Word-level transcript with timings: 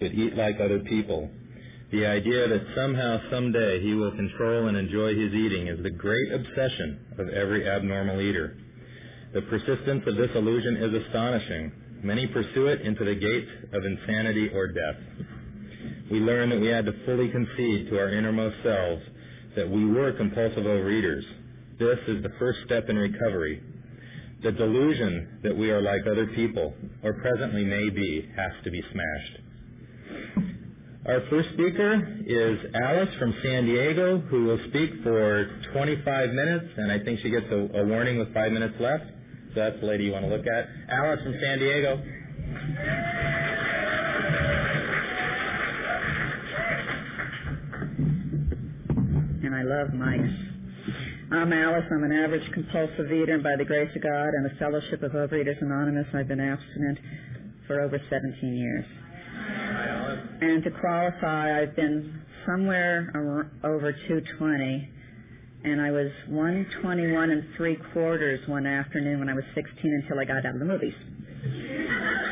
could 0.00 0.14
eat 0.14 0.36
like 0.36 0.60
other 0.60 0.78
people. 0.78 1.28
The 1.90 2.06
idea 2.06 2.46
that 2.46 2.66
somehow, 2.76 3.18
someday, 3.32 3.82
he 3.82 3.94
will 3.94 4.12
control 4.12 4.68
and 4.68 4.76
enjoy 4.76 5.08
his 5.08 5.34
eating 5.34 5.66
is 5.66 5.82
the 5.82 5.90
great 5.90 6.32
obsession 6.32 7.00
of 7.18 7.28
every 7.30 7.68
abnormal 7.68 8.20
eater. 8.20 8.56
The 9.34 9.42
persistence 9.42 10.04
of 10.06 10.14
this 10.14 10.30
illusion 10.36 10.76
is 10.76 11.02
astonishing. 11.02 11.72
Many 12.04 12.28
pursue 12.28 12.68
it 12.68 12.82
into 12.82 13.04
the 13.04 13.16
gates 13.16 13.50
of 13.72 13.84
insanity 13.84 14.50
or 14.54 14.68
death. 14.68 15.02
We 16.12 16.20
learn 16.20 16.50
that 16.50 16.60
we 16.60 16.68
had 16.68 16.86
to 16.86 16.94
fully 17.04 17.28
concede 17.30 17.90
to 17.90 17.98
our 17.98 18.10
innermost 18.10 18.54
selves 18.62 19.02
that 19.56 19.68
we 19.68 19.84
were 19.84 20.12
compulsive 20.12 20.62
overeaters. 20.62 21.24
This 21.80 21.98
is 22.06 22.22
the 22.22 22.32
first 22.38 22.60
step 22.66 22.88
in 22.88 22.96
recovery. 22.96 23.60
The 24.44 24.52
delusion 24.52 25.40
that 25.42 25.56
we 25.56 25.72
are 25.72 25.82
like 25.82 26.02
other 26.06 26.28
people, 26.36 26.72
or 27.02 27.14
presently 27.14 27.64
may 27.64 27.90
be, 27.90 28.28
has 28.36 28.52
to 28.62 28.70
be 28.70 28.80
smashed. 28.92 29.47
Our 31.08 31.22
first 31.30 31.48
speaker 31.54 32.20
is 32.26 32.58
Alice 32.74 33.08
from 33.18 33.34
San 33.42 33.64
Diego, 33.64 34.18
who 34.18 34.44
will 34.44 34.58
speak 34.68 34.90
for 35.02 35.48
25 35.72 36.30
minutes, 36.30 36.66
and 36.76 36.92
I 36.92 36.98
think 36.98 37.20
she 37.20 37.30
gets 37.30 37.46
a, 37.50 37.80
a 37.80 37.86
warning 37.86 38.18
with 38.18 38.34
five 38.34 38.52
minutes 38.52 38.74
left. 38.78 39.04
So 39.54 39.60
that's 39.60 39.80
the 39.80 39.86
lady 39.86 40.04
you 40.04 40.12
want 40.12 40.26
to 40.26 40.30
look 40.30 40.44
at. 40.46 40.68
Alice 40.90 41.20
from 41.22 41.34
San 41.40 41.58
Diego. 41.60 42.02
And 49.44 49.54
I 49.54 49.62
love 49.62 49.94
mice. 49.94 50.48
I'm 51.32 51.52
Alice. 51.54 51.84
I'm 51.90 52.04
an 52.04 52.12
average 52.12 52.52
compulsive 52.52 53.10
eater, 53.10 53.32
and 53.32 53.42
by 53.42 53.56
the 53.56 53.64
grace 53.64 53.90
of 53.96 54.02
God 54.02 54.28
and 54.28 54.44
the 54.44 54.54
Fellowship 54.58 55.02
of 55.02 55.12
Overeaters 55.12 55.62
Anonymous, 55.62 56.06
I've 56.12 56.28
been 56.28 56.40
abstinent 56.40 56.98
for 57.66 57.80
over 57.80 57.98
17 58.10 58.54
years. 58.54 58.84
And 60.40 60.62
to 60.62 60.70
qualify, 60.70 61.60
I've 61.62 61.74
been 61.74 62.22
somewhere 62.46 63.10
over 63.64 63.92
220, 63.92 64.88
and 65.64 65.80
I 65.80 65.90
was 65.90 66.10
121 66.28 67.30
and 67.30 67.44
three 67.56 67.76
quarters 67.92 68.40
one 68.48 68.64
afternoon 68.64 69.18
when 69.18 69.28
I 69.28 69.34
was 69.34 69.44
16 69.54 70.02
until 70.02 70.20
I 70.20 70.24
got 70.24 70.46
out 70.46 70.54
of 70.54 70.60
the 70.60 70.64
movies. 70.64 70.94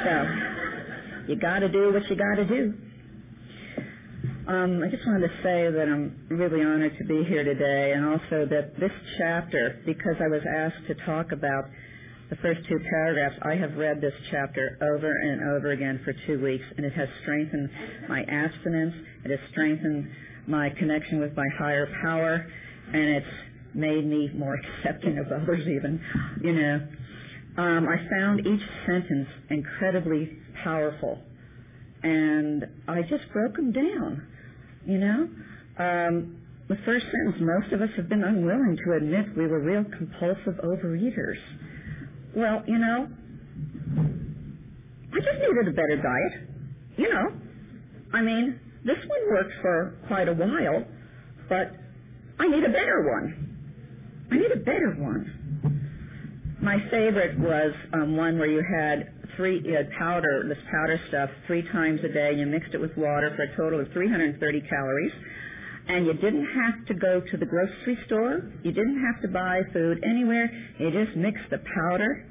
So, 0.05 0.27
you 1.29 1.37
gotta 1.37 1.69
do 1.69 1.93
what 1.93 2.09
you 2.09 2.17
gotta 2.17 2.45
do. 2.45 2.75
Um, 4.47 4.81
I 4.85 4.89
just 4.89 5.05
wanted 5.05 5.27
to 5.27 5.35
say 5.43 5.69
that 5.73 5.89
I'm 5.89 6.27
really 6.31 6.63
honored 6.63 6.97
to 6.99 7.05
be 7.05 7.25
here 7.25 7.43
today, 7.43 7.93
and 7.97 8.07
also 8.07 8.47
that 8.47 8.79
this 8.79 8.93
chapter, 9.19 9.83
because 9.85 10.15
I 10.21 10.29
was 10.29 10.43
asked 10.49 10.87
to 10.87 10.95
talk 11.05 11.33
about 11.33 11.65
the 12.31 12.37
first 12.37 12.61
two 12.69 12.79
paragraphs, 12.91 13.37
I 13.43 13.55
have 13.55 13.77
read 13.77 14.01
this 14.01 14.15
chapter 14.31 14.79
over 14.83 15.13
and 15.13 15.43
over 15.57 15.71
again 15.71 16.01
for 16.05 16.13
two 16.27 16.43
weeks, 16.43 16.65
and 16.77 16.85
it 16.85 16.93
has 16.93 17.09
strengthened 17.23 17.71
my 18.09 18.23
abstinence. 18.23 18.95
It 19.25 19.31
has 19.31 19.41
strengthened 19.51 20.09
my 20.47 20.71
connection 20.71 21.21
with 21.21 21.37
my 21.37 21.47
higher 21.57 21.89
power, 22.03 22.47
and 22.93 23.03
it's 23.03 23.27
made 23.75 24.07
me 24.07 24.31
more 24.35 24.59
accepting 24.79 25.19
of 25.19 25.27
others, 25.31 25.69
even. 25.69 26.01
You 26.43 26.53
know, 26.53 26.89
um, 27.59 27.87
I 27.89 27.97
found 28.19 28.41
each 28.41 28.67
sentence 28.87 29.29
incredibly 29.51 30.33
powerful, 30.65 31.21
and 32.03 32.67
I 32.89 33.03
just 33.03 33.31
broke 33.33 33.55
them 33.55 33.71
down. 33.71 34.27
You 34.85 34.99
know, 34.99 35.29
um, 35.79 36.37
the 36.69 36.77
first 36.85 37.07
sentence: 37.07 37.37
most 37.39 37.73
of 37.73 37.83
us 37.83 37.91
have 37.97 38.09
been 38.09 38.25
unwilling 38.25 38.77
to 38.85 38.97
admit 38.97 39.37
we 39.37 39.47
were 39.47 39.61
real 39.61 39.85
compulsive 39.97 40.55
overeaters. 40.65 41.39
Well, 42.37 42.63
you 42.67 42.77
know, 42.77 43.09
I 45.11 45.17
just 45.17 45.41
needed 45.41 45.69
a 45.69 45.71
better 45.71 45.97
diet. 45.97 46.51
You 46.99 47.09
know, 47.09 47.33
I 48.13 48.21
mean, 48.21 48.61
this 48.85 48.99
one 49.07 49.31
worked 49.31 49.55
for 49.63 49.97
quite 50.07 50.29
a 50.29 50.35
while, 50.35 50.85
but 51.49 51.73
I 52.39 52.47
need 52.47 52.63
a 52.63 52.69
better 52.69 53.09
one. 53.11 54.29
I 54.31 54.37
need 54.37 54.53
a 54.53 54.59
better 54.59 54.95
one. 54.99 55.33
My 56.61 56.77
favorite 56.91 57.39
was 57.39 57.73
um, 57.95 58.19
one 58.19 58.39
where 58.39 58.49
you 58.49 58.63
had 58.63 59.13
three 59.37 59.63
you 59.65 59.75
had 59.75 59.91
powder, 59.93 60.45
this 60.47 60.59
powder 60.71 61.01
stuff, 61.09 61.31
three 61.47 61.63
times 61.73 62.01
a 62.05 62.09
day. 62.09 62.35
You 62.35 62.45
mixed 62.45 62.75
it 62.75 62.81
with 62.83 62.95
water 62.99 63.33
for 63.35 63.45
a 63.45 63.57
total 63.57 63.81
of 63.81 63.91
330 63.95 64.61
calories 64.69 65.13
and 65.89 66.07
you 66.07 66.15
didn't 66.15 66.47
have 66.47 66.87
to 66.87 66.95
go 66.95 67.21
to 67.21 67.37
the 67.37 67.47
grocery 67.47 67.99
store. 68.07 68.53
You 68.63 68.73
didn't 68.73 69.03
have 69.05 69.23
to 69.23 69.29
buy 69.29 69.63
food 69.73 70.03
anywhere. 70.05 70.51
You 70.79 70.91
just 70.91 71.17
mix 71.17 71.41
the 71.51 71.59
powder 71.59 72.27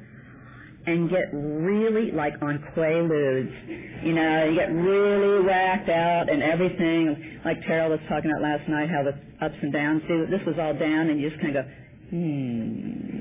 and 0.87 1.09
get 1.09 1.33
really 1.33 2.11
like 2.11 2.33
on 2.41 2.63
Quaaludes. 2.75 4.05
You 4.05 4.13
know, 4.13 4.45
you 4.45 4.55
get 4.55 4.71
really 4.71 5.43
whacked 5.43 5.89
out 5.89 6.29
and 6.29 6.43
everything. 6.43 7.39
Like 7.43 7.61
Terrell 7.65 7.89
was 7.89 7.99
talking 8.07 8.29
about 8.29 8.41
last 8.41 8.69
night, 8.69 8.89
how 8.89 9.03
the 9.03 9.15
ups 9.45 9.57
and 9.61 9.73
downs. 9.73 10.03
See, 10.07 10.25
this 10.29 10.45
was 10.45 10.57
all 10.59 10.73
down, 10.73 11.09
and 11.09 11.19
you 11.19 11.29
just 11.29 11.41
kind 11.41 11.55
of 11.55 11.65
go, 11.65 11.71
hmm. 12.11 13.15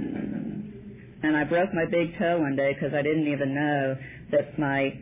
And 1.23 1.37
I 1.37 1.45
broke 1.45 1.73
my 1.73 1.87
big 1.91 2.19
toe 2.19 2.39
one 2.39 2.55
day 2.55 2.75
because 2.75 2.93
I 2.93 3.01
didn't 3.01 3.29
even 3.29 3.55
know 3.55 3.97
that 4.33 4.59
my 4.59 4.93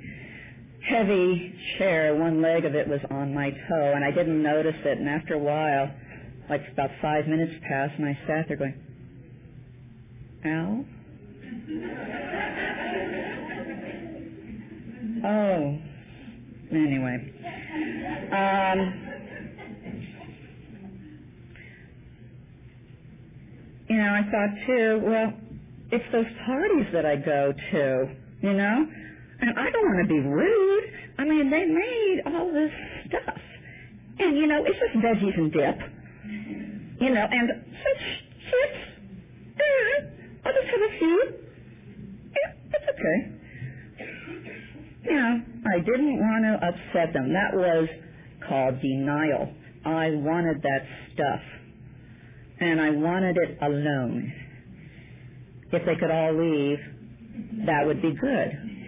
heavy 0.89 1.55
chair, 1.79 2.15
one 2.15 2.43
leg 2.43 2.65
of 2.65 2.75
it 2.75 2.89
was 2.89 3.01
on 3.11 3.35
my 3.35 3.51
toe, 3.51 3.93
and 3.95 4.05
I 4.05 4.11
didn't 4.11 4.43
notice 4.43 4.75
it. 4.85 4.99
And 4.99 5.09
after 5.09 5.35
a 5.35 5.39
while, 5.39 5.91
like 6.51 6.63
about 6.73 6.91
five 7.01 7.27
minutes 7.27 7.53
passed, 7.69 7.95
and 7.99 8.07
I 8.07 8.19
sat 8.27 8.49
there 8.49 8.57
going, 8.57 8.75
"Ow." 10.45 10.85
oh, 15.25 15.79
anyway. 16.71 17.33
Um, 18.33 19.03
you 23.89 23.97
know, 23.97 24.15
I 24.15 24.23
thought 24.31 24.67
too, 24.67 25.01
well, 25.05 25.33
it's 25.91 26.05
those 26.13 26.27
parties 26.47 26.87
that 26.93 27.05
I 27.05 27.17
go 27.17 27.53
to, 27.73 28.09
you 28.41 28.53
know, 28.55 28.87
and 29.43 29.59
I 29.59 29.71
don't 29.71 29.85
want 29.85 30.07
to 30.07 30.09
be 30.09 30.21
rude. 30.21 30.85
I 31.19 31.25
mean, 31.25 31.51
they 31.51 31.65
made 31.67 32.23
all 32.27 32.53
this 32.53 32.71
stuff. 33.09 33.37
And, 34.21 34.37
you 34.37 34.47
know, 34.47 34.65
it's 34.65 34.79
just 34.79 35.05
veggies 35.05 35.37
and 35.37 35.53
dip. 35.53 35.79
You 37.01 37.11
know, 37.11 37.27
and 37.29 37.51
some 37.51 37.99
chips. 38.47 38.79
Eh, 39.59 40.05
I'll 40.45 40.53
just 40.53 40.69
have 40.71 40.81
a 40.81 40.99
few. 40.99 41.33
Yeah, 42.31 42.53
that's 42.71 42.85
okay. 42.85 43.33
You 45.05 45.13
know, 45.17 45.43
I 45.75 45.79
didn't 45.81 46.19
want 46.21 46.45
to 46.45 46.67
upset 46.69 47.13
them. 47.13 47.33
That 47.33 47.53
was 47.53 47.89
called 48.49 48.81
denial. 48.81 49.53
I 49.85 50.11
wanted 50.11 50.63
that 50.63 50.87
stuff. 51.15 51.41
And 52.61 52.81
I 52.81 52.91
wanted 52.91 53.37
it 53.37 53.59
alone. 53.61 54.33
If 55.73 55.85
they 55.85 55.97
could 55.97 56.13
all 56.13 56.33
leave, 56.33 56.79
that 57.67 57.85
would 57.87 58.01
be 58.01 58.15
good. 58.15 58.82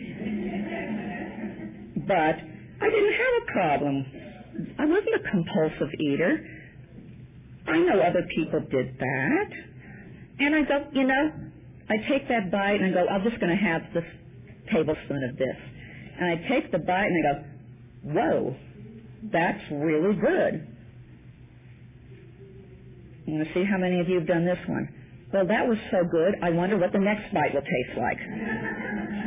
But 2.06 2.36
I 2.80 2.90
didn't 2.90 3.12
have 3.12 3.34
a 3.42 3.52
problem. 3.52 4.06
I 4.78 4.86
wasn't 4.86 5.14
a 5.14 5.30
compulsive 5.30 5.94
eater. 6.00 6.38
I 7.66 7.78
know 7.78 8.00
other 8.00 8.26
people 8.36 8.60
did 8.70 8.98
that. 8.98 9.50
And 10.40 10.54
I 10.54 10.62
go, 10.62 10.86
you 10.92 11.04
know, 11.04 11.32
I 11.88 11.96
take 12.08 12.28
that 12.28 12.50
bite 12.50 12.80
and 12.80 12.86
I 12.86 12.90
go, 12.90 13.08
I'm 13.08 13.22
just 13.22 13.40
going 13.40 13.56
to 13.56 13.62
have 13.62 13.82
this 13.94 14.04
tablespoon 14.72 15.22
of 15.30 15.36
this. 15.36 15.56
And 16.20 16.30
I 16.30 16.48
take 16.48 16.70
the 16.72 16.78
bite 16.78 17.06
and 17.06 17.26
I 17.26 17.32
go, 17.32 17.44
whoa, 18.12 18.56
that's 19.32 19.62
really 19.70 20.14
good. 20.14 20.68
You 23.26 23.34
want 23.34 23.48
to 23.48 23.54
see 23.54 23.64
how 23.64 23.78
many 23.78 24.00
of 24.00 24.08
you 24.08 24.16
have 24.16 24.26
done 24.26 24.44
this 24.44 24.58
one? 24.66 24.88
Well, 25.32 25.46
that 25.46 25.66
was 25.66 25.78
so 25.90 26.04
good. 26.10 26.34
I 26.42 26.50
wonder 26.50 26.76
what 26.76 26.92
the 26.92 26.98
next 26.98 27.32
bite 27.32 27.54
will 27.54 27.62
taste 27.62 27.98
like. 27.98 28.18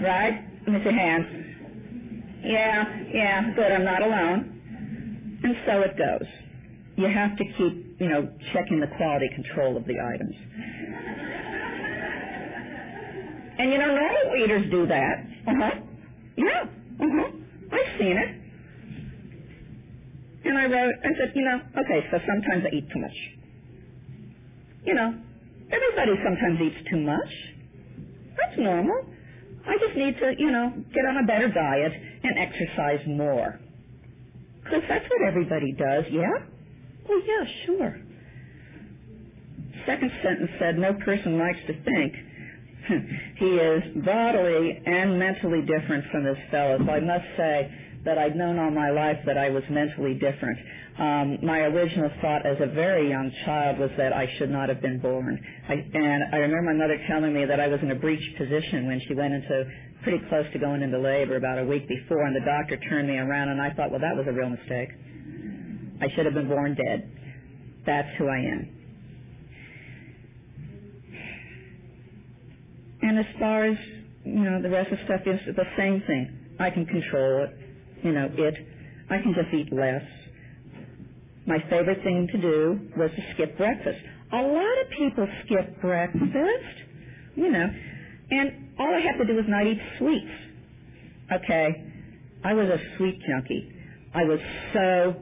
right? 0.04 0.47
See 0.68 0.74
hands. 0.74 1.26
Yeah, 2.44 2.84
yeah, 3.14 3.54
good, 3.56 3.72
I'm 3.72 3.86
not 3.86 4.04
alone. 4.04 5.40
And 5.44 5.56
so 5.66 5.82
it 5.82 5.98
goes. 5.98 6.28
You 6.98 7.08
have 7.08 7.38
to 7.38 7.44
keep, 7.58 8.02
you 8.02 8.10
know, 8.10 8.30
checking 8.54 8.82
the 8.82 8.88
quality 8.98 9.30
control 9.34 9.78
of 9.78 9.86
the 9.86 9.96
items. 10.00 10.36
And 13.60 13.72
you 13.72 13.78
know, 13.78 13.88
normal 13.88 14.44
eaters 14.44 14.70
do 14.70 14.88
that. 14.88 15.26
Uh-huh. 15.48 15.72
Yeah, 16.38 16.64
uh-huh. 16.64 17.32
I've 17.72 18.00
seen 18.00 18.18
it. 18.18 18.42
And 20.46 20.58
I 20.58 20.66
wrote, 20.66 20.96
I 21.04 21.10
said, 21.18 21.32
you 21.34 21.44
know, 21.46 21.60
okay, 21.80 22.08
so 22.12 22.20
sometimes 22.28 22.66
I 22.70 22.76
eat 22.76 22.90
too 22.94 23.00
much. 23.00 23.18
You 24.86 24.96
know, 24.96 25.16
everybody 25.72 26.12
sometimes 26.24 26.60
eats 26.62 26.90
too 26.90 27.00
much. 27.00 27.30
That's 28.38 28.58
normal. 28.60 29.06
I 29.68 29.78
just 29.80 29.98
need 29.98 30.18
to, 30.20 30.34
you 30.38 30.52
know, 30.52 30.72
get 30.94 31.06
on 31.06 31.24
a 31.24 31.28
better 31.28 31.50
diet 31.50 31.92
and 32.24 32.38
exercise 32.40 33.06
more. 33.08 33.60
Because 34.64 34.84
that's 34.88 35.06
what 35.10 35.22
everybody 35.28 35.74
does, 35.74 36.06
yeah? 36.12 36.46
Oh, 37.10 37.22
yeah, 37.26 37.46
sure. 37.66 38.02
Second 39.86 40.12
sentence 40.24 40.52
said, 40.60 40.78
no 40.78 40.94
person 40.94 41.38
likes 41.38 41.60
to 41.68 41.74
think 41.84 42.14
he 43.38 43.46
is 43.46 43.84
bodily 44.06 44.82
and 44.86 45.20
mentally 45.20 45.62
different 45.62 46.06
from 46.12 46.26
his 46.26 46.38
fellows. 46.52 46.82
I 46.90 47.00
must 47.00 47.26
say 47.38 47.72
that 48.08 48.18
I'd 48.18 48.38
known 48.38 48.58
all 48.58 48.72
my 48.72 48.90
life 48.90 49.20
that 49.26 49.38
I 49.38 49.50
was 49.50 49.64
mentally 49.70 50.14
different. 50.14 50.58
Um, 50.98 51.38
my 51.44 51.60
original 51.68 52.10
thought 52.22 52.46
as 52.46 52.56
a 52.62 52.72
very 52.74 53.10
young 53.10 53.30
child 53.44 53.78
was 53.80 53.92
that 53.98 54.14
I 54.14 54.26
should 54.40 54.50
not 54.50 54.70
have 54.70 54.82
been 54.82 55.00
born. 55.00 55.38
I, 55.68 55.74
and 55.74 56.24
I 56.34 56.38
remember 56.38 56.74
my 56.74 56.80
mother 56.88 56.98
telling 57.06 57.34
me 57.34 57.44
that 57.44 57.60
I 57.60 57.68
was 57.68 57.80
in 57.84 57.92
a 57.92 57.96
breech 57.96 58.24
position 58.38 58.88
when 58.88 59.02
she 59.08 59.14
went 59.14 59.34
into 59.34 59.66
pretty 60.04 60.24
close 60.30 60.46
to 60.54 60.60
going 60.60 60.82
into 60.82 60.98
labor 60.98 61.36
about 61.36 61.60
a 61.60 61.66
week 61.66 61.86
before, 61.90 62.24
and 62.24 62.34
the 62.34 62.46
doctor 62.46 62.78
turned 62.90 63.10
me 63.10 63.18
around, 63.18 63.50
and 63.50 63.62
I 63.62 63.72
thought, 63.74 63.92
well, 63.92 64.00
that 64.00 64.16
was 64.16 64.26
a 64.26 64.32
real 64.32 64.50
mistake. 64.50 64.90
I 66.00 66.08
should 66.16 66.24
have 66.26 66.34
been 66.34 66.48
born 66.48 66.76
dead. 66.76 67.12
That's 67.86 68.08
who 68.18 68.30
I 68.30 68.38
am. 68.38 68.70
And 73.02 73.20
as 73.20 73.26
far 73.38 73.66
as, 73.66 73.78
you 74.24 74.44
know, 74.44 74.62
the 74.62 74.70
rest 74.70 74.94
of 74.94 74.98
the 74.98 75.04
stuff 75.04 75.22
is 75.28 75.56
the 75.56 75.68
same 75.78 76.02
thing. 76.08 76.56
I 76.58 76.70
can 76.70 76.86
control 76.86 77.44
it. 77.44 77.67
You 78.04 78.12
know, 78.12 78.30
it. 78.38 78.56
I 79.10 79.18
can 79.22 79.34
just 79.34 79.54
eat 79.54 79.72
less. 79.74 80.04
My 81.46 81.58
favorite 81.70 82.04
thing 82.04 82.28
to 82.32 82.38
do 82.42 82.80
was 82.98 83.10
to 83.16 83.34
skip 83.34 83.58
breakfast. 83.58 84.00
A 84.34 84.38
lot 84.38 84.82
of 84.82 84.90
people 84.98 85.28
skip 85.46 85.82
breakfast, 85.82 86.76
you 87.36 87.50
know, 87.50 87.68
and 88.32 88.70
all 88.78 88.94
I 88.94 89.00
have 89.00 89.18
to 89.20 89.26
do 89.26 89.40
is 89.40 89.46
not 89.48 89.66
eat 89.66 89.80
sweets. 89.98 90.32
Okay, 91.32 91.86
I 92.44 92.54
was 92.54 92.68
a 92.68 92.78
sweet 92.98 93.20
junkie. 93.28 93.72
I 94.14 94.24
was 94.24 94.40
so 94.74 95.16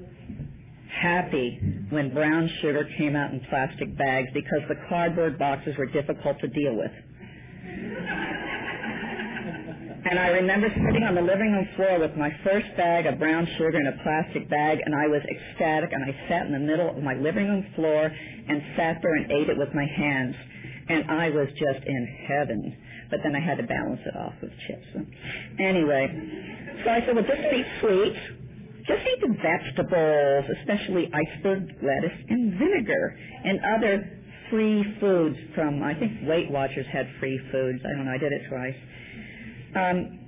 happy 1.01 1.59
when 1.89 2.13
brown 2.13 2.49
sugar 2.61 2.87
came 2.97 3.15
out 3.15 3.31
in 3.31 3.39
plastic 3.49 3.95
bags 3.97 4.29
because 4.33 4.61
the 4.67 4.75
cardboard 4.89 5.37
boxes 5.37 5.75
were 5.77 5.85
difficult 5.87 6.39
to 6.39 6.47
deal 6.47 6.75
with. 6.75 6.91
And 10.05 10.19
I 10.19 10.27
remember 10.27 10.69
sitting 10.69 11.01
on 11.01 11.15
the 11.15 11.21
living 11.21 11.51
room 11.51 11.67
floor 11.75 11.97
with 11.97 12.15
my 12.15 12.29
first 12.43 12.67
bag 12.77 13.07
of 13.07 13.17
brown 13.17 13.47
sugar 13.57 13.79
in 13.79 13.87
a 13.87 14.03
plastic 14.03 14.47
bag, 14.51 14.77
and 14.85 14.93
I 14.93 15.07
was 15.07 15.21
ecstatic, 15.25 15.89
and 15.93 16.03
I 16.03 16.13
sat 16.29 16.45
in 16.45 16.53
the 16.53 16.59
middle 16.59 16.91
of 16.91 17.01
my 17.01 17.15
living 17.15 17.49
room 17.49 17.65
floor 17.73 18.05
and 18.05 18.61
sat 18.77 19.01
there 19.01 19.15
and 19.15 19.31
ate 19.31 19.49
it 19.49 19.57
with 19.57 19.73
my 19.73 19.85
hands. 19.85 20.35
And 20.89 21.09
I 21.09 21.31
was 21.31 21.47
just 21.57 21.83
in 21.87 22.17
heaven. 22.29 22.77
But 23.09 23.21
then 23.23 23.35
I 23.35 23.39
had 23.39 23.57
to 23.57 23.63
balance 23.63 24.01
it 24.05 24.15
off 24.15 24.33
with 24.43 24.51
chips. 24.67 24.85
Anyway, 25.59 26.05
so 26.83 26.89
I 26.91 26.99
said, 27.01 27.15
well, 27.15 27.25
just 27.25 27.41
eat 27.53 27.65
sweets. 27.81 28.19
Just 28.85 29.01
eat 29.01 29.21
the 29.21 29.33
vegetables, 29.41 30.45
especially 30.61 31.09
iceberg 31.09 31.65
lettuce 31.81 32.19
and 32.29 32.53
vinegar 32.59 33.17
and 33.43 33.59
other 33.75 34.21
free 34.51 34.85
foods 34.99 35.37
from, 35.55 35.81
I 35.81 35.95
think 35.95 36.29
Weight 36.29 36.51
Watchers 36.51 36.85
had 36.93 37.09
free 37.19 37.39
foods. 37.51 37.81
I 37.83 37.97
don't 37.97 38.05
know, 38.05 38.11
I 38.11 38.19
did 38.19 38.31
it 38.31 38.43
twice. 38.47 38.75
Um, 39.75 40.19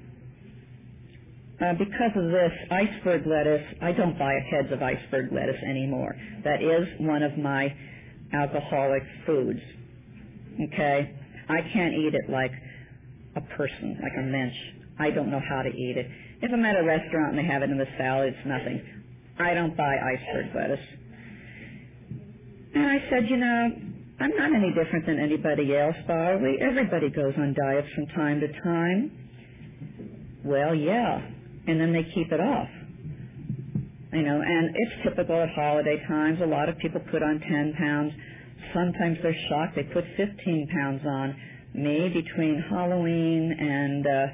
uh, 1.60 1.74
because 1.74 2.12
of 2.16 2.30
this 2.30 2.52
iceberg 2.70 3.26
lettuce, 3.26 3.66
I 3.82 3.92
don't 3.92 4.18
buy 4.20 4.34
heads 4.52 4.72
of 4.72 4.84
iceberg 4.84 5.32
lettuce 5.32 5.62
anymore. 5.68 6.16
That 6.44 6.62
is 6.62 6.88
one 7.00 7.24
of 7.24 7.38
my 7.38 7.74
alcoholic 8.34 9.04
foods. 9.26 9.60
Okay? 10.62 11.16
I 11.50 11.62
can't 11.74 11.94
eat 11.96 12.14
it 12.14 12.30
like 12.30 12.52
a 13.36 13.42
person, 13.56 13.98
like 14.02 14.14
a 14.20 14.22
mensch. 14.22 14.56
I 15.00 15.10
don't 15.10 15.32
know 15.32 15.42
how 15.50 15.64
to 15.64 15.70
eat 15.70 15.98
it. 15.98 16.08
If 16.42 16.52
I'm 16.54 16.64
at 16.66 16.76
a 16.76 16.84
restaurant 16.84 17.36
and 17.36 17.40
they 17.40 17.52
have 17.52 17.64
it 17.64 17.70
in 17.72 17.78
the 17.78 17.88
salad, 17.98 18.36
it's 18.36 18.48
nothing. 18.48 18.82
I 19.40 19.54
don't 19.54 19.76
buy 19.76 19.96
iceberg 19.98 20.56
lettuce. 20.56 20.86
And 22.76 22.86
I 22.86 23.10
said, 23.10 23.30
you 23.30 23.38
know, 23.38 23.72
I'm 24.20 24.36
not 24.36 24.54
any 24.54 24.74
different 24.74 25.06
than 25.06 25.20
anybody 25.20 25.76
else, 25.76 25.96
we? 26.42 26.60
Everybody 26.62 27.10
goes 27.10 27.34
on 27.38 27.54
diets 27.54 27.88
from 27.96 28.08
time 28.08 28.40
to 28.42 28.48
time. 28.62 29.27
Well, 30.48 30.74
yeah. 30.74 31.20
And 31.68 31.80
then 31.80 31.92
they 31.92 32.04
keep 32.16 32.32
it 32.32 32.40
off. 32.40 32.70
You 34.14 34.24
know, 34.24 34.42
and 34.42 34.70
it's 34.74 35.04
typical 35.04 35.36
at 35.36 35.50
holiday 35.50 36.02
times. 36.08 36.40
A 36.42 36.46
lot 36.48 36.70
of 36.70 36.78
people 36.78 37.02
put 37.12 37.22
on 37.22 37.42
10 37.42 37.74
pounds. 37.78 38.14
Sometimes 38.74 39.18
they're 39.22 39.36
shocked. 39.50 39.76
They 39.76 39.84
put 39.84 40.06
15 40.16 40.70
pounds 40.74 41.02
on. 41.06 41.36
Me, 41.74 42.08
between 42.10 42.64
Halloween 42.70 43.54
and 43.60 44.08
uh, 44.08 44.28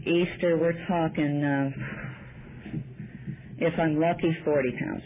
Easter, 0.00 0.56
we're 0.56 0.86
talking, 0.88 1.44
uh, 1.44 1.70
if 3.58 3.78
I'm 3.78 4.00
lucky, 4.00 4.34
40 4.44 4.72
pounds. 4.80 5.02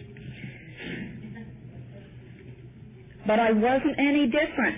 But 3.27 3.41
I 3.41 3.51
wasn't 3.51 3.99
any 3.99 4.27
different. 4.27 4.77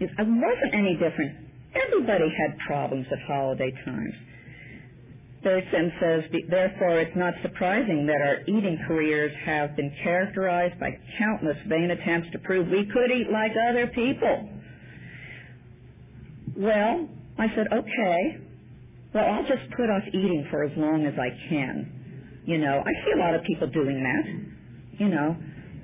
I 0.00 0.22
wasn't 0.22 0.74
any 0.74 0.94
different. 0.94 1.36
Everybody 1.74 2.30
had 2.30 2.56
problems 2.66 3.06
at 3.10 3.18
holiday 3.26 3.72
times. 3.84 4.14
Thurston 5.48 5.92
says, 5.98 6.24
therefore, 6.50 7.00
it's 7.00 7.16
not 7.16 7.32
surprising 7.40 8.04
that 8.04 8.20
our 8.20 8.42
eating 8.42 8.78
careers 8.86 9.32
have 9.46 9.74
been 9.76 9.90
characterized 10.02 10.78
by 10.78 10.90
countless 11.18 11.56
vain 11.66 11.90
attempts 11.90 12.30
to 12.32 12.38
prove 12.40 12.68
we 12.68 12.84
could 12.84 13.10
eat 13.10 13.30
like 13.32 13.52
other 13.70 13.86
people. 13.86 14.50
Well, 16.54 17.08
I 17.38 17.46
said, 17.56 17.66
okay. 17.72 18.44
Well, 19.14 19.24
I'll 19.24 19.48
just 19.48 19.70
put 19.74 19.88
off 19.88 20.02
eating 20.08 20.46
for 20.50 20.64
as 20.64 20.72
long 20.76 21.06
as 21.06 21.14
I 21.18 21.30
can. 21.48 22.42
You 22.44 22.58
know, 22.58 22.82
I 22.84 22.92
see 23.04 23.12
a 23.16 23.18
lot 23.18 23.34
of 23.34 23.42
people 23.44 23.68
doing 23.68 24.02
that. 24.04 25.00
You 25.00 25.08
know, 25.08 25.34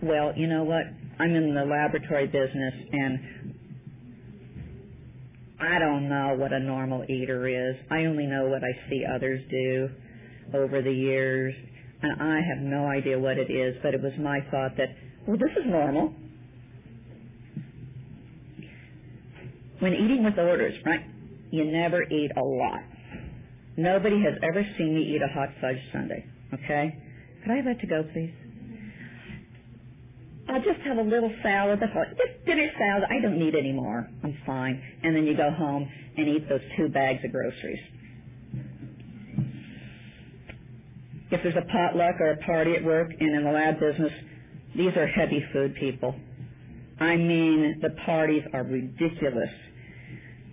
well, 0.02 0.34
you 0.36 0.46
know 0.46 0.64
what? 0.64 0.84
I'm 1.18 1.34
in 1.34 1.54
the 1.54 1.64
laboratory 1.64 2.26
business 2.26 2.74
and 2.92 3.43
I 5.60 5.78
don't 5.78 6.08
know 6.08 6.34
what 6.36 6.52
a 6.52 6.60
normal 6.60 7.04
eater 7.08 7.46
is. 7.48 7.76
I 7.90 8.04
only 8.06 8.26
know 8.26 8.46
what 8.46 8.62
I 8.64 8.88
see 8.88 9.04
others 9.04 9.40
do 9.50 9.88
over 10.52 10.82
the 10.82 10.92
years, 10.92 11.54
and 12.02 12.20
I 12.20 12.40
have 12.40 12.58
no 12.58 12.86
idea 12.86 13.18
what 13.18 13.38
it 13.38 13.50
is, 13.50 13.76
but 13.82 13.94
it 13.94 14.02
was 14.02 14.12
my 14.18 14.40
thought 14.50 14.76
that, 14.76 14.88
well, 15.26 15.38
this 15.38 15.56
is 15.56 15.64
normal. 15.66 16.12
When 19.78 19.92
eating 19.94 20.24
with 20.24 20.38
orders, 20.38 20.74
right, 20.84 21.04
you 21.50 21.64
never 21.64 22.02
eat 22.02 22.30
a 22.36 22.42
lot. 22.42 22.80
Nobody 23.76 24.22
has 24.22 24.34
ever 24.42 24.64
seen 24.78 24.94
me 24.94 25.14
eat 25.14 25.22
a 25.22 25.32
hot 25.32 25.48
fudge 25.60 25.78
sundae, 25.92 26.24
okay? 26.54 26.96
Could 27.42 27.52
I 27.52 27.56
have 27.56 27.64
that 27.64 27.80
to 27.80 27.86
go, 27.86 28.04
please? 28.12 28.32
I'll 30.48 30.62
just 30.62 30.80
have 30.84 30.98
a 30.98 31.02
little 31.02 31.32
salad. 31.42 31.80
That's 31.80 31.92
all. 31.96 32.04
Just 32.10 32.44
dinner 32.44 32.68
salad. 32.78 33.04
I 33.10 33.20
don't 33.20 33.38
need 33.38 33.54
any 33.54 33.72
more. 33.72 34.08
I'm 34.22 34.36
fine. 34.44 34.82
And 35.02 35.16
then 35.16 35.26
you 35.26 35.36
go 35.36 35.50
home 35.50 35.88
and 36.16 36.28
eat 36.28 36.48
those 36.48 36.60
two 36.76 36.88
bags 36.88 37.24
of 37.24 37.32
groceries. 37.32 37.80
If 41.30 41.42
there's 41.42 41.56
a 41.56 41.66
potluck 41.72 42.20
or 42.20 42.32
a 42.32 42.36
party 42.44 42.76
at 42.76 42.84
work 42.84 43.10
and 43.18 43.34
in 43.34 43.44
the 43.44 43.50
lab 43.50 43.80
business, 43.80 44.12
these 44.76 44.94
are 44.96 45.06
heavy 45.06 45.42
food 45.52 45.74
people. 45.76 46.14
I 47.00 47.16
mean, 47.16 47.80
the 47.82 47.90
parties 48.04 48.42
are 48.52 48.62
ridiculous. 48.62 49.50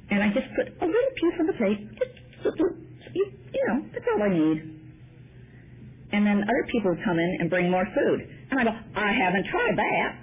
And 0.09 0.23
I 0.23 0.27
just 0.27 0.47
put 0.55 0.67
a 0.67 0.85
little 0.85 1.11
piece 1.15 1.33
on 1.39 1.47
the 1.47 1.53
plate. 1.53 1.89
Just, 1.99 2.57
you, 3.13 3.31
you 3.53 3.67
know, 3.67 3.85
that's 3.93 4.05
all 4.15 4.23
I 4.23 4.29
need. 4.29 4.79
And 6.13 6.25
then 6.25 6.43
other 6.43 6.67
people 6.71 6.95
come 7.05 7.19
in 7.19 7.37
and 7.39 7.49
bring 7.49 7.69
more 7.69 7.85
food. 7.85 8.27
And 8.51 8.59
I 8.59 8.63
go, 8.63 8.71
I 8.95 9.11
haven't 9.13 9.45
tried 9.47 9.77
that. 9.77 10.15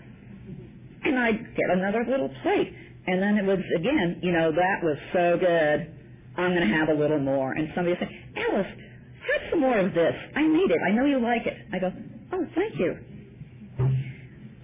And 1.05 1.19
I'd 1.19 1.57
get 1.57 1.71
another 1.71 2.05
little 2.09 2.29
plate. 2.43 2.75
And 3.07 3.23
then 3.23 3.39
it 3.39 3.45
was, 3.45 3.59
again, 3.77 4.21
you 4.23 4.33
know, 4.33 4.53
that 4.53 4.83
was 4.83 4.99
so 5.13 5.39
good. 5.41 5.95
I'm 6.37 6.55
going 6.55 6.69
to 6.69 6.75
have 6.77 6.91
a 6.91 6.95
little 6.95 7.19
more. 7.19 7.53
And 7.53 7.69
somebody 7.75 7.97
say, 7.99 8.09
Alice, 8.37 8.67
have 8.69 9.51
some 9.51 9.61
more 9.61 9.79
of 9.79 9.95
this. 9.95 10.15
I 10.37 10.43
need 10.43 10.71
it. 10.71 10.79
I 10.87 10.93
know 10.93 11.07
you 11.07 11.19
like 11.21 11.47
it. 11.47 11.57
I 11.73 11.79
go, 11.79 11.91
oh, 12.33 12.47
thank 12.55 12.79
you. 12.79 12.97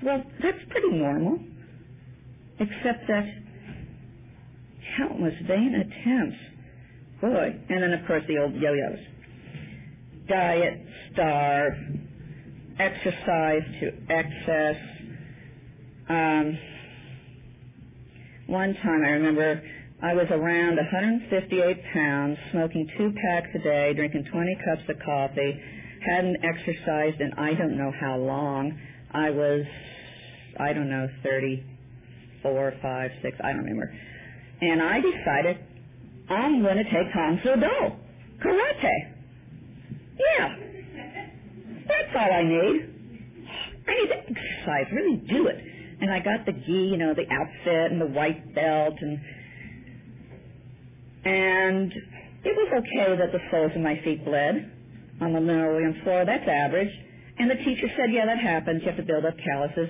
Well, 0.03 0.23
that's 0.43 0.59
pretty 0.69 0.91
normal. 0.93 1.39
Except 2.61 3.09
that 3.09 3.25
countless 4.99 5.35
vain 5.49 5.75
attempts. 5.75 6.37
Boy. 7.21 7.59
And 7.71 7.83
then, 7.83 7.93
of 7.95 8.07
course, 8.07 8.23
the 8.29 8.39
old 8.39 8.55
yo-yos. 8.55 8.99
Diet, 10.29 10.87
starve, 11.13 11.73
exercise 12.79 13.63
to 13.81 13.93
excess. 14.11 14.77
Um, 16.09 16.59
one 18.47 18.75
time 18.83 19.03
I 19.05 19.11
remember 19.11 19.63
I 20.03 20.13
was 20.15 20.27
around 20.31 20.77
158 20.77 21.83
pounds, 21.93 22.39
smoking 22.53 22.89
two 22.99 23.13
packs 23.25 23.49
a 23.55 23.59
day, 23.59 23.95
drinking 23.95 24.25
20 24.31 24.59
cups 24.65 24.83
of 24.89 24.97
coffee, 25.05 25.61
hadn't 26.07 26.37
exercised 26.45 27.21
in 27.21 27.33
I 27.39 27.55
don't 27.55 27.79
know 27.79 27.93
how 27.99 28.17
long. 28.17 28.79
I 29.13 29.31
was, 29.31 29.65
I 30.59 30.73
don't 30.73 30.91
know, 30.91 31.09
34, 31.23 32.75
5, 32.83 33.11
6, 33.23 33.37
I 33.43 33.53
don't 33.53 33.59
remember. 33.65 33.95
And 34.61 34.83
I 34.83 35.01
decided 35.01 35.59
I'm 36.29 36.63
going 36.63 36.77
to 36.77 36.85
take 36.85 37.13
Kung 37.13 37.41
Do, 37.43 37.97
karate. 38.45 39.15
Yeah, 40.19 40.57
that's 41.89 42.17
all 42.17 42.33
I 42.33 42.43
need. 42.43 42.95
I 43.89 43.95
need 43.95 44.11
exercise, 44.13 44.87
really 44.93 45.17
do 45.29 45.49
it. 45.49 45.59
And 46.01 46.11
I 46.13 46.21
got 46.21 46.47
the 46.47 46.53
gi, 46.53 46.73
you 46.73 46.97
know, 46.99 47.15
the 47.15 47.27
outfit 47.33 47.93
and 47.93 48.01
the 48.01 48.07
white 48.07 48.55
belt 48.55 48.95
and 49.01 49.21
and 51.25 51.93
it 52.45 52.55
was 52.57 52.73
okay 52.85 53.17
that 53.17 53.33
the 53.33 53.41
soles 53.51 53.73
of 53.75 53.83
my 53.83 54.01
feet 54.05 54.25
bled. 54.25 54.73
on 55.21 55.33
the 55.33 55.41
linoleum 55.41 55.95
floor. 56.05 56.25
That's 56.27 56.49
average. 56.49 56.91
And 57.39 57.51
the 57.51 57.57
teacher 57.57 57.89
said, 57.97 58.13
yeah, 58.13 58.27
that 58.27 58.39
happens. 58.39 58.83
You 58.83 58.89
have 58.89 58.99
to 58.99 59.05
build 59.05 59.25
up 59.25 59.35
calluses. 59.45 59.89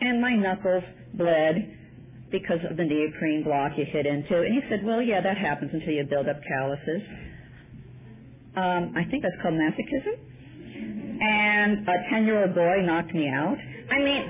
And 0.00 0.20
my 0.20 0.34
knuckles 0.36 0.84
bled 1.14 1.78
because 2.30 2.60
of 2.70 2.76
the 2.76 2.84
neoprene 2.84 3.44
block 3.44 3.72
you 3.76 3.84
hit 3.84 4.06
into. 4.06 4.42
And 4.42 4.54
he 4.54 4.60
said, 4.68 4.84
well, 4.84 5.02
yeah, 5.02 5.20
that 5.20 5.38
happens 5.38 5.70
until 5.72 5.92
you 5.94 6.04
build 6.04 6.28
up 6.28 6.40
calluses. 6.48 7.02
Um, 8.56 8.94
I 8.96 9.04
think 9.10 9.22
that's 9.22 9.36
called 9.42 9.54
masochism. 9.54 10.16
And 11.20 11.88
a 11.88 12.14
10-year-old 12.14 12.54
boy 12.54 12.82
knocked 12.82 13.14
me 13.14 13.28
out. 13.28 13.56
I 13.90 13.98
mean, 13.98 14.22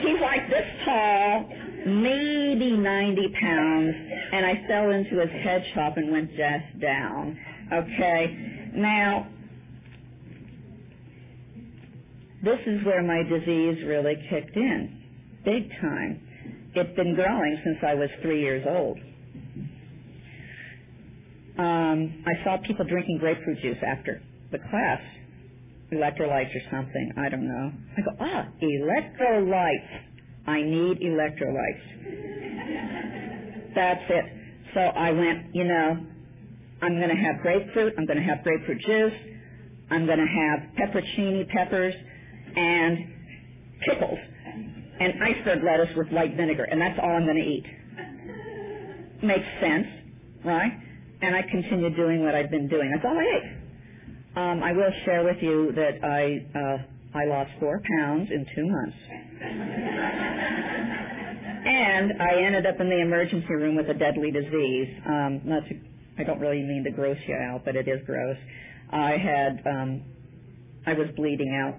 he's 0.00 0.20
like 0.20 0.48
this 0.48 0.66
tall, 0.84 1.48
maybe 1.86 2.72
90 2.72 3.34
pounds, 3.40 3.94
and 4.32 4.46
I 4.46 4.64
fell 4.66 4.90
into 4.90 5.20
his 5.20 5.30
head 5.42 5.64
shop 5.74 5.96
and 5.96 6.10
went 6.10 6.30
just 6.30 6.80
down. 6.80 7.38
Okay? 7.72 8.70
Now, 8.74 9.28
this 12.42 12.58
is 12.66 12.84
where 12.84 13.02
my 13.02 13.22
disease 13.22 13.84
really 13.86 14.16
kicked 14.30 14.56
in, 14.56 15.02
big 15.44 15.70
time. 15.80 16.20
It's 16.74 16.96
been 16.96 17.14
growing 17.14 17.60
since 17.64 17.78
I 17.86 17.94
was 17.94 18.08
three 18.22 18.40
years 18.40 18.66
old. 18.68 18.98
Um, 21.58 22.24
I 22.26 22.42
saw 22.44 22.56
people 22.66 22.86
drinking 22.86 23.18
grapefruit 23.18 23.60
juice 23.60 23.76
after 23.86 24.22
the 24.52 24.58
class, 24.70 25.00
electrolytes 25.92 26.54
or 26.54 26.60
something. 26.70 27.12
I 27.16 27.28
don't 27.28 27.48
know. 27.48 27.72
I 27.96 28.00
go, 28.02 28.10
ah, 28.20 28.48
electrolytes. 28.62 30.00
I 30.46 30.62
need 30.62 31.00
electrolytes. 31.00 31.82
That's 33.74 34.04
it. 34.08 34.24
So 34.74 34.80
I 34.80 35.10
went, 35.12 35.54
you 35.54 35.64
know, 35.64 36.06
I'm 36.82 36.96
going 36.96 37.10
to 37.10 37.22
have 37.22 37.40
grapefruit. 37.42 37.94
I'm 37.98 38.06
going 38.06 38.18
to 38.18 38.24
have 38.24 38.42
grapefruit 38.42 38.80
juice. 38.80 39.12
I'm 39.90 40.06
going 40.06 40.18
to 40.18 40.26
have 40.26 40.60
pepperoncini 40.78 41.48
peppers 41.48 41.94
and 42.56 42.98
pickles 43.86 44.18
and 45.00 45.12
iceberg 45.22 45.62
lettuce 45.64 45.94
with 45.96 46.08
white 46.08 46.36
vinegar, 46.36 46.64
and 46.64 46.80
that's 46.80 46.98
all 47.02 47.10
I'm 47.10 47.24
going 47.24 47.36
to 47.36 47.48
eat. 47.48 47.66
Makes 49.22 49.46
sense, 49.60 49.86
right? 50.44 50.72
And 51.20 51.36
I 51.36 51.42
continued 51.42 51.94
doing 51.96 52.24
what 52.24 52.34
I'd 52.34 52.50
been 52.50 52.68
doing. 52.68 52.90
That's 52.92 53.04
all 53.04 53.16
I 53.16 53.22
ate. 53.22 53.61
Um, 54.34 54.62
I 54.62 54.72
will 54.72 54.90
share 55.04 55.24
with 55.24 55.36
you 55.42 55.72
that 55.76 56.02
I 56.02 56.46
uh, 56.58 56.78
I 57.14 57.26
lost 57.26 57.50
four 57.60 57.82
pounds 57.98 58.30
in 58.30 58.46
two 58.54 58.66
months, 58.66 58.96
and 61.66 62.12
I 62.18 62.42
ended 62.42 62.64
up 62.64 62.80
in 62.80 62.88
the 62.88 62.98
emergency 63.02 63.52
room 63.52 63.76
with 63.76 63.90
a 63.90 63.94
deadly 63.94 64.30
disease. 64.30 64.88
Um, 65.06 65.42
not 65.44 65.68
to, 65.68 65.78
I 66.18 66.24
don't 66.24 66.40
really 66.40 66.62
mean 66.62 66.82
to 66.84 66.90
gross 66.90 67.18
you 67.28 67.34
out, 67.34 67.66
but 67.66 67.76
it 67.76 67.86
is 67.86 68.00
gross. 68.06 68.38
I 68.90 69.18
had 69.18 69.62
um, 69.66 70.02
I 70.86 70.94
was 70.94 71.08
bleeding 71.14 71.54
out 71.54 71.74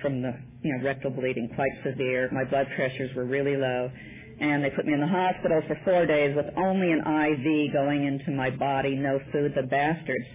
from 0.00 0.22
the 0.22 0.32
you 0.62 0.76
know 0.76 0.84
rectal 0.84 1.10
bleeding, 1.10 1.50
quite 1.56 1.72
severe. 1.82 2.30
My 2.30 2.44
blood 2.44 2.68
pressures 2.76 3.10
were 3.16 3.24
really 3.24 3.56
low, 3.56 3.90
and 4.38 4.62
they 4.62 4.70
put 4.70 4.86
me 4.86 4.92
in 4.92 5.00
the 5.00 5.08
hospital 5.08 5.60
for 5.66 5.76
four 5.84 6.06
days 6.06 6.36
with 6.36 6.46
only 6.56 6.92
an 6.92 7.00
IV 7.00 7.72
going 7.72 8.06
into 8.06 8.30
my 8.30 8.50
body, 8.50 8.94
no 8.94 9.18
food. 9.32 9.54
The 9.56 9.64
bastards. 9.64 10.26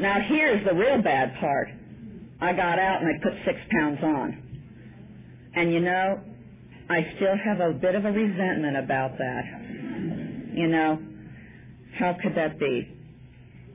Now 0.00 0.18
here's 0.28 0.64
the 0.66 0.74
real 0.74 1.02
bad 1.02 1.34
part. 1.40 1.68
I 2.40 2.52
got 2.52 2.78
out 2.78 3.02
and 3.02 3.08
I 3.08 3.22
put 3.22 3.32
six 3.46 3.58
pounds 3.70 3.98
on. 4.02 4.42
And 5.54 5.72
you 5.72 5.80
know, 5.80 6.20
I 6.90 6.98
still 7.16 7.34
have 7.44 7.60
a 7.60 7.72
bit 7.72 7.94
of 7.94 8.04
a 8.04 8.12
resentment 8.12 8.76
about 8.76 9.16
that. 9.18 9.44
You 10.54 10.68
know, 10.68 10.98
how 11.98 12.16
could 12.22 12.34
that 12.36 12.58
be? 12.58 12.92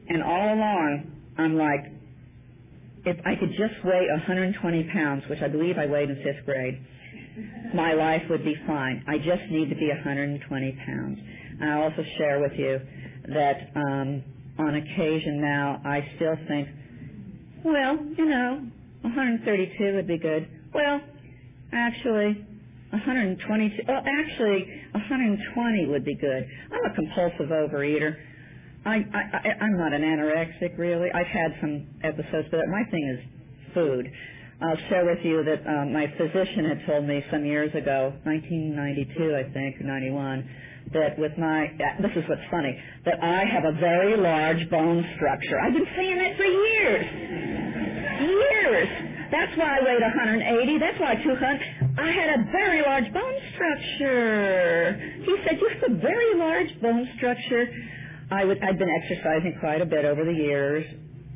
And 0.10 0.22
all 0.24 0.54
along, 0.54 1.12
I'm 1.38 1.58
like, 1.58 1.92
if 3.06 3.18
I 3.26 3.36
could 3.40 3.50
just 3.50 3.84
weigh 3.84 4.08
120 4.12 4.90
pounds, 4.94 5.24
which 5.28 5.42
I 5.42 5.48
believe 5.48 5.78
I 5.78 5.88
weighed 5.88 6.10
in 6.10 6.18
fifth 6.18 6.46
grade, 6.46 6.86
my 7.74 7.94
life 7.94 8.22
would 8.30 8.44
be 8.44 8.56
fine. 8.68 9.04
I 9.08 9.18
just 9.18 9.50
need 9.50 9.70
to 9.70 9.76
be 9.76 9.88
120 9.88 10.78
pounds. 10.86 11.20
And 11.60 11.70
I 11.70 11.82
also 11.82 12.04
share 12.18 12.40
with 12.40 12.54
you 12.58 12.80
that 13.34 13.72
um, 13.76 14.24
on 14.58 14.76
occasion 14.76 15.42
now 15.42 15.82
I 15.86 16.08
still 16.16 16.36
think, 16.48 16.68
well, 17.64 17.98
you 18.18 18.26
know, 18.26 18.66
132 19.02 19.96
would 19.96 20.08
be 20.08 20.18
good. 20.18 20.48
Well, 20.74 21.02
actually, 21.74 22.46
122. 22.92 23.84
Well, 23.88 24.04
actually, 24.06 24.68
120 24.92 25.86
would 25.88 26.06
be 26.06 26.16
good. 26.16 26.48
I'm 26.72 26.92
a 26.92 26.96
compulsive 26.96 27.50
overeater. 27.50 28.16
I, 28.86 28.96
I, 28.96 29.22
I 29.34 29.64
I'm 29.64 29.78
not 29.78 29.94
an 29.94 30.02
anorexic 30.02 30.78
really. 30.78 31.10
I've 31.14 31.28
had 31.28 31.56
some 31.62 31.88
episodes, 32.04 32.48
but 32.52 32.62
my 32.70 32.84
thing 32.90 33.18
is 33.18 33.74
food. 33.74 34.12
I'll 34.62 34.78
share 34.90 35.06
with 35.06 35.20
you 35.24 35.44
that 35.44 35.66
um, 35.68 35.94
my 35.94 36.06
physician 36.18 36.66
had 36.66 36.86
told 36.86 37.08
me 37.08 37.24
some 37.32 37.46
years 37.46 37.74
ago, 37.74 38.14
1992, 38.24 39.36
I 39.36 39.52
think, 39.54 39.82
91, 39.82 40.50
that 40.94 41.18
with 41.18 41.38
my, 41.38 41.68
this 42.02 42.12
is 42.16 42.24
what's 42.28 42.42
funny, 42.50 42.78
that 43.06 43.24
I 43.24 43.46
have 43.46 43.66
a 43.66 43.74
very 43.80 44.18
large 44.18 44.70
bone 44.70 45.06
structure. 45.16 45.60
I've 45.60 45.74
been 45.74 45.88
saying 45.96 46.18
that 46.18 46.38
for 46.38 46.44
years. 46.44 47.06
Years. 48.22 48.90
That's 49.32 49.58
why 49.58 49.80
I 49.80 49.84
weighed 49.84 50.02
180. 50.02 50.78
That's 50.80 51.00
why 51.00 51.16
200. 51.16 51.62
I 51.98 52.12
had 52.12 52.40
a 52.40 52.44
very 52.52 52.82
large 52.82 53.12
bone 53.14 53.40
structure. 53.56 55.00
He 55.24 55.36
said, 55.48 55.58
you 55.60 55.70
have 55.70 55.92
a 55.92 55.96
very 55.96 56.36
large 56.36 56.82
bone 56.82 57.08
structure. 57.18 57.68
I 58.30 58.46
would, 58.46 58.62
I'd 58.64 58.78
been 58.78 58.92
exercising 59.04 59.58
quite 59.60 59.82
a 59.82 59.86
bit 59.86 60.06
over 60.06 60.26
the 60.26 60.34
years, 60.34 60.86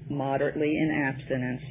moderately 0.10 0.70
in 0.70 0.92
abstinence. 1.08 1.62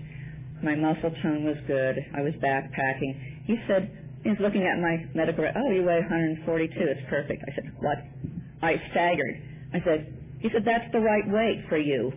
My 0.62 0.74
muscle 0.74 1.12
tone 1.22 1.44
was 1.44 1.56
good. 1.66 1.96
I 2.16 2.22
was 2.22 2.32
backpacking. 2.42 3.44
He 3.44 3.56
said, 3.68 4.03
he's 4.24 4.40
looking 4.40 4.64
at 4.66 4.80
my 4.80 5.06
medical, 5.14 5.44
record. 5.44 5.62
oh, 5.64 5.70
you 5.70 5.84
weigh 5.84 6.00
142. 6.00 6.74
It's 6.80 7.00
perfect. 7.08 7.44
I 7.46 7.54
said, 7.54 7.72
what? 7.78 7.98
I 8.62 8.80
staggered. 8.90 9.40
I 9.72 9.80
said, 9.84 10.18
he 10.40 10.48
said, 10.52 10.64
that's 10.64 10.90
the 10.92 11.00
right 11.00 11.28
weight 11.28 11.64
for 11.68 11.78
you. 11.78 12.12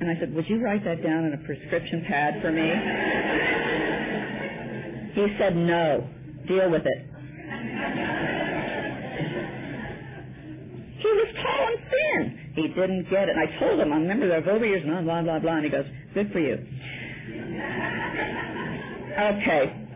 And 0.00 0.10
I 0.10 0.18
said, 0.18 0.34
would 0.34 0.48
you 0.48 0.62
write 0.62 0.84
that 0.84 1.02
down 1.02 1.24
on 1.26 1.32
a 1.32 1.38
prescription 1.46 2.04
pad 2.06 2.42
for 2.42 2.50
me? 2.50 2.68
he 5.14 5.36
said, 5.38 5.56
no. 5.56 6.08
Deal 6.46 6.70
with 6.70 6.84
it. 6.84 7.10
He 10.98 11.08
was 11.08 11.28
tall 11.42 11.66
and 11.68 11.78
thin. 11.90 12.52
He 12.54 12.68
didn't 12.68 13.10
get 13.10 13.28
it. 13.28 13.36
And 13.36 13.40
I 13.40 13.58
told 13.58 13.80
him, 13.80 13.92
I 13.92 13.96
remember 13.96 14.28
those 14.28 14.44
over 14.50 14.64
years, 14.64 14.84
blah, 14.84 15.02
blah, 15.02 15.22
blah, 15.22 15.38
blah. 15.38 15.56
And 15.56 15.64
he 15.64 15.70
goes, 15.70 15.86
good 16.12 16.32
for 16.32 16.40
you. 16.40 16.54
Okay. 19.18 19.86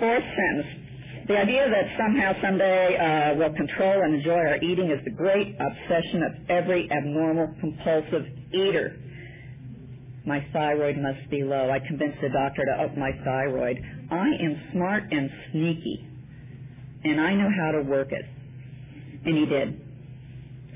Fourth 0.00 0.24
sentence. 0.24 0.83
The 1.26 1.38
idea 1.38 1.68
that 1.70 1.96
somehow 1.98 2.32
someday 2.42 2.96
uh, 2.96 3.38
we'll 3.38 3.54
control 3.54 4.02
and 4.02 4.14
enjoy 4.14 4.32
our 4.32 4.56
eating 4.58 4.90
is 4.90 5.04
the 5.04 5.10
great 5.10 5.56
obsession 5.58 6.22
of 6.22 6.50
every 6.50 6.90
abnormal 6.90 7.54
compulsive 7.60 8.26
eater. 8.52 8.96
My 10.26 10.46
thyroid 10.52 10.96
must 10.98 11.28
be 11.30 11.42
low. 11.42 11.70
I 11.70 11.78
convinced 11.80 12.18
the 12.22 12.30
doctor 12.30 12.64
to 12.64 12.84
up 12.84 12.96
my 12.96 13.12
thyroid. 13.24 13.78
I 14.10 14.28
am 14.40 14.70
smart 14.72 15.04
and 15.10 15.30
sneaky, 15.52 16.08
and 17.04 17.20
I 17.20 17.34
know 17.34 17.48
how 17.58 17.72
to 17.72 17.82
work 17.82 18.12
it. 18.12 18.24
And 19.26 19.36
he 19.36 19.46
did 19.46 19.84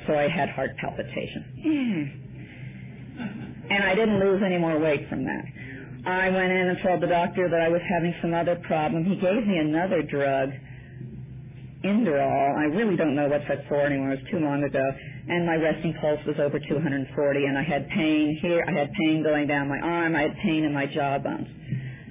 so 0.09 0.15
I 0.15 0.27
had 0.29 0.49
heart 0.49 0.71
palpitation. 0.79 1.45
And 3.71 3.85
I 3.85 3.95
didn't 3.95 4.19
lose 4.19 4.43
any 4.45 4.57
more 4.59 4.79
weight 4.79 5.09
from 5.09 5.25
that. 5.25 5.45
I 6.09 6.31
went 6.31 6.51
in 6.51 6.69
and 6.69 6.79
told 6.83 7.03
the 7.03 7.07
doctor 7.07 7.49
that 7.49 7.61
I 7.61 7.69
was 7.69 7.83
having 7.89 8.15
some 8.23 8.33
other 8.33 8.57
problem. 8.67 9.05
He 9.05 9.17
gave 9.17 9.47
me 9.47 9.59
another 9.59 10.03
drug, 10.03 10.51
Inderal. 11.85 12.57
I 12.57 12.65
really 12.75 12.97
don't 12.97 13.15
know 13.15 13.29
what 13.29 13.43
that's 13.47 13.61
for 13.69 13.87
anymore. 13.87 14.13
It 14.13 14.23
was 14.23 14.31
too 14.31 14.39
long 14.41 14.65
ago. 14.65 14.83
And 15.29 15.47
my 15.47 15.57
resting 15.57 15.95
pulse 16.01 16.19
was 16.27 16.37
over 16.41 16.59
240, 16.59 17.45
and 17.45 17.59
I 17.59 17.63
had 17.63 17.89
pain 17.91 18.39
here. 18.41 18.65
I 18.67 18.73
had 18.73 18.91
pain 18.95 19.23
going 19.23 19.47
down 19.47 19.69
my 19.69 19.79
arm. 19.79 20.17
I 20.17 20.23
had 20.23 20.37
pain 20.43 20.65
in 20.65 20.73
my 20.73 20.87
jaw 20.87 21.19
bones. 21.19 21.47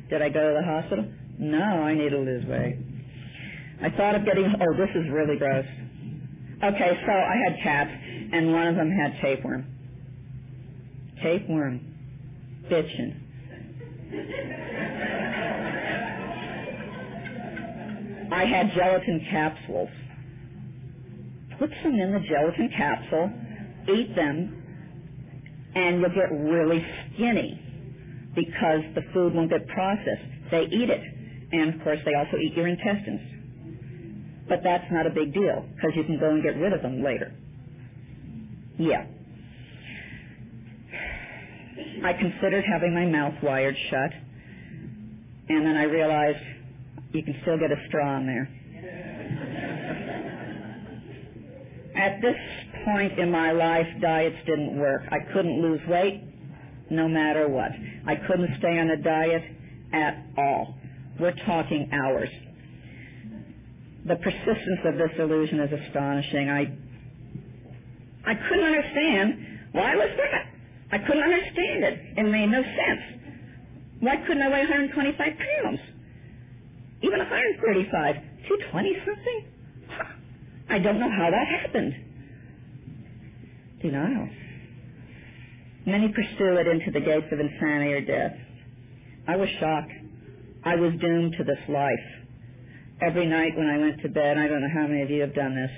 Did 0.10 0.22
I 0.22 0.30
go 0.30 0.54
to 0.54 0.60
the 0.62 0.66
hospital? 0.66 1.06
No, 1.40 1.58
I 1.60 1.94
need 1.94 2.10
to 2.10 2.20
lose 2.20 2.46
weight. 2.46 2.78
I 3.82 3.90
thought 3.90 4.16
of 4.16 4.26
getting, 4.26 4.46
oh, 4.46 4.78
this 4.78 4.90
is 4.96 5.10
really 5.12 5.38
gross. 5.38 5.66
Okay, 6.64 7.00
so 7.06 7.12
I 7.12 7.36
had 7.46 7.62
cats, 7.62 7.92
and 8.32 8.54
one 8.54 8.68
of 8.68 8.76
them 8.76 8.90
had 8.90 9.20
tapeworm. 9.22 9.66
Tapeworm. 11.22 11.82
Bitchin'. 12.70 13.27
I 18.32 18.46
had 18.46 18.72
gelatin 18.74 19.26
capsules. 19.30 19.90
Put 21.60 21.72
some 21.84 21.94
in 21.96 22.14
the 22.14 22.20
gelatin 22.20 22.70
capsule, 22.78 23.32
eat 23.94 24.16
them, 24.16 24.64
and 25.76 26.02
you'll 26.02 26.10
get 26.10 26.32
really 26.32 26.86
skinny 27.14 27.62
because 28.36 28.82
the 28.96 29.02
food 29.14 29.34
won't 29.34 29.50
get 29.50 29.68
processed. 29.68 30.24
They 30.52 30.64
eat 30.64 30.90
it. 30.90 31.02
And 31.52 31.76
of 31.76 31.82
course, 31.84 32.00
they 32.06 32.14
also 32.14 32.38
eat 32.38 32.54
your 32.56 32.68
intestines. 32.68 33.22
But 34.48 34.60
that's 34.64 34.86
not 34.92 35.08
a 35.08 35.10
big 35.10 35.34
deal 35.34 35.66
because 35.76 35.92
you 35.96 36.04
can 36.04 36.20
go 36.20 36.30
and 36.30 36.44
get 36.44 36.56
rid 36.58 36.74
of 36.74 36.82
them 36.82 37.04
later. 37.04 37.34
Yeah. 38.78 39.06
I 42.04 42.14
considered 42.14 42.64
having 42.72 42.94
my 42.94 43.06
mouth 43.06 43.34
wired 43.42 43.76
shut, 43.90 44.12
and 45.50 45.66
then 45.66 45.76
I 45.76 45.84
realized 45.84 46.40
you 47.14 47.24
can 47.24 47.36
still 47.42 47.58
get 47.58 47.72
a 47.72 47.78
straw 47.88 48.18
in 48.18 48.28
there. 48.28 48.50
At 51.98 52.22
this 52.22 52.36
point 52.86 53.18
in 53.18 53.32
my 53.32 53.52
life, 53.52 53.88
diets 54.02 54.36
didn't 54.46 54.80
work. 54.80 55.02
I 55.10 55.20
couldn't 55.34 55.62
lose 55.62 55.82
weight 55.88 56.24
no 56.90 57.08
matter 57.08 57.48
what. 57.48 57.72
I 58.06 58.16
couldn't 58.16 58.50
stay 58.60 58.78
on 58.80 58.90
a 58.90 58.98
diet 58.98 59.44
at 59.94 60.24
all. 60.38 60.76
We're 61.20 61.36
talking 61.46 61.90
hours. 61.92 62.30
The 64.06 64.16
persistence 64.16 64.80
of 64.86 64.96
this 64.98 65.12
illusion 65.18 65.60
is 65.60 65.72
astonishing. 65.88 66.50
I 66.50 66.78
I 68.26 68.36
couldn't 68.36 68.66
understand 68.66 69.34
why 69.72 69.94
I 69.94 69.96
was 69.96 70.10
fat. 70.18 70.57
I 70.92 70.98
couldn't 71.00 71.24
understand 71.24 71.84
it. 71.84 72.00
It 72.18 72.24
made 72.24 72.48
no 72.48 72.62
sense. 72.62 73.22
Why 74.00 74.16
couldn't 74.28 74.44
I 74.44 74.50
weigh 74.50 74.60
125 74.60 75.18
pounds? 75.18 75.80
Even 77.02 77.20
135? 77.20 78.16
220 78.48 78.96
something? 79.06 79.46
I 80.70 80.80
don't 80.80 81.00
know 81.00 81.10
how 81.10 81.30
that 81.32 81.48
happened. 81.62 81.94
Denial. 83.82 84.30
Many 85.86 86.10
pursue 86.10 86.58
it 86.58 86.68
into 86.68 86.92
the 86.92 87.00
gates 87.00 87.28
of 87.32 87.40
insanity 87.40 87.94
or 87.94 88.02
death. 88.02 88.38
I 89.28 89.36
was 89.36 89.50
shocked. 89.60 89.92
I 90.66 90.76
was 90.76 90.92
doomed 91.00 91.36
to 91.38 91.44
this 91.44 91.60
life. 91.70 92.08
Every 93.02 93.26
night 93.26 93.56
when 93.56 93.68
I 93.68 93.78
went 93.78 94.02
to 94.02 94.10
bed, 94.10 94.38
I 94.38 94.48
don't 94.48 94.62
know 94.62 94.74
how 94.74 94.88
many 94.88 95.02
of 95.04 95.10
you 95.10 95.22
have 95.22 95.36
done 95.36 95.56
this. 95.56 95.72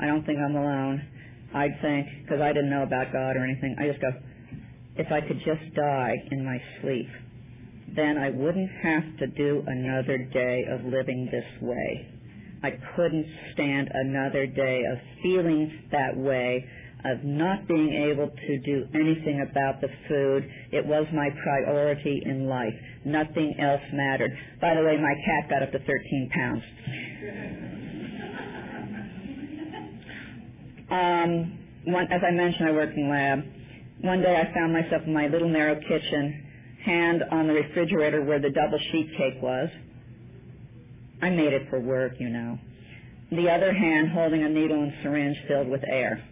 I 0.00 0.06
don't 0.06 0.24
think 0.24 0.38
I'm 0.38 0.56
alone. 0.56 1.06
I'd 1.54 1.78
think, 1.80 2.08
because 2.22 2.40
I 2.40 2.52
didn't 2.52 2.70
know 2.70 2.82
about 2.82 3.12
God 3.12 3.36
or 3.36 3.44
anything, 3.44 3.76
I 3.78 3.86
just 3.86 4.00
go, 4.00 4.10
if 4.96 5.10
I 5.10 5.20
could 5.20 5.38
just 5.38 5.74
die 5.74 6.14
in 6.30 6.44
my 6.44 6.58
sleep, 6.80 7.08
then 7.96 8.18
I 8.18 8.30
wouldn't 8.30 8.70
have 8.82 9.18
to 9.18 9.26
do 9.26 9.62
another 9.66 10.18
day 10.32 10.64
of 10.70 10.84
living 10.84 11.28
this 11.30 11.62
way. 11.62 12.08
I 12.62 12.70
couldn't 12.96 13.26
stand 13.52 13.90
another 13.92 14.46
day 14.46 14.82
of 14.90 14.98
feeling 15.22 15.70
that 15.92 16.16
way, 16.16 16.64
of 17.04 17.22
not 17.22 17.68
being 17.68 17.92
able 18.10 18.28
to 18.30 18.58
do 18.60 18.86
anything 18.94 19.46
about 19.50 19.82
the 19.82 19.88
food. 20.08 20.48
It 20.72 20.86
was 20.86 21.06
my 21.12 21.28
priority 21.42 22.22
in 22.24 22.46
life. 22.46 22.72
Nothing 23.04 23.54
else 23.60 23.82
mattered. 23.92 24.30
By 24.60 24.74
the 24.74 24.82
way, 24.82 24.96
my 24.96 25.14
cat 25.26 25.50
got 25.50 25.62
up 25.62 25.72
to 25.72 25.78
13 25.78 26.30
pounds. 26.34 26.62
Um, 30.90 31.58
one, 31.92 32.06
as 32.10 32.22
I 32.26 32.30
mentioned, 32.30 32.68
I 32.68 32.72
worked 32.72 32.96
in 32.96 33.10
lab. 33.10 33.44
One 34.04 34.20
day 34.20 34.36
I 34.36 34.52
found 34.52 34.70
myself 34.70 35.00
in 35.06 35.14
my 35.14 35.28
little 35.28 35.48
narrow 35.48 35.80
kitchen, 35.80 36.46
hand 36.84 37.22
on 37.32 37.46
the 37.46 37.54
refrigerator 37.54 38.22
where 38.22 38.38
the 38.38 38.50
double 38.50 38.78
sheet 38.92 39.08
cake 39.16 39.42
was. 39.42 39.70
I 41.22 41.30
made 41.30 41.54
it 41.54 41.70
for 41.70 41.80
work, 41.80 42.12
you 42.18 42.28
know. 42.28 42.58
The 43.32 43.48
other 43.48 43.72
hand 43.72 44.10
holding 44.10 44.42
a 44.42 44.48
needle 44.50 44.82
and 44.82 44.92
syringe 45.02 45.38
filled 45.48 45.68
with 45.68 45.80
air. 45.88 46.22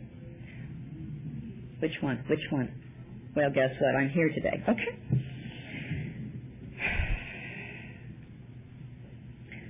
Which 1.79 1.95
one? 2.03 2.23
Which 2.29 2.45
one? 2.51 2.71
Well, 3.35 3.49
guess 3.51 3.71
what? 3.81 3.97
I'm 3.97 4.11
here 4.11 4.29
today. 4.29 4.63
Okay. 4.69 4.99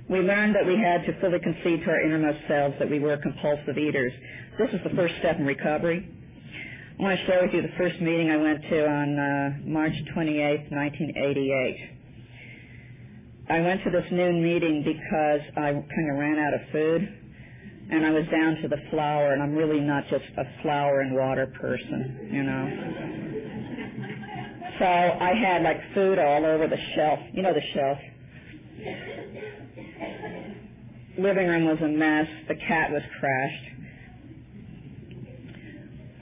We 0.09 0.19
learned 0.19 0.55
that 0.55 0.65
we 0.65 0.75
had 0.75 1.05
to 1.05 1.21
fully 1.21 1.39
concede 1.39 1.85
to 1.85 1.89
our 1.89 2.01
innermost 2.01 2.39
selves 2.49 2.75
that 2.79 2.89
we 2.89 2.99
were 2.99 3.15
compulsive 3.15 3.77
eaters. 3.77 4.11
This 4.59 4.71
is 4.73 4.81
the 4.83 4.93
first 4.93 5.13
step 5.19 5.39
in 5.39 5.45
recovery. 5.45 6.12
I 7.03 7.05
want 7.05 7.19
to 7.19 7.25
share 7.25 7.41
with 7.43 7.53
you 7.53 7.61
the 7.61 7.75
first 7.77 7.99
meeting 7.99 8.31
I 8.31 8.37
went 8.37 8.61
to 8.61 8.87
on 8.87 9.19
uh, 9.19 9.57
March 9.65 9.91
28, 10.13 10.71
1988. 10.71 11.89
I 13.49 13.59
went 13.59 13.83
to 13.83 13.89
this 13.89 14.05
noon 14.09 14.41
meeting 14.41 14.83
because 14.85 15.41
I 15.57 15.73
kind 15.73 16.11
of 16.11 16.17
ran 16.17 16.39
out 16.39 16.53
of 16.53 16.61
food 16.71 17.13
and 17.91 18.05
I 18.05 18.11
was 18.11 18.23
down 18.31 18.55
to 18.61 18.69
the 18.69 18.77
flour, 18.89 19.33
and 19.33 19.43
I'm 19.43 19.53
really 19.53 19.81
not 19.81 20.07
just 20.09 20.23
a 20.37 20.45
flour 20.61 21.01
and 21.01 21.13
water 21.13 21.47
person, 21.59 22.29
you 22.31 22.43
know. 22.43 22.69
So 24.79 24.85
I 24.85 25.33
had 25.33 25.61
like 25.61 25.81
food 25.93 26.17
all 26.19 26.45
over 26.45 26.69
the 26.69 26.79
shelf. 26.95 27.19
You 27.33 27.41
know 27.41 27.53
the 27.53 27.67
shelf. 27.73 27.97
Living 31.17 31.47
room 31.47 31.65
was 31.65 31.79
a 31.81 31.89
mess. 31.89 32.27
The 32.47 32.55
cat 32.55 32.91
was 32.91 33.01
crashed. 33.19 33.72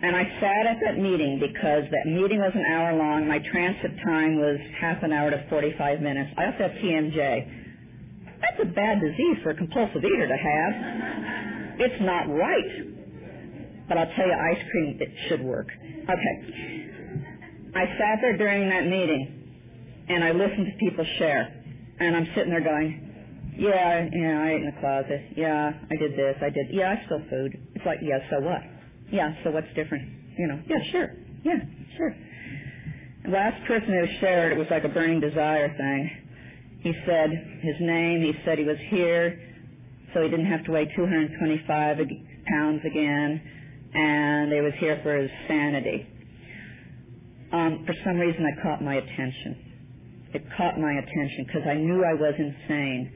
And 0.03 0.15
I 0.15 0.23
sat 0.41 0.65
at 0.65 0.77
that 0.83 0.97
meeting 0.97 1.39
because 1.39 1.83
that 1.91 2.05
meeting 2.09 2.39
was 2.39 2.51
an 2.55 2.65
hour 2.73 2.97
long. 2.97 3.27
My 3.27 3.39
transit 3.39 3.91
time 4.03 4.37
was 4.37 4.57
half 4.79 5.03
an 5.03 5.13
hour 5.13 5.29
to 5.29 5.45
45 5.49 6.01
minutes. 6.01 6.31
I 6.37 6.45
also 6.45 6.57
have 6.57 6.71
TMJ. 6.71 7.61
That's 8.41 8.61
a 8.63 8.65
bad 8.73 8.99
disease 8.99 9.37
for 9.43 9.51
a 9.51 9.55
compulsive 9.55 10.03
eater 10.03 10.27
to 10.27 10.37
have. 10.37 11.79
It's 11.79 12.01
not 12.01 12.27
right. 12.29 13.87
But 13.87 13.97
I'll 13.99 14.11
tell 14.15 14.25
you, 14.25 14.33
ice 14.33 14.63
cream, 14.71 14.97
it 14.99 15.09
should 15.29 15.41
work. 15.43 15.67
Okay. 15.69 16.89
I 17.75 17.85
sat 17.85 18.19
there 18.21 18.37
during 18.37 18.69
that 18.69 18.85
meeting, 18.85 20.05
and 20.09 20.23
I 20.23 20.31
listened 20.31 20.65
to 20.65 20.77
people 20.79 21.05
share. 21.19 21.63
And 21.99 22.15
I'm 22.15 22.27
sitting 22.35 22.49
there 22.49 22.63
going, 22.63 23.53
yeah, 23.57 24.07
yeah, 24.11 24.41
I 24.41 24.49
ate 24.49 24.61
in 24.61 24.65
the 24.73 24.79
closet. 24.79 25.21
Yeah, 25.37 25.73
I 25.91 25.95
did 25.95 26.13
this. 26.13 26.35
I 26.41 26.49
did. 26.49 26.67
Yeah, 26.71 26.95
I 26.97 27.05
stole 27.05 27.21
food. 27.29 27.53
It's 27.75 27.85
like, 27.85 27.99
yeah, 28.01 28.19
so 28.31 28.39
what? 28.39 28.61
Yeah, 29.11 29.33
so 29.43 29.51
what's 29.51 29.67
different? 29.75 30.07
You 30.37 30.47
know, 30.47 30.61
yeah, 30.67 30.77
sure. 30.91 31.11
Yeah, 31.43 31.59
sure. 31.97 32.15
The 33.25 33.31
last 33.31 33.65
person 33.67 33.89
who 33.89 34.19
shared, 34.19 34.53
it 34.53 34.57
was 34.57 34.67
like 34.71 34.83
a 34.83 34.89
burning 34.89 35.19
desire 35.19 35.69
thing. 35.77 36.09
He 36.81 36.93
said 37.05 37.29
his 37.61 37.75
name. 37.79 38.21
He 38.21 38.33
said 38.43 38.57
he 38.57 38.65
was 38.65 38.77
here 38.89 39.39
so 40.13 40.21
he 40.21 40.29
didn't 40.29 40.47
have 40.47 40.63
to 40.65 40.71
weigh 40.71 40.85
225 40.95 41.97
pounds 42.47 42.81
again, 42.85 43.41
and 43.93 44.51
he 44.51 44.61
was 44.61 44.73
here 44.79 44.99
for 45.03 45.15
his 45.17 45.31
sanity. 45.47 46.07
Um, 47.51 47.83
for 47.85 47.93
some 48.05 48.17
reason, 48.17 48.45
it 48.45 48.61
caught 48.63 48.83
my 48.83 48.95
attention. 48.95 50.29
It 50.33 50.43
caught 50.57 50.79
my 50.79 50.93
attention 50.93 51.45
because 51.47 51.63
I 51.67 51.75
knew 51.75 52.03
I 52.03 52.13
was 52.13 52.33
insane. 52.37 53.11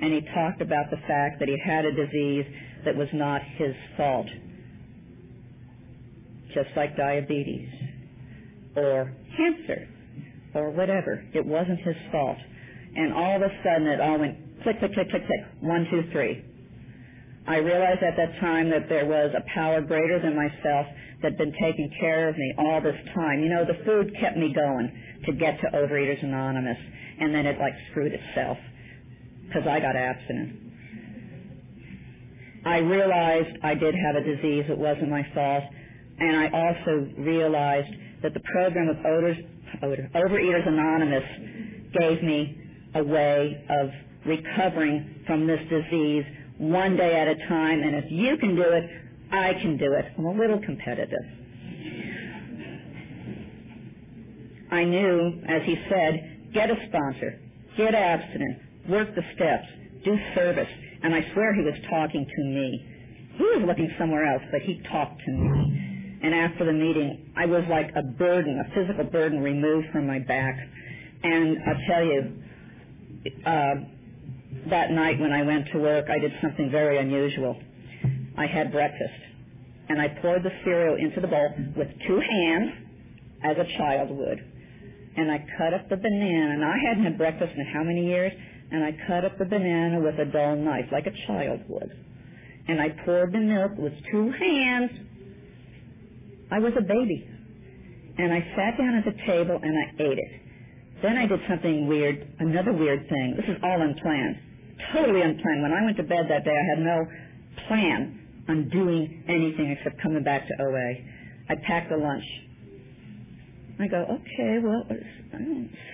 And 0.00 0.12
he 0.12 0.20
talked 0.34 0.60
about 0.60 0.90
the 0.90 0.96
fact 1.06 1.38
that 1.40 1.48
he 1.48 1.56
had 1.64 1.84
a 1.84 1.92
disease 1.92 2.46
that 2.84 2.96
was 2.96 3.08
not 3.12 3.40
his 3.56 3.74
fault, 3.96 4.26
just 6.54 6.70
like 6.76 6.96
diabetes 6.96 7.68
or 8.76 9.12
cancer 9.36 9.88
or 10.54 10.70
whatever. 10.70 11.22
It 11.34 11.44
wasn't 11.44 11.80
his 11.80 11.96
fault. 12.12 12.38
And 12.96 13.12
all 13.12 13.36
of 13.36 13.42
a 13.42 13.50
sudden, 13.64 13.86
it 13.88 14.00
all 14.00 14.18
went 14.18 14.62
click, 14.62 14.78
click, 14.78 14.94
click, 14.94 15.10
click, 15.10 15.26
click, 15.26 15.40
one, 15.60 15.86
two, 15.90 16.02
three. 16.12 16.44
I 17.46 17.56
realized 17.56 18.02
at 18.02 18.16
that 18.16 18.40
time 18.40 18.70
that 18.70 18.88
there 18.88 19.04
was 19.04 19.34
a 19.36 19.44
power 19.54 19.82
greater 19.82 20.20
than 20.20 20.34
myself 20.34 20.86
that 21.22 21.32
had 21.32 21.38
been 21.38 21.52
taking 21.52 21.90
care 22.00 22.28
of 22.28 22.36
me 22.36 22.54
all 22.58 22.80
this 22.80 22.96
time. 23.14 23.42
You 23.42 23.50
know, 23.50 23.64
the 23.64 23.84
food 23.84 24.14
kept 24.20 24.36
me 24.36 24.52
going 24.54 24.90
to 25.26 25.32
get 25.32 25.60
to 25.60 25.66
Overeaters 25.76 26.22
Anonymous, 26.22 26.78
and 27.20 27.34
then 27.34 27.46
it 27.46 27.58
like 27.58 27.74
screwed 27.90 28.12
itself 28.12 28.56
because 29.46 29.66
I 29.68 29.80
got 29.80 29.96
abstinent. 29.96 30.60
I 32.64 32.78
realized 32.78 33.58
I 33.62 33.74
did 33.74 33.94
have 33.94 34.16
a 34.16 34.24
disease. 34.24 34.64
It 34.68 34.78
wasn't 34.78 35.10
my 35.10 35.26
fault. 35.34 35.64
And 36.18 36.36
I 36.36 36.48
also 36.50 37.08
realized 37.18 37.92
that 38.22 38.34
the 38.34 38.40
program 38.52 38.88
of 38.88 38.96
Odors, 39.04 39.36
Overeaters 39.82 40.68
Anonymous 40.68 41.24
gave 41.98 42.22
me 42.22 42.58
a 42.94 43.02
way 43.02 43.64
of 43.68 43.90
recovering 44.24 45.22
from 45.26 45.46
this 45.46 45.60
disease 45.68 46.24
one 46.58 46.96
day 46.96 47.16
at 47.16 47.28
a 47.28 47.36
time. 47.48 47.82
And 47.82 47.96
if 47.96 48.10
you 48.10 48.36
can 48.38 48.54
do 48.54 48.62
it, 48.62 48.90
I 49.32 49.54
can 49.54 49.76
do 49.76 49.92
it. 49.92 50.06
I'm 50.16 50.24
a 50.26 50.32
little 50.32 50.60
competitive. 50.60 51.24
I 54.70 54.84
knew, 54.84 55.42
as 55.48 55.62
he 55.64 55.76
said, 55.88 56.52
get 56.52 56.70
a 56.70 56.74
sponsor, 56.88 57.38
get 57.76 57.94
abstinent, 57.94 58.58
work 58.88 59.14
the 59.14 59.22
steps, 59.34 59.66
do 60.04 60.16
service. 60.34 60.68
And 61.02 61.14
I 61.14 61.20
swear 61.32 61.54
he 61.54 61.62
was 61.62 61.74
talking 61.90 62.24
to 62.24 62.44
me. 62.44 62.86
He 63.36 63.42
was 63.42 63.64
looking 63.66 63.92
somewhere 63.98 64.24
else, 64.32 64.42
but 64.50 64.62
he 64.62 64.80
talked 64.90 65.20
to 65.24 65.30
me. 65.30 65.93
And 66.24 66.32
after 66.34 66.64
the 66.64 66.72
meeting, 66.72 67.34
I 67.36 67.44
was 67.44 67.64
like 67.68 67.90
a 67.94 68.02
burden, 68.02 68.58
a 68.58 68.74
physical 68.74 69.04
burden 69.04 69.40
removed 69.40 69.88
from 69.92 70.06
my 70.06 70.20
back. 70.20 70.56
And 71.22 71.58
I'll 71.68 71.86
tell 71.86 72.02
you, 72.02 72.32
uh, 73.44 73.74
that 74.70 74.90
night 74.90 75.20
when 75.20 75.32
I 75.32 75.42
went 75.42 75.66
to 75.72 75.78
work, 75.78 76.06
I 76.08 76.18
did 76.18 76.32
something 76.40 76.70
very 76.70 76.96
unusual. 76.96 77.60
I 78.38 78.46
had 78.46 78.72
breakfast, 78.72 79.20
and 79.90 80.00
I 80.00 80.08
poured 80.22 80.42
the 80.42 80.50
cereal 80.64 80.96
into 80.96 81.20
the 81.20 81.26
bowl 81.26 81.54
with 81.76 81.88
two 82.08 82.20
hands, 82.20 82.70
as 83.44 83.58
a 83.58 83.76
child 83.76 84.08
would. 84.10 84.38
And 85.18 85.30
I 85.30 85.44
cut 85.58 85.74
up 85.74 85.90
the 85.90 85.96
banana, 85.96 86.54
and 86.54 86.64
I 86.64 86.76
hadn't 86.88 87.04
had 87.04 87.18
breakfast 87.18 87.52
in 87.54 87.66
how 87.66 87.82
many 87.84 88.06
years? 88.06 88.32
And 88.72 88.82
I 88.82 88.96
cut 89.06 89.26
up 89.26 89.36
the 89.38 89.44
banana 89.44 90.00
with 90.00 90.18
a 90.18 90.24
dull 90.24 90.56
knife, 90.56 90.86
like 90.90 91.06
a 91.06 91.26
child 91.26 91.60
would. 91.68 91.92
And 92.66 92.80
I 92.80 92.88
poured 93.04 93.32
the 93.32 93.40
milk 93.40 93.72
with 93.76 93.92
two 94.10 94.32
hands. 94.32 94.90
I 96.50 96.58
was 96.58 96.72
a 96.78 96.82
baby. 96.82 97.28
And 98.16 98.32
I 98.32 98.40
sat 98.56 98.78
down 98.78 98.94
at 98.94 99.04
the 99.04 99.16
table 99.26 99.58
and 99.62 99.74
I 99.76 100.02
ate 100.02 100.18
it. 100.18 100.40
Then 101.02 101.18
I 101.18 101.26
did 101.26 101.40
something 101.48 101.88
weird, 101.88 102.26
another 102.38 102.72
weird 102.72 103.08
thing. 103.08 103.34
This 103.36 103.46
is 103.46 103.60
all 103.62 103.82
unplanned. 103.82 104.36
Totally 104.92 105.20
unplanned. 105.22 105.62
When 105.62 105.72
I 105.72 105.84
went 105.84 105.96
to 105.96 106.02
bed 106.04 106.26
that 106.28 106.44
day, 106.44 106.54
I 106.54 106.76
had 106.76 106.84
no 106.84 107.06
plan 107.68 108.20
on 108.48 108.68
doing 108.68 109.24
anything 109.28 109.76
except 109.76 110.00
coming 110.00 110.22
back 110.22 110.46
to 110.46 110.54
OA. 110.62 110.94
I 111.48 111.56
packed 111.66 111.90
a 111.92 111.96
lunch. 111.96 112.24
I 113.80 113.88
go, 113.88 114.02
okay, 114.02 114.58
well, 114.62 114.86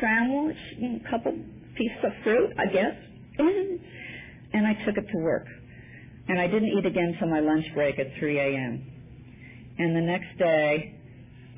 sandwich, 0.01 0.57
a 0.83 1.11
couple 1.11 1.33
pieces 1.77 2.05
of 2.05 2.13
fruit, 2.23 2.51
I 2.59 2.67
guess. 2.67 2.95
And 4.53 4.67
I 4.67 4.75
took 4.85 4.99
it 4.99 5.07
to 5.11 5.19
work. 5.19 5.47
And 6.29 6.39
I 6.39 6.47
didn't 6.47 6.69
eat 6.69 6.85
again 6.85 7.15
until 7.15 7.29
my 7.29 7.41
lunch 7.41 7.65
break 7.75 7.99
at 7.99 8.09
3 8.19 8.39
a.m. 8.39 8.85
And 9.81 9.97
the 9.97 10.03
next 10.03 10.37
day, 10.39 10.95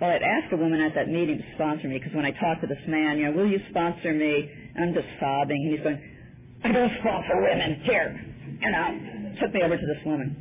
well, 0.01 0.11
I'd 0.11 0.23
asked 0.23 0.53
a 0.53 0.57
woman 0.57 0.81
at 0.81 0.95
that 0.95 1.09
meeting 1.09 1.39
to 1.39 1.45
sponsor 1.55 1.89
me 1.89 1.99
because 1.99 2.15
when 2.15 2.25
I 2.25 2.31
talked 2.31 2.61
to 2.61 2.69
this 2.69 2.79
man, 2.87 3.19
you 3.19 3.25
know, 3.27 3.33
will 3.33 3.51
you 3.51 3.59
sponsor 3.71 4.15
me? 4.15 4.49
And 4.77 4.85
I'm 4.85 4.95
just 4.95 5.09
sobbing. 5.19 5.59
And 5.59 5.73
he's 5.75 5.83
going, 5.83 5.99
I 6.63 6.71
don't 6.71 6.93
sponsor 7.01 7.43
women. 7.43 7.81
Here. 7.83 8.15
You 8.61 8.71
know, 8.71 9.35
took 9.41 9.53
me 9.53 9.63
over 9.63 9.77
to 9.77 9.87
this 9.87 9.99
woman. 10.07 10.37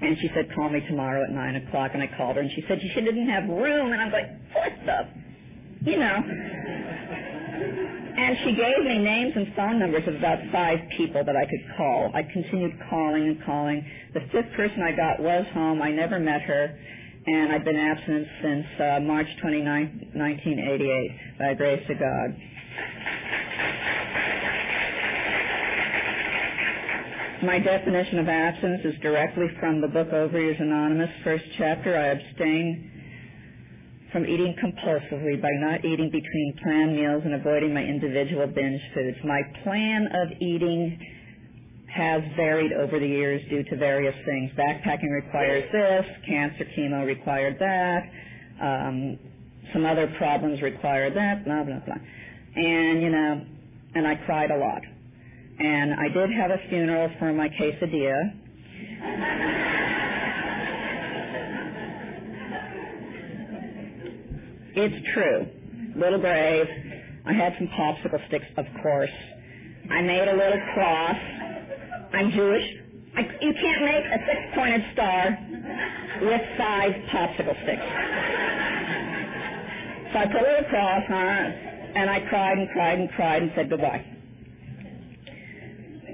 And 0.00 0.16
she 0.20 0.30
said, 0.34 0.54
call 0.54 0.68
me 0.68 0.82
tomorrow 0.86 1.24
at 1.24 1.30
9 1.30 1.56
o'clock. 1.66 1.90
And 1.94 2.02
I 2.02 2.06
called 2.16 2.36
her, 2.36 2.42
and 2.42 2.50
she 2.54 2.62
said 2.68 2.80
she 2.80 3.00
didn't 3.00 3.28
have 3.28 3.48
room. 3.48 3.92
And 3.92 4.00
I'm 4.00 4.12
like, 4.12 4.30
what 4.52 4.72
the? 4.86 5.08
You 5.90 5.98
know. 5.98 6.22
And 8.16 8.36
she 8.44 8.54
gave 8.54 8.84
me 8.84 8.98
names 8.98 9.32
and 9.34 9.52
phone 9.56 9.80
numbers 9.80 10.06
of 10.06 10.14
about 10.14 10.38
five 10.52 10.78
people 10.96 11.24
that 11.24 11.34
I 11.36 11.44
could 11.46 11.76
call. 11.76 12.12
I 12.14 12.22
continued 12.22 12.78
calling 12.88 13.24
and 13.24 13.44
calling. 13.44 13.84
The 14.14 14.20
fifth 14.30 14.52
person 14.56 14.82
I 14.82 14.92
got 14.92 15.20
was 15.20 15.44
home. 15.52 15.82
I 15.82 15.90
never 15.90 16.20
met 16.20 16.42
her. 16.42 16.78
And 17.26 17.52
I've 17.52 17.64
been 17.64 17.76
abstinent 17.76 18.28
since 18.42 18.66
uh, 18.78 19.00
March 19.00 19.26
29, 19.40 20.10
1988, 20.14 21.38
by 21.38 21.54
grace 21.54 21.82
of 21.88 21.98
God. 21.98 22.36
My 27.42 27.58
definition 27.58 28.20
of 28.20 28.28
abstinence 28.28 28.82
is 28.84 28.94
directly 29.02 29.46
from 29.58 29.80
the 29.80 29.88
book 29.88 30.08
Overeaters 30.10 30.60
Anonymous, 30.62 31.10
first 31.24 31.44
chapter. 31.58 31.98
I 31.98 32.06
abstain 32.06 32.90
from 34.14 34.24
eating 34.26 34.54
compulsively 34.62 35.42
by 35.42 35.50
not 35.58 35.84
eating 35.84 36.06
between 36.06 36.54
planned 36.62 36.94
meals 36.94 37.22
and 37.24 37.34
avoiding 37.34 37.74
my 37.74 37.82
individual 37.82 38.46
binge 38.46 38.80
foods. 38.94 39.18
My 39.24 39.42
plan 39.64 40.06
of 40.06 40.40
eating 40.40 40.96
has 41.92 42.22
varied 42.36 42.72
over 42.72 43.00
the 43.00 43.06
years 43.06 43.42
due 43.50 43.64
to 43.64 43.76
various 43.76 44.14
things. 44.24 44.52
Backpacking 44.56 45.10
requires 45.10 45.64
this, 45.72 46.06
cancer 46.28 46.64
chemo 46.78 47.04
required 47.04 47.56
that, 47.58 48.02
um, 48.62 49.18
some 49.72 49.84
other 49.84 50.06
problems 50.16 50.62
required 50.62 51.16
that, 51.16 51.44
blah, 51.44 51.64
blah, 51.64 51.80
blah. 51.80 51.98
And, 52.54 53.02
you 53.02 53.10
know, 53.10 53.44
and 53.96 54.06
I 54.06 54.14
cried 54.26 54.52
a 54.52 54.56
lot. 54.56 54.82
And 55.58 55.92
I 55.92 56.08
did 56.14 56.30
have 56.30 56.52
a 56.52 56.68
funeral 56.68 57.10
for 57.18 57.32
my 57.32 57.48
quesadilla. 57.48 58.30
It's 64.76 65.06
true. 65.14 65.46
Little 65.96 66.20
grave. 66.20 66.66
I 67.26 67.32
had 67.32 67.54
some 67.58 67.68
popsicle 67.68 68.26
sticks, 68.28 68.46
of 68.56 68.66
course. 68.82 69.10
I 69.90 70.02
made 70.02 70.28
a 70.28 70.36
little 70.36 70.60
cross. 70.74 71.16
I'm 72.12 72.30
Jewish. 72.32 72.64
I, 73.16 73.20
you 73.40 73.52
can't 73.54 73.84
make 73.84 74.04
a 74.04 74.18
six-pointed 74.26 74.82
star 74.92 75.38
with 76.22 76.40
five 76.58 76.92
popsicle 77.12 77.62
sticks. 77.62 77.86
So 80.12 80.18
I 80.18 80.26
put 80.26 80.36
a 80.36 80.50
little 80.50 80.68
cross 80.70 81.02
on 81.10 81.36
it, 81.44 81.92
and 81.96 82.10
I 82.10 82.20
cried 82.28 82.58
and 82.58 82.68
cried 82.70 82.98
and 82.98 83.10
cried 83.10 83.42
and 83.42 83.52
said 83.54 83.70
goodbye. 83.70 84.04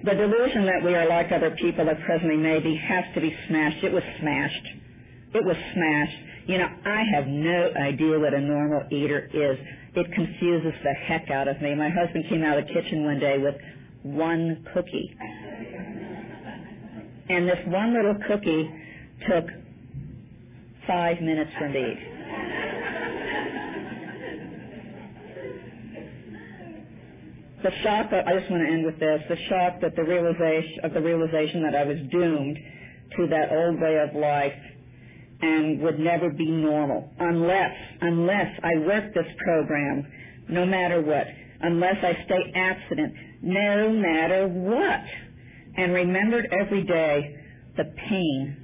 The 0.04 0.14
delusion 0.14 0.64
that 0.66 0.82
we 0.84 0.94
are 0.94 1.06
like 1.08 1.32
other 1.32 1.50
people 1.60 1.84
that 1.84 2.00
presently 2.04 2.36
may 2.36 2.60
be 2.60 2.76
has 2.76 3.04
to 3.14 3.20
be 3.20 3.36
smashed. 3.48 3.84
It 3.84 3.92
was 3.92 4.02
smashed. 4.20 4.79
It 5.32 5.44
was 5.44 5.56
smashed. 5.74 6.18
You 6.46 6.58
know, 6.58 6.68
I 6.84 7.02
have 7.14 7.26
no 7.26 7.70
idea 7.80 8.18
what 8.18 8.34
a 8.34 8.40
normal 8.40 8.82
eater 8.90 9.30
is. 9.32 9.58
It 9.94 10.12
confuses 10.12 10.72
the 10.82 10.92
heck 10.92 11.30
out 11.30 11.48
of 11.48 11.60
me. 11.60 11.74
My 11.74 11.90
husband 11.90 12.24
came 12.28 12.42
out 12.42 12.58
of 12.58 12.66
the 12.66 12.72
kitchen 12.72 13.04
one 13.04 13.18
day 13.20 13.38
with 13.38 13.54
one 14.02 14.66
cookie. 14.74 15.16
And 17.28 17.48
this 17.48 17.58
one 17.66 17.94
little 17.94 18.16
cookie 18.26 18.70
took 19.28 19.44
five 20.86 21.20
minutes 21.20 21.50
for 21.58 21.68
me 21.68 21.94
the 27.62 27.70
shock 27.82 28.10
that 28.10 28.26
I 28.26 28.38
just 28.38 28.50
want 28.50 28.62
to 28.66 28.72
end 28.72 28.86
with 28.86 28.98
this, 28.98 29.20
the 29.28 29.36
shock 29.48 29.80
that 29.82 29.94
the 29.96 30.04
realization 30.04 30.80
of 30.82 30.94
the 30.94 31.00
realization 31.00 31.62
that 31.62 31.74
I 31.74 31.84
was 31.84 31.98
doomed 32.10 32.58
to 33.16 33.26
that 33.28 33.52
old 33.52 33.80
way 33.80 33.98
of 33.98 34.14
life 34.14 34.54
and 35.42 35.80
would 35.80 35.98
never 35.98 36.30
be 36.30 36.50
normal 36.50 37.10
unless 37.18 37.74
unless 38.00 38.58
I 38.62 38.78
work 38.80 39.14
this 39.14 39.26
program 39.44 40.06
no 40.48 40.66
matter 40.66 41.00
what, 41.00 41.26
unless 41.60 41.96
I 42.02 42.24
stay 42.24 42.52
abstinent 42.54 43.14
no 43.42 43.90
matter 43.90 44.48
what, 44.48 45.04
and 45.76 45.92
remembered 45.94 46.48
every 46.60 46.82
day 46.84 47.36
the 47.76 47.84
pain 48.08 48.56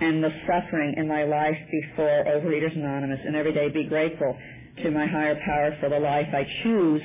and 0.00 0.22
the 0.24 0.30
suffering 0.46 0.94
in 0.96 1.06
my 1.06 1.24
life 1.24 1.56
before 1.70 2.24
Overeaters 2.26 2.74
Anonymous, 2.74 3.20
and 3.24 3.36
every 3.36 3.52
day 3.52 3.68
be 3.68 3.84
grateful 3.84 4.36
to 4.82 4.90
my 4.90 5.06
higher 5.06 5.38
power 5.44 5.76
for 5.80 5.88
the 5.88 5.98
life 5.98 6.26
I 6.32 6.46
choose 6.62 7.02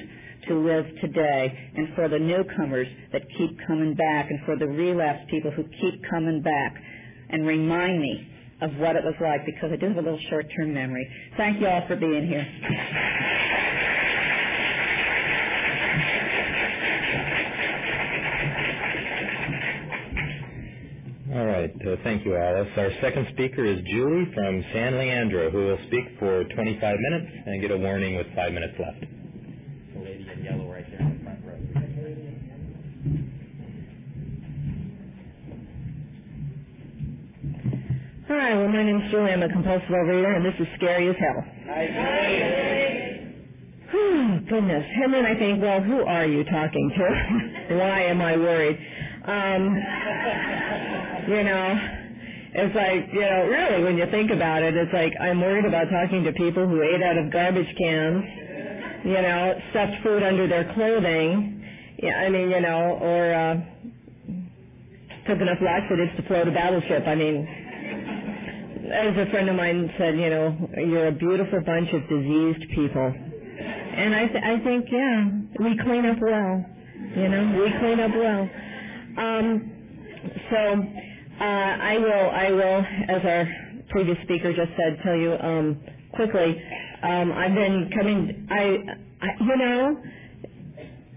to 0.47 0.55
live 0.55 0.85
today 1.01 1.71
and 1.75 1.89
for 1.95 2.07
the 2.07 2.19
newcomers 2.19 2.87
that 3.11 3.21
keep 3.37 3.57
coming 3.67 3.95
back 3.95 4.29
and 4.29 4.39
for 4.45 4.57
the 4.57 4.67
relapsed 4.67 5.29
people 5.29 5.51
who 5.51 5.63
keep 5.63 6.01
coming 6.09 6.41
back 6.41 6.75
and 7.29 7.45
remind 7.45 7.99
me 7.99 8.31
of 8.61 8.75
what 8.77 8.95
it 8.95 9.03
was 9.03 9.15
like 9.21 9.45
because 9.45 9.71
I 9.71 9.75
do 9.77 9.87
have 9.87 9.97
a 9.97 10.01
little 10.01 10.19
short-term 10.29 10.73
memory. 10.73 11.07
Thank 11.37 11.61
you 11.61 11.67
all 11.67 11.85
for 11.87 11.95
being 11.95 12.27
here. 12.27 12.47
All 21.33 21.45
right. 21.45 21.71
Uh, 21.85 21.97
thank 22.03 22.25
you, 22.25 22.35
Alice. 22.37 22.69
Our 22.77 22.91
second 23.01 23.27
speaker 23.33 23.65
is 23.65 23.79
Julie 23.91 24.31
from 24.33 24.63
San 24.73 24.97
Leandro, 24.97 25.51
who 25.51 25.57
will 25.65 25.79
speak 25.87 26.05
for 26.19 26.45
25 26.45 26.97
minutes 27.11 27.31
and 27.45 27.61
get 27.61 27.71
a 27.71 27.77
warning 27.77 28.15
with 28.15 28.27
five 28.35 28.53
minutes 28.53 28.75
left. 28.79 29.24
Hi, 38.27 38.55
well, 38.55 38.67
my 38.69 38.81
name's 38.83 39.11
Julie. 39.11 39.31
I'm 39.33 39.43
a 39.43 39.49
compulsive 39.49 39.87
overeater, 39.89 40.35
and 40.35 40.43
this 40.43 40.55
is 40.59 40.67
scary 40.77 41.09
as 41.09 41.15
hell. 41.19 41.45
Oh, 43.97 44.39
goodness. 44.49 44.83
And 45.03 45.13
then 45.13 45.25
I 45.25 45.35
think, 45.37 45.61
well, 45.61 45.79
who 45.81 46.01
are 46.01 46.25
you 46.25 46.43
talking 46.43 46.91
to? 46.97 47.75
Why 47.77 48.01
am 48.01 48.21
I 48.21 48.35
worried? 48.35 48.77
Um, 49.25 49.75
you 51.29 51.43
know, 51.43 51.79
it's 52.53 52.75
like, 52.75 53.13
you 53.13 53.21
know, 53.21 53.45
really, 53.47 53.83
when 53.83 53.97
you 53.97 54.05
think 54.11 54.31
about 54.31 54.63
it, 54.63 54.75
it's 54.75 54.91
like 54.91 55.13
I'm 55.21 55.39
worried 55.39 55.65
about 55.65 55.85
talking 55.89 56.23
to 56.25 56.33
people 56.33 56.67
who 56.67 56.81
ate 56.81 57.01
out 57.03 57.17
of 57.17 57.31
garbage 57.31 57.73
cans, 57.77 58.23
you 59.05 59.21
know, 59.21 59.53
stuffed 59.71 60.03
food 60.03 60.23
under 60.23 60.47
their 60.47 60.73
clothing. 60.73 61.63
Yeah, 62.01 62.17
I 62.17 62.29
mean, 62.29 62.49
you 62.49 62.61
know, 62.61 62.97
or 63.01 63.33
uh, 63.33 63.55
took 65.27 65.39
enough 65.39 65.59
laxatives 65.61 66.11
to 66.17 66.23
float 66.27 66.47
a 66.47 66.51
battleship. 66.51 67.07
I 67.07 67.15
mean, 67.15 67.47
as 68.91 69.17
a 69.17 69.29
friend 69.31 69.49
of 69.49 69.55
mine 69.55 69.91
said, 69.97 70.15
you 70.17 70.29
know, 70.29 70.69
you're 70.77 71.07
a 71.07 71.11
beautiful 71.11 71.61
bunch 71.61 71.89
of 71.93 72.01
diseased 72.09 72.69
people. 72.73 73.13
And 73.97 74.13
I, 74.15 74.27
th- 74.27 74.43
I 74.43 74.59
think, 74.63 74.85
yeah, 74.91 75.29
we 75.59 75.77
clean 75.77 76.05
up 76.05 76.17
well. 76.21 76.65
You 77.15 77.29
know, 77.29 77.63
we 77.63 77.71
clean 77.79 77.99
up 77.99 78.11
well. 78.15 78.49
Um, 79.17 79.71
so 80.51 80.83
uh, 81.39 81.43
I 81.43 81.97
will, 81.97 82.29
I 82.31 82.51
will, 82.51 82.85
as 83.09 83.21
our 83.25 83.47
previous 83.89 84.17
speaker 84.23 84.51
just 84.53 84.71
said, 84.77 84.99
tell 85.03 85.15
you 85.15 85.33
um, 85.39 85.79
quickly. 86.13 86.61
Um, 87.03 87.31
I've 87.31 87.53
been 87.55 87.89
coming. 87.97 88.47
I, 88.49 88.77
I, 89.21 89.27
you 89.39 89.57
know, 89.57 90.03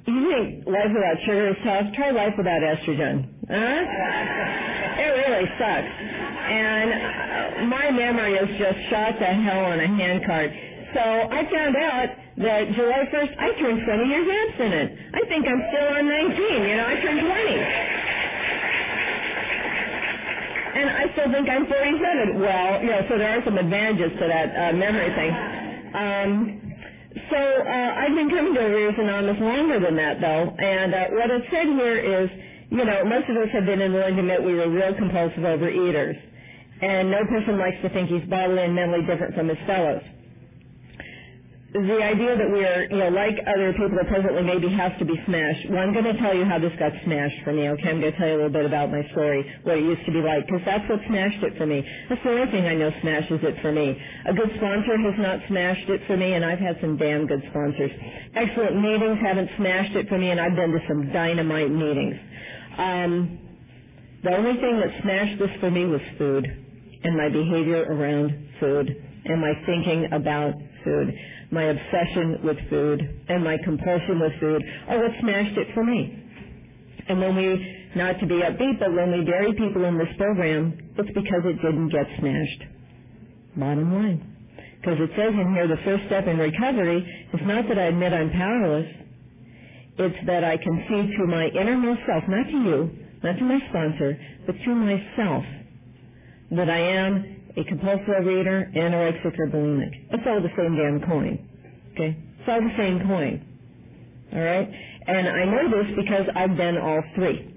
you 0.07 0.31
think 0.31 0.67
life 0.67 0.91
without 0.95 1.17
sugar 1.27 1.49
is 1.49 1.57
tough? 1.65 1.87
Try 1.95 2.11
life 2.11 2.35
without 2.37 2.61
estrogen. 2.63 3.29
Huh? 3.49 3.85
It 5.01 5.11
really 5.11 5.47
sucks. 5.59 5.93
And 6.49 7.28
my 7.67 7.91
memory 7.91 8.35
is 8.35 8.49
just 8.59 8.79
shot 8.91 9.19
to 9.19 9.25
hell 9.27 9.65
on 9.67 9.81
a 9.81 9.87
handcart. 9.87 10.51
So 10.95 11.01
I 11.01 11.45
found 11.51 11.77
out 11.77 12.09
that 12.39 12.73
July 12.73 13.05
1st, 13.13 13.35
I 13.39 13.53
turned 13.61 13.85
20 13.85 14.05
years 14.09 14.29
abstinent. 14.29 14.99
I 15.15 15.21
think 15.29 15.47
I'm 15.47 15.63
still 15.73 15.89
on 15.89 16.09
19. 16.09 16.69
You 16.69 16.77
know, 16.77 16.87
I 16.87 16.95
turned 17.01 17.21
20. 17.21 17.99
and 20.79 20.91
I 20.91 21.13
still 21.13 21.31
think 21.33 21.49
I'm 21.49 21.67
47. 21.67 22.41
Well, 22.41 22.83
you 22.83 22.91
know, 22.91 23.03
so 23.09 23.19
there 23.19 23.39
are 23.39 23.45
some 23.45 23.59
advantages 23.59 24.13
to 24.21 24.27
that 24.29 24.49
uh, 24.55 24.77
memory 24.77 25.11
thing. 25.15 25.33
Um, 25.95 26.63
so 27.31 27.37
uh, 27.37 27.95
I've 27.99 28.15
been 28.15 28.31
coming 28.31 28.55
to 28.55 28.61
Overeaters 28.61 29.01
Anonymous 29.01 29.41
longer 29.41 29.81
than 29.81 29.97
that, 29.97 30.21
though, 30.21 30.55
and 30.59 30.95
uh, 30.95 31.07
what 31.11 31.31
it 31.31 31.43
said 31.51 31.67
here 31.67 31.99
is, 31.99 32.31
you 32.71 32.85
know, 32.85 33.05
most 33.05 33.29
of 33.29 33.37
us 33.37 33.49
have 33.53 33.67
been 33.67 33.81
in 33.81 33.93
willing 33.93 34.15
to 34.15 34.21
admit 34.21 34.45
we 34.45 34.55
were 34.55 34.69
real 34.71 34.95
compulsive 34.95 35.43
overeaters, 35.43 36.15
and 36.81 37.11
no 37.11 37.25
person 37.27 37.59
likes 37.59 37.77
to 37.83 37.89
think 37.91 38.09
he's 38.09 38.29
bodily 38.29 38.63
and 38.65 38.75
mentally 38.75 39.05
different 39.07 39.35
from 39.35 39.49
his 39.49 39.59
fellows 39.67 40.03
the 41.73 42.01
idea 42.01 42.33
that 42.33 42.49
we 42.49 42.65
are, 42.65 42.89
you 42.89 42.97
know, 42.97 43.13
like 43.13 43.37
other 43.45 43.77
people 43.77 43.93
that 44.01 44.09
presently 44.09 44.41
maybe 44.43 44.73
has 44.73 44.91
to 44.99 45.05
be 45.05 45.21
smashed. 45.27 45.69
Well, 45.69 45.85
I'm 45.85 45.93
going 45.93 46.09
to 46.09 46.17
tell 46.17 46.33
you 46.33 46.47
how 46.47 46.59
this 46.59 46.73
got 46.79 46.93
smashed 47.05 47.45
for 47.45 47.53
me, 47.53 47.69
okay? 47.77 47.91
I'm 47.93 48.01
going 48.01 48.13
to 48.13 48.19
tell 48.19 48.27
you 48.27 48.35
a 48.35 48.49
little 48.49 48.57
bit 48.57 48.65
about 48.65 48.91
my 48.91 49.05
story, 49.13 49.45
what 49.65 49.77
it 49.77 49.85
used 49.85 50.05
to 50.07 50.13
be 50.13 50.25
like, 50.25 50.47
because 50.47 50.65
that's 50.65 50.89
what 50.89 51.01
smashed 51.07 51.45
it 51.45 51.59
for 51.59 51.67
me. 51.67 51.85
That's 52.09 52.23
the 52.25 52.31
only 52.31 52.51
thing 52.51 52.65
I 52.65 52.75
know 52.75 52.91
smashes 53.03 53.41
it 53.45 53.61
for 53.61 53.71
me. 53.71 54.01
A 54.25 54.33
good 54.33 54.49
sponsor 54.57 54.97
has 54.97 55.15
not 55.21 55.41
smashed 55.49 55.89
it 55.91 56.01
for 56.07 56.17
me, 56.17 56.33
and 56.33 56.45
I've 56.45 56.59
had 56.59 56.81
some 56.81 56.97
damn 56.97 57.27
good 57.27 57.45
sponsors. 57.51 57.93
Excellent 58.35 58.81
meetings 58.81 59.19
haven't 59.21 59.51
smashed 59.59 59.95
it 59.95 60.09
for 60.09 60.17
me, 60.17 60.31
and 60.31 60.41
I've 60.41 60.57
been 60.57 60.73
to 60.73 60.81
some 60.89 61.13
dynamite 61.13 61.71
meetings. 61.71 62.17
Um, 62.79 63.39
the 64.25 64.33
only 64.35 64.57
thing 64.57 64.81
that 64.81 65.03
smashed 65.03 65.39
this 65.39 65.53
for 65.61 65.71
me 65.71 65.85
was 65.85 66.01
food, 66.17 66.49
and 67.05 67.17
my 67.17 67.29
behavior 67.29 67.85
around 67.85 68.49
food, 68.61 68.89
and 69.25 69.41
my 69.41 69.53
thinking 69.67 70.09
about 70.13 70.55
food 70.85 71.15
my 71.51 71.65
obsession 71.65 72.41
with 72.45 72.57
food 72.69 73.01
and 73.29 73.43
my 73.43 73.57
compulsion 73.65 74.21
with 74.21 74.33
food 74.41 74.63
are 74.89 74.99
what 74.99 75.13
smashed 75.21 75.57
it 75.57 75.69
for 75.75 75.85
me. 75.85 76.25
And 77.09 77.21
when 77.21 77.37
we, 77.37 77.89
not 77.97 78.21
to 78.21 78.27
be 78.27 78.35
upbeat, 78.35 78.79
but 78.79 78.93
when 78.93 79.13
we 79.13 79.25
bury 79.25 79.53
people 79.55 79.85
in 79.85 79.97
this 79.97 80.13
program, 80.19 80.77
it's 80.99 81.09
because 81.09 81.43
it 81.45 81.57
didn't 81.63 81.89
get 81.89 82.07
smashed. 82.21 82.63
Bottom 83.57 83.95
line. 83.95 84.37
Because 84.81 84.99
it 85.01 85.11
says 85.17 85.33
in 85.33 85.55
here 85.55 85.67
the 85.67 85.83
first 85.85 86.05
step 86.07 86.27
in 86.27 86.37
recovery 86.39 87.01
is 87.33 87.41
not 87.45 87.67
that 87.69 87.79
I 87.79 87.85
admit 87.85 88.13
I'm 88.13 88.31
powerless. 88.31 88.87
It's 89.99 90.27
that 90.27 90.45
I 90.45 90.57
can 90.59 90.85
see 90.87 91.17
to 91.17 91.27
my 91.27 91.49
innermost 91.49 92.01
self, 92.07 92.25
not 92.29 92.45
to 92.45 92.53
you, 92.53 92.91
not 93.25 93.39
to 93.39 93.45
my 93.45 93.59
sponsor, 93.71 94.21
but 94.47 94.55
to 94.65 94.75
myself, 94.75 95.45
that 96.53 96.71
I 96.71 96.79
am 96.79 97.37
a 97.57 97.65
compulsive 97.65 98.25
reader, 98.25 98.71
anorexic, 98.75 99.39
or 99.39 99.47
bulimic. 99.49 99.91
It's 100.11 100.23
all 100.27 100.41
the 100.41 100.51
same 100.57 100.77
damn 100.77 101.01
coin. 101.09 101.49
Okay? 101.95 102.17
It's 102.41 102.49
all 102.49 102.61
the 102.61 102.75
same 102.77 103.01
coin. 103.07 103.45
All 104.33 104.41
right? 104.41 104.71
And 105.07 105.29
I 105.29 105.45
know 105.45 105.71
this 105.71 105.97
because 105.97 106.27
I've 106.35 106.57
been 106.57 106.79
all 106.79 107.03
three. 107.15 107.55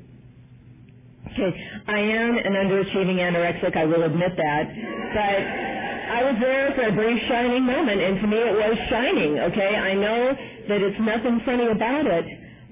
Okay, 1.33 1.53
I 1.87 1.99
am 1.99 2.37
an 2.37 2.53
underachieving 2.53 3.15
anorexic, 3.15 3.77
I 3.77 3.85
will 3.85 4.03
admit 4.03 4.31
that. 4.35 4.67
But 5.13 5.71
I 6.11 6.23
was 6.23 6.35
there 6.41 6.73
for 6.75 6.87
a 6.87 6.91
brief 6.91 7.21
shining 7.29 7.63
moment, 7.63 8.01
and 8.01 8.19
to 8.19 8.27
me 8.27 8.37
it 8.37 8.53
was 8.53 8.77
shining, 8.89 9.39
okay? 9.39 9.75
I 9.77 9.93
know 9.93 10.35
that 10.67 10.81
it's 10.81 10.99
nothing 10.99 11.41
funny 11.45 11.67
about 11.67 12.05
it, 12.05 12.25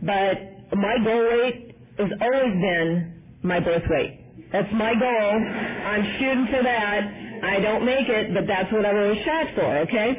but 0.03 0.77
my 0.77 0.97
goal 1.05 1.23
weight 1.23 1.75
has 1.99 2.09
always 2.21 2.53
been 2.61 3.21
my 3.43 3.61
birth 3.61 3.83
weight. 3.89 4.19
That's 4.51 4.71
my 4.73 4.95
goal. 4.95 5.33
I'm 5.85 6.03
shooting 6.17 6.47
for 6.51 6.63
that. 6.63 7.01
I 7.43 7.59
don't 7.59 7.85
make 7.85 8.09
it, 8.09 8.33
but 8.33 8.47
that's 8.47 8.71
what 8.73 8.85
I 8.85 8.93
was 8.93 9.17
shot 9.23 9.47
for, 9.55 9.77
okay? 9.85 10.09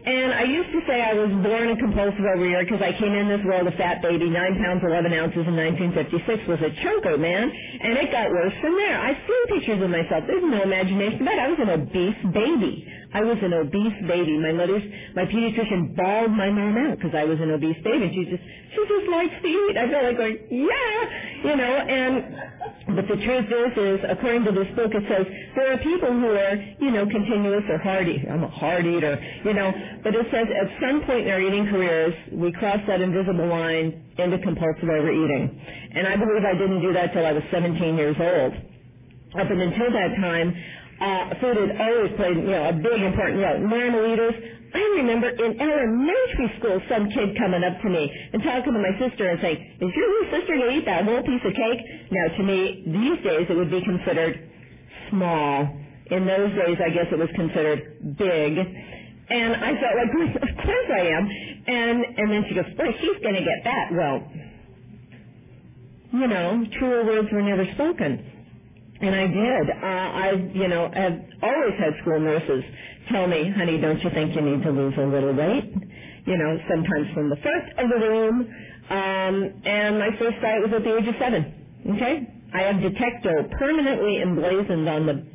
And 0.00 0.32
I 0.32 0.44
used 0.44 0.72
to 0.72 0.80
say 0.86 1.02
I 1.02 1.12
was 1.12 1.28
born 1.44 1.68
a 1.68 1.76
compulsive 1.76 2.24
overeater 2.24 2.64
because 2.64 2.80
I 2.80 2.92
came 2.96 3.12
in 3.12 3.28
this 3.28 3.44
world 3.44 3.68
a 3.68 3.72
fat 3.76 4.00
baby, 4.00 4.30
9 4.30 4.64
pounds 4.64 4.80
11 4.84 5.12
ounces 5.12 5.44
in 5.44 5.56
1956, 5.56 6.48
was 6.48 6.60
a 6.60 6.72
chunker, 6.80 7.20
man. 7.20 7.52
And 7.52 7.98
it 7.98 8.10
got 8.12 8.30
worse 8.30 8.54
from 8.60 8.76
there. 8.76 8.96
I've 9.00 9.20
seen 9.28 9.44
pictures 9.58 9.82
of 9.82 9.90
myself. 9.90 10.24
There's 10.26 10.44
no 10.44 10.62
imagination 10.62 11.20
about 11.22 11.36
it. 11.36 11.40
I 11.40 11.48
was 11.48 11.60
an 11.60 11.70
obese 11.70 12.20
baby. 12.32 12.88
I 13.12 13.22
was 13.22 13.38
an 13.42 13.52
obese 13.52 13.98
baby. 14.06 14.38
My 14.38 14.52
mother's, 14.52 14.82
my 15.16 15.24
pediatrician 15.26 15.96
bawled 15.96 16.30
my 16.30 16.50
mom 16.50 16.76
out 16.78 16.96
because 16.98 17.14
I 17.14 17.24
was 17.24 17.40
an 17.40 17.50
obese 17.50 17.76
baby. 17.82 18.06
And 18.06 18.14
She 18.14 18.24
just, 18.30 18.42
she 18.70 18.80
just 18.86 19.08
likes 19.10 19.34
to 19.42 19.48
eat. 19.48 19.74
I 19.76 19.90
felt 19.90 20.04
like 20.04 20.16
going, 20.16 20.38
yeah, 20.50 21.50
you 21.50 21.56
know, 21.56 21.74
and, 21.90 22.94
but 22.94 23.08
the 23.10 23.18
truth 23.18 23.50
is, 23.50 23.72
is 23.74 24.00
according 24.08 24.44
to 24.46 24.52
this 24.52 24.70
book, 24.78 24.94
it 24.94 25.02
says 25.10 25.26
there 25.56 25.74
are 25.74 25.78
people 25.78 26.10
who 26.12 26.30
are, 26.38 26.54
you 26.78 26.90
know, 26.90 27.02
continuous 27.06 27.64
or 27.68 27.78
hard 27.78 28.08
eater. 28.08 28.30
I'm 28.30 28.44
a 28.44 28.48
hard 28.48 28.86
eater, 28.86 29.18
you 29.44 29.54
know, 29.54 29.72
but 30.04 30.14
it 30.14 30.26
says 30.30 30.46
at 30.46 30.70
some 30.78 31.02
point 31.02 31.26
in 31.26 31.32
our 31.34 31.40
eating 31.40 31.66
careers, 31.66 32.14
we 32.30 32.52
cross 32.52 32.78
that 32.86 33.00
invisible 33.00 33.46
line 33.48 34.06
into 34.18 34.38
compulsive 34.38 34.86
overeating. 34.88 35.50
And 35.94 36.06
I 36.06 36.14
believe 36.14 36.44
I 36.46 36.54
didn't 36.54 36.82
do 36.82 36.92
that 36.94 37.12
till 37.12 37.26
I 37.26 37.32
was 37.32 37.42
17 37.50 37.96
years 37.96 38.16
old. 38.20 38.54
Up 39.34 39.48
until 39.48 39.92
that 39.94 40.16
time, 40.18 40.54
uh, 41.00 41.34
food 41.40 41.56
had 41.56 41.80
always 41.80 42.12
played, 42.16 42.36
you 42.36 42.52
know, 42.52 42.68
a 42.68 42.76
big 42.76 43.00
important 43.00 43.40
role. 43.40 43.58
Normal 43.58 44.12
eaters. 44.12 44.36
I 44.72 45.02
remember 45.02 45.30
in 45.30 45.58
elementary 45.58 46.52
school 46.60 46.78
some 46.88 47.10
kid 47.10 47.36
coming 47.36 47.64
up 47.64 47.80
to 47.82 47.88
me 47.88 48.06
and 48.32 48.42
talking 48.42 48.72
to 48.72 48.78
my 48.78 48.94
sister 49.00 49.28
and 49.28 49.40
saying, 49.40 49.58
is 49.80 49.90
your 49.96 50.08
little 50.12 50.38
sister 50.38 50.54
to 50.60 50.66
eat 50.70 50.84
that 50.84 51.04
whole 51.04 51.22
piece 51.22 51.42
of 51.42 51.54
cake? 51.56 51.80
Now 52.12 52.36
to 52.36 52.42
me, 52.44 52.84
these 52.86 53.18
days 53.24 53.46
it 53.48 53.56
would 53.56 53.70
be 53.70 53.82
considered 53.82 54.48
small. 55.10 55.76
In 56.10 56.26
those 56.26 56.50
days, 56.54 56.78
I 56.84 56.90
guess 56.90 57.06
it 57.10 57.18
was 57.18 57.30
considered 57.34 58.18
big. 58.18 58.58
And 59.30 59.54
I 59.56 59.72
felt 59.78 59.94
like, 59.94 60.10
of 60.42 60.64
course 60.64 60.88
I 60.92 61.06
am. 61.06 61.24
And, 61.66 62.04
and 62.18 62.30
then 62.30 62.44
she 62.48 62.54
goes, 62.54 62.66
boy, 62.76 62.90
she's 63.00 63.22
to 63.22 63.32
get 63.32 63.64
that. 63.64 63.88
Well, 63.92 64.26
you 66.12 66.26
know, 66.26 66.64
truer 66.78 67.04
words 67.04 67.28
were 67.32 67.42
never 67.42 67.64
spoken. 67.74 68.39
And 69.00 69.14
I 69.14 69.26
did. 69.28 69.70
Uh, 69.70 69.86
I, 69.86 70.32
you 70.54 70.68
know, 70.68 70.90
have 70.94 71.20
always 71.42 71.74
had 71.78 71.94
school 72.02 72.20
nurses 72.20 72.64
tell 73.12 73.26
me, 73.28 73.52
honey, 73.56 73.78
don't 73.80 74.02
you 74.02 74.10
think 74.10 74.34
you 74.36 74.42
need 74.42 74.62
to 74.64 74.70
lose 74.70 74.94
a 74.98 75.02
little 75.06 75.34
weight? 75.34 75.72
You 76.26 76.38
know, 76.38 76.58
sometimes 76.68 77.14
from 77.14 77.30
the 77.30 77.36
front 77.36 77.66
of 77.78 77.90
the 77.90 78.08
room. 78.08 78.54
Um, 78.90 79.62
and 79.66 79.98
my 79.98 80.10
first 80.18 80.40
diet 80.42 80.62
was 80.62 80.72
at 80.76 80.84
the 80.84 80.96
age 80.98 81.08
of 81.08 81.16
seven. 81.20 81.54
Okay? 81.96 82.28
I 82.54 82.62
have 82.62 82.80
detector 82.82 83.48
permanently 83.58 84.22
emblazoned 84.22 84.88
on 84.88 85.06
the, 85.06 85.26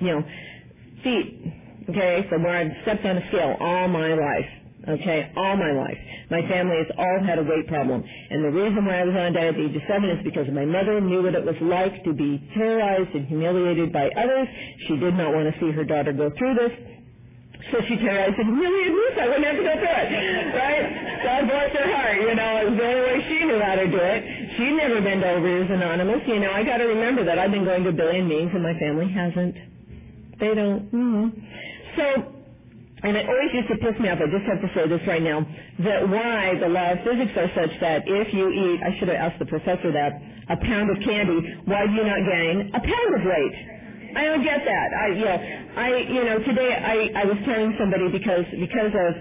you 0.00 0.08
know, 0.08 0.24
feet. 1.04 1.54
Okay, 1.90 2.26
from 2.30 2.44
where 2.44 2.56
I've 2.56 2.72
stepped 2.82 3.04
on 3.06 3.18
a 3.18 3.28
scale 3.28 3.56
all 3.60 3.88
my 3.88 4.14
life. 4.14 4.61
Okay, 4.88 5.30
all 5.36 5.56
my 5.56 5.70
life. 5.70 5.98
My 6.30 6.42
family 6.48 6.76
has 6.82 6.90
all 6.98 7.20
had 7.22 7.38
a 7.38 7.42
weight 7.44 7.68
problem. 7.68 8.02
And 8.02 8.44
the 8.44 8.50
reason 8.50 8.84
why 8.84 9.00
I 9.00 9.04
was 9.04 9.14
on 9.14 9.32
diet 9.32 9.54
at 9.54 9.54
the 9.54 9.70
age 9.70 9.76
of 9.76 9.82
seven 9.86 10.10
is 10.10 10.24
because 10.24 10.48
my 10.50 10.64
mother 10.64 11.00
knew 11.00 11.22
what 11.22 11.34
it 11.34 11.44
was 11.44 11.54
like 11.62 12.02
to 12.02 12.12
be 12.12 12.42
terrorized 12.54 13.14
and 13.14 13.26
humiliated 13.26 13.92
by 13.92 14.10
others. 14.10 14.48
She 14.88 14.96
did 14.96 15.14
not 15.14 15.34
want 15.34 15.54
to 15.54 15.60
see 15.60 15.70
her 15.70 15.84
daughter 15.84 16.12
go 16.12 16.32
through 16.36 16.54
this. 16.54 16.72
So 17.70 17.78
she 17.86 17.94
terrorized 17.94 18.34
and 18.42 18.58
humiliated 18.58 18.90
me 18.90 19.06
so 19.14 19.20
I 19.22 19.26
wouldn't 19.30 19.46
have 19.46 19.56
to 19.56 19.62
go 19.62 19.74
through 19.78 19.98
it. 20.02 20.10
Right? 20.50 20.84
God 21.22 21.46
bless 21.46 21.70
her 21.78 21.86
heart. 21.94 22.16
You 22.18 22.34
know, 22.34 22.50
it 22.58 22.70
was 22.74 22.78
the 22.78 22.86
only 22.90 23.02
way 23.06 23.18
she 23.30 23.38
knew 23.46 23.60
how 23.62 23.76
to 23.78 23.86
do 23.86 24.02
it. 24.02 24.20
She'd 24.58 24.74
never 24.74 24.98
been 25.00 25.20
to 25.22 25.26
Overeaters 25.30 25.70
Anonymous. 25.70 26.26
You 26.26 26.40
know, 26.40 26.50
I 26.50 26.64
got 26.64 26.78
to 26.78 26.90
remember 26.90 27.22
that 27.22 27.38
I've 27.38 27.52
been 27.52 27.64
going 27.64 27.84
to 27.84 27.90
a 27.90 27.92
billion 27.94 28.26
meetings 28.26 28.50
and 28.50 28.66
my 28.66 28.74
family 28.82 29.06
hasn't. 29.14 29.54
They 30.42 30.54
don't. 30.58 30.90
Mm-hmm. 30.90 31.38
So 31.94 32.41
and 33.02 33.16
it 33.16 33.26
always 33.28 33.50
used 33.52 33.68
to 33.68 33.76
piss 33.78 33.98
me 33.98 34.08
off, 34.08 34.18
I 34.22 34.30
just 34.30 34.46
have 34.46 34.62
to 34.62 34.70
say 34.74 34.86
this 34.86 35.02
right 35.06 35.22
now, 35.22 35.42
that 35.82 36.08
why 36.08 36.54
the 36.60 36.68
law 36.68 36.92
of 36.92 37.02
physics 37.02 37.34
are 37.34 37.50
such 37.54 37.74
that 37.80 38.06
if 38.06 38.32
you 38.32 38.48
eat, 38.50 38.78
I 38.82 38.96
should 38.98 39.08
have 39.08 39.18
asked 39.18 39.38
the 39.40 39.46
professor 39.46 39.90
that, 39.90 40.22
a 40.48 40.56
pound 40.62 40.90
of 40.90 41.02
candy, 41.02 41.42
why 41.66 41.86
do 41.86 41.92
you 41.92 42.04
not 42.04 42.22
gain 42.22 42.70
a 42.74 42.80
pound 42.80 43.12
of 43.18 43.22
weight? 43.26 43.54
I 44.14 44.24
don't 44.26 44.44
get 44.44 44.60
that. 44.64 44.88
I, 44.94 45.06
you 45.08 45.24
know, 45.24 45.38
I, 45.76 45.88
you 46.14 46.24
know, 46.24 46.38
today 46.44 46.74
I, 46.74 47.22
I 47.22 47.24
was 47.24 47.38
telling 47.44 47.74
somebody 47.78 48.08
because, 48.10 48.44
because 48.54 48.92
of 48.94 49.14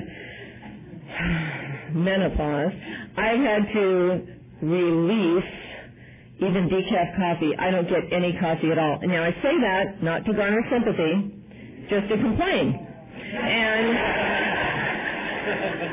menopause, 1.96 2.74
I 3.17 3.30
had 3.34 3.65
to 3.74 4.28
release 4.62 5.52
even 6.38 6.70
decaf 6.70 7.17
coffee. 7.17 7.56
I 7.58 7.72
don't 7.72 7.89
get 7.89 8.12
any 8.12 8.38
coffee 8.39 8.72
at 8.72 8.78
all. 8.78 9.00
And 9.02 9.12
now 9.12 9.24
I 9.24 9.32
say 9.41 9.58
that 9.62 10.04
not 10.04 10.26
to 10.26 10.34
garner 10.34 10.62
sympathy, 10.70 11.34
just 11.89 12.10
to 12.10 12.17
complain. 12.17 12.91
And 13.34 13.98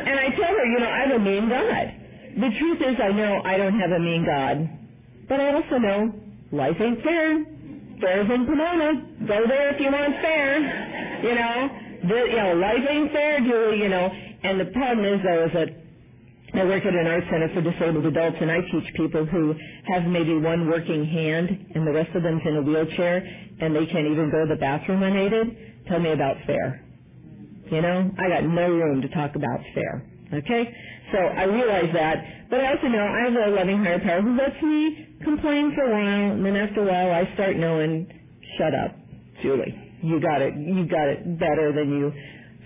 and 0.09 0.19
I 0.21 0.31
tell 0.31 0.55
her, 0.55 0.65
you 0.65 0.81
know, 0.81 0.91
I 0.91 0.99
have 1.07 1.21
a 1.21 1.25
mean 1.25 1.49
God. 1.49 1.95
The 2.37 2.51
truth 2.59 2.81
is, 2.83 2.97
I 3.03 3.13
know 3.13 3.43
I 3.45 3.57
don't 3.57 3.79
have 3.79 3.91
a 3.91 3.99
mean 3.99 4.25
God, 4.25 4.69
but 5.29 5.41
I 5.41 5.55
also 5.55 5.79
know 5.79 6.15
life 6.53 6.77
ain't 6.81 7.03
fair. 7.03 7.45
Fair's 8.01 8.31
in 8.31 8.47
Pomona. 8.47 9.03
Go 9.27 9.47
there 9.47 9.75
if 9.75 9.81
you 9.81 9.91
want 9.91 10.15
fair. 10.23 10.59
You 11.23 11.35
know, 11.35 11.69
the, 12.09 12.31
you 12.31 12.37
know, 12.37 12.55
life 12.55 12.87
ain't 12.89 13.13
fair, 13.13 13.41
Julie. 13.41 13.83
You 13.83 13.89
know, 13.89 14.11
and 14.43 14.61
the 14.61 14.67
problem 14.67 15.05
is, 15.05 15.21
though, 15.25 15.45
is 15.47 15.53
that 15.55 15.69
I 16.55 16.65
work 16.65 16.85
at 16.85 16.95
an 16.95 17.07
art 17.07 17.25
center 17.31 17.53
for 17.55 17.61
disabled 17.61 18.07
adults, 18.07 18.37
and 18.41 18.51
I 18.51 18.61
teach 18.71 18.95
people 18.95 19.27
who 19.27 19.55
have 19.93 20.05
maybe 20.05 20.37
one 20.39 20.69
working 20.69 21.05
hand, 21.05 21.73
and 21.75 21.87
the 21.87 21.93
rest 21.93 22.15
of 22.15 22.23
them's 22.23 22.43
in 22.47 22.57
a 22.57 22.63
wheelchair, 22.63 23.17
and 23.61 23.75
they 23.75 23.87
can't 23.87 24.07
even 24.07 24.31
go 24.31 24.47
to 24.47 24.55
the 24.55 24.61
bathroom 24.61 25.03
unaided. 25.03 25.87
Tell 25.89 26.01
me 26.01 26.13
about 26.13 26.37
fair. 26.47 26.88
You 27.71 27.83
know, 27.83 28.11
I 28.19 28.29
got 28.29 28.45
no 28.45 28.71
room 28.71 29.03
to 29.03 29.09
talk 29.09 29.37
about 29.37 29.61
fair. 29.75 30.05
Okay? 30.33 30.75
So 31.13 31.19
I 31.19 31.45
realize 31.45 31.91
that. 31.95 32.49
But 32.51 32.61
I 32.61 32.73
also 32.75 32.89
know 32.89 33.05
I 33.05 33.25
have 33.31 33.35
a 33.35 33.55
loving 33.55 33.85
higher 33.85 34.01
power 34.01 34.23
who 34.23 34.37
lets 34.37 34.61
me 34.63 35.09
complain 35.25 35.73
for 35.75 35.83
a 35.85 35.91
while, 35.93 36.33
and 36.33 36.45
then 36.45 36.57
after 36.57 36.83
a 36.83 36.87
while 36.87 37.11
I 37.13 37.33
start 37.35 37.57
knowing 37.57 38.07
shut 38.59 38.75
up, 38.75 38.97
Julie. 39.43 39.75
You 40.03 40.21
got 40.21 40.43
it. 40.43 40.55
You 40.57 40.87
got 40.87 41.09
it 41.09 41.39
better 41.39 41.73
than 41.73 41.91
you. 41.91 42.13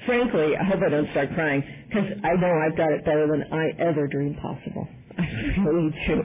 Frankly, 0.06 0.56
I 0.56 0.64
hope 0.64 0.80
I 0.84 0.88
don't 0.90 1.10
start 1.12 1.30
crying 1.34 1.62
because 1.88 2.06
I 2.24 2.34
know 2.34 2.52
I've 2.52 2.76
got 2.76 2.92
it 2.92 3.04
better 3.04 3.26
than 3.26 3.44
I 3.52 3.70
ever 3.78 4.06
dreamed 4.08 4.36
possible. 4.38 4.86
I 5.18 5.24
really 5.64 5.90
do. 6.06 6.22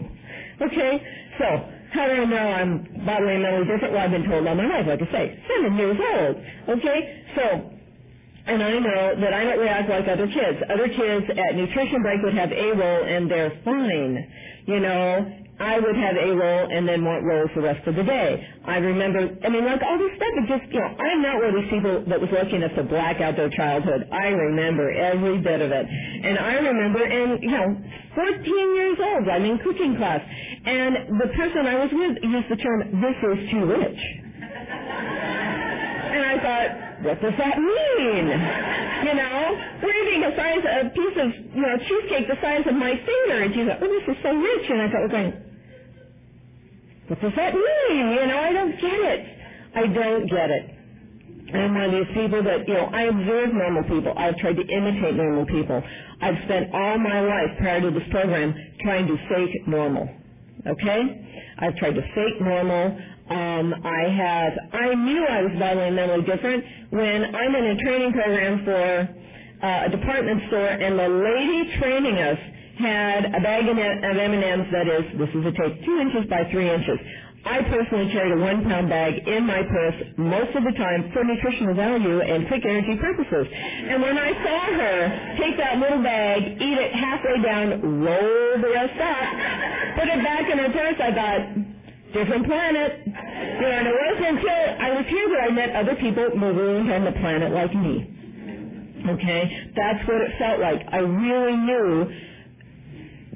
Okay, 0.66 1.04
so 1.38 1.46
how 1.94 2.08
do 2.08 2.14
I 2.14 2.26
know 2.26 2.38
I'm 2.38 3.06
bodily 3.06 3.38
mentally 3.38 3.66
different? 3.68 3.94
Well, 3.94 4.04
I've 4.04 4.12
been 4.12 4.28
told 4.28 4.48
all 4.48 4.56
my 4.56 4.68
life, 4.68 4.88
like 4.88 5.02
I 5.02 5.12
say, 5.12 5.44
seven 5.48 5.78
years 5.78 5.98
old. 5.98 6.78
Okay, 6.80 7.26
so 7.36 7.72
and 8.48 8.64
I 8.64 8.80
know 8.80 9.16
that 9.20 9.34
I 9.34 9.44
don't 9.44 9.60
react 9.60 9.90
like 9.90 10.08
other 10.08 10.28
kids. 10.28 10.58
Other 10.70 10.88
kids 10.88 11.26
at 11.30 11.56
nutrition 11.56 12.02
break 12.02 12.22
would 12.24 12.34
have 12.34 12.52
a 12.52 12.72
roll 12.72 13.04
and 13.04 13.30
they're 13.30 13.60
fine. 13.66 14.32
You 14.66 14.80
know, 14.80 15.44
I 15.60 15.80
would 15.80 15.96
have 15.96 16.16
a 16.16 16.36
roll 16.36 16.70
and 16.72 16.88
then 16.88 17.04
want 17.04 17.26
rolls 17.26 17.50
the 17.56 17.62
rest 17.62 17.86
of 17.88 17.96
the 17.96 18.04
day. 18.04 18.48
I 18.64 18.78
remember, 18.78 19.36
I 19.44 19.50
mean, 19.50 19.66
like 19.66 19.82
all 19.82 19.98
this 19.98 20.16
stuff, 20.16 20.30
it 20.38 20.48
just, 20.48 20.72
you 20.72 20.80
know, 20.80 20.86
I'm 20.86 21.22
not 21.22 21.36
one 21.42 21.50
of 21.50 21.56
these 21.56 21.70
people 21.72 22.06
that 22.08 22.22
was 22.22 22.30
lucky 22.32 22.56
enough 22.56 22.76
to 22.76 22.84
black 22.84 23.22
out 23.22 23.36
their 23.36 23.50
childhood. 23.50 24.08
I 24.12 24.28
remember 24.28 24.92
every 24.92 25.40
bit 25.40 25.62
of 25.62 25.72
it. 25.72 25.86
And 25.88 26.38
I 26.38 26.54
remember, 26.56 27.04
and, 27.04 27.42
you 27.42 27.52
know, 27.52 27.76
14 28.16 28.76
years 28.76 28.98
old, 29.02 29.28
I'm 29.28 29.46
in 29.46 29.58
cooking 29.60 29.98
class, 29.98 30.22
and 30.66 31.20
the 31.20 31.28
person 31.36 31.66
I 31.66 31.76
was 31.76 31.90
with 31.92 32.18
used 32.24 32.50
the 32.50 32.58
term, 32.58 33.02
this 33.02 33.18
is 33.18 33.50
too 33.52 33.66
rich. 33.66 34.00
And 36.12 36.24
I 36.26 36.36
thought, 36.42 36.70
what 37.04 37.22
does 37.22 37.34
that 37.38 37.58
mean? 37.60 38.26
You 39.08 39.14
know, 39.16 39.38
we're 39.84 39.98
eating 40.08 40.24
a 40.24 40.32
a 40.32 40.90
piece 40.90 41.18
of 41.20 41.30
you 41.56 41.62
know 41.62 41.78
cheesecake 41.88 42.28
the 42.28 42.38
size 42.42 42.66
of 42.68 42.76
my 42.76 42.96
finger, 42.96 43.44
and 43.44 43.54
she's 43.54 43.68
like, 43.68 43.80
oh, 43.82 43.88
this 43.88 44.16
is 44.16 44.24
so 44.24 44.32
rich, 44.36 44.66
and 44.70 44.82
I 44.82 44.88
thought, 44.92 45.12
going, 45.12 45.34
what 47.08 47.22
does 47.22 47.34
that 47.36 47.54
mean? 47.54 48.06
You 48.12 48.28
know, 48.28 48.40
I 48.40 48.54
don't 48.54 48.72
get 48.82 49.00
it. 49.00 49.38
I 49.76 49.88
don't 49.88 50.28
get 50.30 50.50
it. 50.52 50.78
I'm 51.54 51.74
one 51.76 51.84
of 51.86 51.92
these 51.92 52.14
people 52.14 52.44
that, 52.44 52.68
you 52.68 52.74
know, 52.74 52.90
I 52.92 53.04
observe 53.04 53.54
normal 53.54 53.84
people. 53.84 54.14
I've 54.18 54.36
tried 54.38 54.58
to 54.58 54.68
imitate 54.68 55.16
normal 55.16 55.46
people. 55.46 55.82
I've 56.22 56.36
spent 56.44 56.74
all 56.74 56.98
my 56.98 57.22
life 57.22 57.58
prior 57.60 57.82
to 57.82 57.92
this 57.92 58.04
program 58.12 58.54
trying 58.82 59.08
to 59.08 59.16
fake 59.30 59.68
normal. 59.68 60.10
Okay? 60.66 61.28
I've 61.60 61.76
tried 61.78 61.96
to 61.96 62.02
fake 62.16 62.42
normal. 62.42 62.98
Um, 63.30 63.74
I 63.84 64.04
have, 64.10 64.54
I 64.74 64.96
knew 64.96 65.26
I 65.26 65.42
was 65.44 65.52
bodily 65.60 65.92
mentally 65.92 66.24
different 66.26 66.64
when 66.92 67.36
I'm 67.36 67.56
in 67.56 67.66
a 67.66 67.78
training 67.84 68.14
program 68.14 68.66
for 68.66 69.10
uh, 69.64 69.84
a 69.86 69.90
department 69.90 70.42
store 70.48 70.68
and 70.68 70.98
the 70.98 71.10
lady 71.10 71.78
training 71.80 72.18
us 72.18 72.40
had 72.80 73.26
a 73.36 73.42
bag 73.42 73.68
of 73.70 73.78
M&Ms 73.78 74.68
that 74.72 74.88
is, 74.88 75.06
this 75.20 75.30
is 75.36 75.46
a 75.46 75.52
tape, 75.54 75.86
two 75.86 76.00
inches 76.00 76.30
by 76.30 76.44
three 76.52 76.70
inches. 76.70 77.00
I 77.48 77.64
personally 77.64 78.12
carried 78.12 78.34
a 78.34 78.42
one 78.42 78.64
pound 78.66 78.90
bag 78.90 79.28
in 79.28 79.46
my 79.46 79.64
purse 79.64 79.96
most 80.18 80.56
of 80.56 80.64
the 80.64 80.74
time 80.76 81.12
for 81.14 81.24
nutritional 81.24 81.74
value 81.76 82.20
and 82.22 82.48
quick 82.48 82.66
energy 82.66 82.98
purposes. 83.00 83.48
And 83.54 84.02
when 84.02 84.18
I 84.18 84.32
saw 84.44 84.60
her 84.76 85.36
take 85.40 85.58
that 85.58 85.80
little 85.80 86.04
bag, 86.04 86.44
eat 86.62 86.78
it 86.78 86.92
halfway 86.94 87.42
down, 87.42 88.04
roll 88.04 88.62
the 88.62 88.70
rest 88.70 89.00
up, 89.00 89.98
put 89.98 90.08
it 90.12 90.24
back 90.24 90.52
in 90.52 90.58
her 90.60 90.72
purse, 90.76 91.00
I 91.00 91.12
thought, 91.16 91.42
different 92.14 92.46
planet. 92.46 93.02
You 93.08 93.12
know, 93.62 93.78
and 93.80 93.88
it 93.88 93.96
wasn't 93.96 94.28
until 94.38 94.64
I 94.84 94.90
was 94.92 95.06
here 95.08 95.28
that 95.30 95.42
I 95.48 95.50
met 95.52 95.70
other 95.76 95.96
people 95.96 96.36
moving 96.36 96.92
on 96.92 97.06
the 97.06 97.14
planet 97.14 97.52
like 97.54 97.74
me. 97.74 98.14
Okay? 99.08 99.72
That's 99.76 100.08
what 100.08 100.22
it 100.22 100.32
felt 100.38 100.60
like. 100.60 100.82
I 100.92 101.00
really 101.00 101.56
knew 101.56 102.12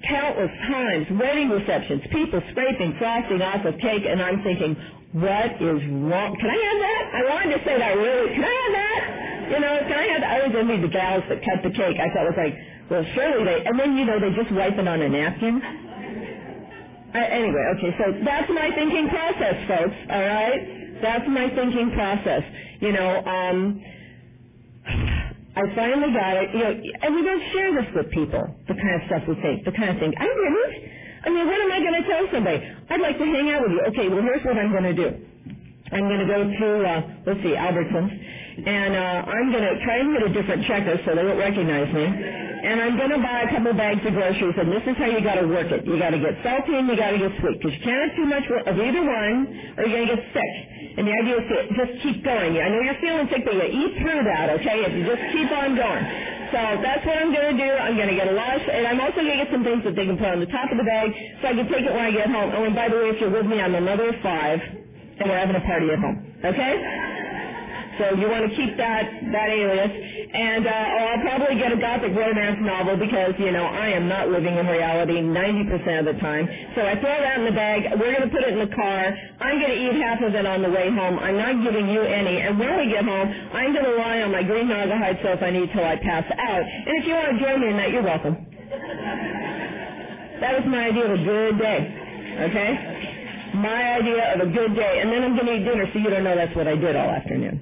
countless 0.08 0.52
times, 0.68 1.08
wedding 1.20 1.50
receptions, 1.50 2.02
people 2.12 2.42
scraping 2.52 2.96
frosting 2.98 3.42
off 3.42 3.66
of 3.66 3.78
cake, 3.80 4.04
and 4.08 4.22
I'm 4.22 4.44
thinking, 4.44 4.76
what 5.14 5.60
is 5.60 5.80
wrong? 6.08 6.36
Can 6.40 6.50
I 6.50 6.60
have 6.60 6.80
that? 6.80 7.04
I 7.14 7.22
wanted 7.30 7.58
to 7.58 7.66
say 7.66 7.78
that 7.78 7.94
really. 7.98 8.34
Can 8.34 8.44
I 8.44 8.56
have 8.64 8.74
that? 8.74 9.52
You 9.52 9.60
know, 9.60 9.74
can 9.84 9.98
I 10.00 10.08
have 10.16 10.22
that? 10.22 10.32
I 10.32 10.48
was 10.48 10.56
envy 10.56 10.82
the 10.82 10.88
gals 10.88 11.24
that 11.30 11.44
cut 11.44 11.64
the 11.64 11.72
cake. 11.76 11.98
I 12.00 12.08
thought 12.16 12.26
it 12.28 12.34
was 12.36 12.40
like, 12.40 12.56
well, 12.90 13.06
surely 13.16 13.44
they, 13.46 13.66
and 13.66 13.80
then, 13.80 13.98
you 13.98 14.06
know, 14.06 14.20
they 14.20 14.32
just 14.36 14.52
wipe 14.52 14.78
it 14.78 14.88
on 14.88 15.02
a 15.02 15.10
napkin. 15.10 15.62
Uh, 17.14 17.18
anyway, 17.20 17.64
okay, 17.76 17.92
so 18.00 18.24
that's 18.24 18.50
my 18.50 18.72
thinking 18.76 19.10
process, 19.10 19.56
folks, 19.68 19.96
all 20.10 20.22
right? 20.22 21.02
That's 21.02 21.28
my 21.28 21.50
thinking 21.50 21.92
process. 21.92 22.44
You 22.80 22.94
know, 22.94 23.26
um, 23.26 23.84
I 25.56 25.64
finally 25.76 26.14
got 26.16 26.38
it, 26.40 26.50
you 26.56 26.64
know, 26.64 26.74
and 27.04 27.16
we 27.16 27.22
don't 27.24 27.44
share 27.52 27.76
this 27.76 27.90
with 27.94 28.08
people, 28.12 28.40
the 28.68 28.76
kind 28.76 28.96
of 28.96 29.02
stuff 29.08 29.24
we 29.28 29.36
think, 29.44 29.66
the 29.66 29.76
kind 29.76 29.92
of 29.92 29.98
thing. 30.00 30.14
I 30.16 30.24
didn't. 30.24 30.72
I 31.24 31.30
mean, 31.30 31.46
what 31.46 31.60
am 31.60 31.72
I 31.72 31.80
going 31.84 31.98
to 32.02 32.06
tell 32.08 32.24
somebody? 32.32 32.60
I'd 32.90 33.02
like 33.02 33.18
to 33.20 33.26
hang 33.26 33.52
out 33.52 33.62
with 33.62 33.72
you. 33.76 33.82
Okay, 33.92 34.08
well, 34.10 34.24
here's 34.24 34.44
what 34.48 34.58
I'm 34.58 34.72
going 34.72 34.88
to 34.90 34.96
do. 34.96 35.10
I'm 35.92 36.08
going 36.08 36.24
to 36.24 36.30
go 36.30 36.40
to, 36.48 36.68
uh, 36.88 37.00
let's 37.28 37.44
see, 37.44 37.52
Albertsons, 37.52 38.12
and 38.64 38.96
uh, 38.96 39.28
I'm 39.28 39.52
going 39.52 39.68
to 39.68 39.76
try 39.84 40.00
and 40.00 40.16
get 40.16 40.24
a 40.24 40.32
different 40.32 40.66
checker 40.66 40.96
so 41.04 41.16
they 41.16 41.24
won't 41.24 41.38
recognize 41.38 41.92
me. 41.94 42.06
And 42.06 42.80
I'm 42.80 42.96
going 42.96 43.12
to 43.12 43.20
buy 43.20 43.44
a 43.44 43.50
couple 43.52 43.74
bags 43.74 44.00
of 44.08 44.14
groceries, 44.14 44.56
and 44.56 44.72
this 44.72 44.84
is 44.88 44.96
how 44.96 45.12
you 45.12 45.20
got 45.20 45.36
to 45.36 45.48
work 45.48 45.68
it. 45.68 45.84
You 45.84 46.00
got 46.00 46.16
to 46.16 46.20
get 46.20 46.40
salty 46.48 46.80
and 46.80 46.88
you 46.88 46.96
got 46.96 47.12
to 47.12 47.20
get 47.20 47.32
sweet, 47.44 47.60
because 47.60 47.76
you 47.76 47.84
can't 47.84 48.08
have 48.08 48.16
too 48.16 48.28
much 48.32 48.46
of 48.72 48.76
either 48.80 49.04
one, 49.04 49.38
or 49.78 49.84
you're 49.84 50.00
going 50.00 50.08
to 50.08 50.16
get 50.16 50.24
sick. 50.32 50.54
And 51.02 51.10
the 51.10 51.18
idea 51.18 51.42
is 51.42 51.48
to 51.50 51.58
just 51.82 51.94
keep 52.06 52.22
going. 52.22 52.62
I 52.62 52.70
know 52.70 52.86
you're 52.86 53.02
feeling 53.02 53.26
sick, 53.34 53.42
but 53.42 53.58
you 53.58 53.66
eat 53.74 53.98
through 54.06 54.22
that, 54.22 54.54
okay? 54.62 54.86
If 54.86 54.94
you 54.94 55.02
just 55.02 55.26
keep 55.34 55.50
on 55.50 55.74
going. 55.74 56.06
So 56.54 56.62
that's 56.78 57.02
what 57.10 57.18
I'm 57.18 57.34
going 57.34 57.58
to 57.58 57.58
do. 57.58 57.72
I'm 57.74 57.98
going 57.98 58.14
to 58.14 58.14
get 58.14 58.30
a 58.30 58.38
of, 58.38 58.62
and 58.70 58.86
I'm 58.86 59.02
also 59.02 59.26
going 59.26 59.34
to 59.34 59.42
get 59.42 59.50
some 59.50 59.66
things 59.66 59.82
that 59.82 59.98
they 59.98 60.06
can 60.06 60.22
put 60.22 60.30
on 60.30 60.38
the 60.38 60.52
top 60.54 60.70
of 60.70 60.78
the 60.78 60.86
bag 60.86 61.10
so 61.42 61.50
I 61.50 61.58
can 61.58 61.66
take 61.74 61.90
it 61.90 61.94
when 61.96 62.06
I 62.06 62.14
get 62.14 62.30
home. 62.30 62.54
Oh, 62.54 62.70
and 62.70 62.78
by 62.78 62.86
the 62.86 63.02
way, 63.02 63.10
if 63.10 63.18
you're 63.18 63.34
with 63.34 63.50
me, 63.50 63.58
I'm 63.58 63.74
another 63.74 64.14
five, 64.22 64.62
and 64.62 65.26
we're 65.26 65.42
having 65.42 65.58
a 65.58 65.66
party 65.66 65.90
at 65.90 65.98
home. 65.98 66.22
Okay? 66.46 66.74
So 67.97 68.15
you 68.15 68.30
want 68.30 68.49
to 68.49 68.56
keep 68.56 68.77
that 68.77 69.04
that 69.32 69.49
alias. 69.49 69.91
And 70.34 70.65
uh, 70.65 70.71
oh, 70.71 71.06
I'll 71.12 71.23
probably 71.27 71.56
get 71.60 71.71
a 71.71 71.77
gothic 71.77 72.15
romance 72.15 72.60
novel 72.62 72.95
because 72.95 73.36
you 73.38 73.51
know 73.51 73.65
I 73.65 73.89
am 73.89 74.08
not 74.08 74.30
living 74.30 74.56
in 74.56 74.65
reality 74.67 75.19
90% 75.19 75.99
of 75.99 76.06
the 76.06 76.19
time. 76.21 76.47
So 76.75 76.86
I 76.86 76.95
throw 76.95 77.12
that 77.12 77.39
in 77.39 77.45
the 77.45 77.51
bag. 77.51 77.99
We're 77.99 78.15
going 78.15 78.30
to 78.30 78.34
put 78.34 78.43
it 78.43 78.56
in 78.56 78.60
the 78.60 78.73
car. 78.75 79.12
I'm 79.41 79.60
going 79.60 79.71
to 79.71 79.82
eat 79.82 80.01
half 80.01 80.21
of 80.21 80.34
it 80.36 80.45
on 80.45 80.62
the 80.62 80.69
way 80.69 80.89
home. 80.89 81.19
I'm 81.19 81.38
not 81.38 81.63
giving 81.63 81.89
you 81.89 82.01
any. 82.01 82.41
And 82.41 82.58
when 82.58 82.77
we 82.77 82.89
get 82.89 83.04
home, 83.04 83.27
I'm 83.54 83.73
going 83.73 83.86
to 83.86 83.95
lie 83.95 84.21
on 84.21 84.32
my 84.32 84.43
green 84.43 84.67
naugahyde 84.67 85.21
sofa 85.21 85.45
I 85.45 85.51
need 85.51 85.71
till 85.73 85.84
I 85.84 85.97
pass 85.97 86.25
out. 86.32 86.63
And 86.63 86.95
if 87.01 87.06
you 87.06 87.13
want 87.13 87.38
to 87.38 87.43
join 87.43 87.62
me 87.62 87.69
in 87.69 87.77
that, 87.77 87.91
you're 87.91 88.04
welcome. 88.04 88.47
That 90.41 90.58
was 90.58 90.65
my 90.65 90.88
idea 90.88 91.06
of 91.06 91.12
a 91.19 91.23
good 91.23 91.60
day. 91.60 92.01
Okay? 92.49 93.01
My 93.56 94.00
idea 94.00 94.36
of 94.36 94.42
a 94.42 94.52
good 94.52 94.76
day. 94.76 95.00
And 95.02 95.12
then 95.12 95.24
I'm 95.24 95.36
going 95.36 95.48
to 95.48 95.54
eat 95.56 95.66
dinner 95.66 95.86
so 95.94 96.00
you 96.00 96.10
don't 96.10 96.24
know 96.24 96.36
that's 96.36 96.56
what 96.56 96.68
I 96.68 96.76
did 96.76 96.96
all 96.96 97.10
afternoon. 97.10 97.62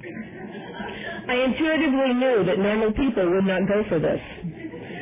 I 1.27 1.35
intuitively 1.45 2.13
knew 2.13 2.43
that 2.45 2.59
normal 2.59 2.91
people 2.93 3.29
would 3.29 3.45
not 3.45 3.67
go 3.67 3.83
for 3.89 3.99
this. 3.99 4.21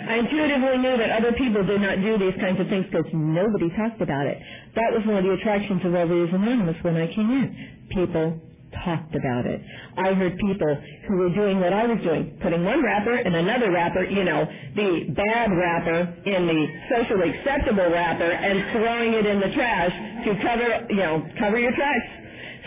I 0.07 0.15
intuitively 0.19 0.77
knew 0.79 0.97
that 0.97 1.11
other 1.11 1.33
people 1.33 1.65
did 1.65 1.81
not 1.81 2.01
do 2.01 2.17
these 2.17 2.39
kinds 2.39 2.59
of 2.59 2.67
things 2.69 2.85
because 2.91 3.05
nobody 3.13 3.69
talked 3.75 4.01
about 4.01 4.27
it. 4.27 4.39
That 4.75 4.93
was 4.93 5.05
one 5.05 5.17
of 5.17 5.23
the 5.23 5.33
attractions 5.33 5.83
of 5.85 5.91
Overeaters 5.91 6.33
Anonymous 6.35 6.77
when 6.83 6.97
I 6.97 7.07
came 7.13 7.31
in. 7.31 7.87
People 7.91 8.39
talked 8.83 9.15
about 9.15 9.45
it. 9.45 9.61
I 9.97 10.13
heard 10.13 10.37
people 10.37 10.77
who 11.07 11.17
were 11.17 11.33
doing 11.33 11.59
what 11.59 11.73
I 11.73 11.87
was 11.87 11.99
doing, 12.03 12.37
putting 12.41 12.63
one 12.63 12.83
wrapper 12.83 13.15
and 13.15 13.35
another 13.35 13.71
wrapper, 13.71 14.03
you 14.03 14.23
know, 14.23 14.45
the 14.75 15.13
bad 15.15 15.51
wrapper 15.51 16.15
in 16.25 16.47
the 16.47 16.67
socially 16.89 17.37
acceptable 17.37 17.89
wrapper 17.91 18.31
and 18.31 18.71
throwing 18.71 19.13
it 19.13 19.25
in 19.25 19.39
the 19.39 19.51
trash 19.53 19.91
to 20.25 20.35
cover, 20.41 20.87
you 20.89 20.97
know, 20.97 21.27
cover 21.39 21.59
your 21.59 21.73
tracks. 21.73 22.07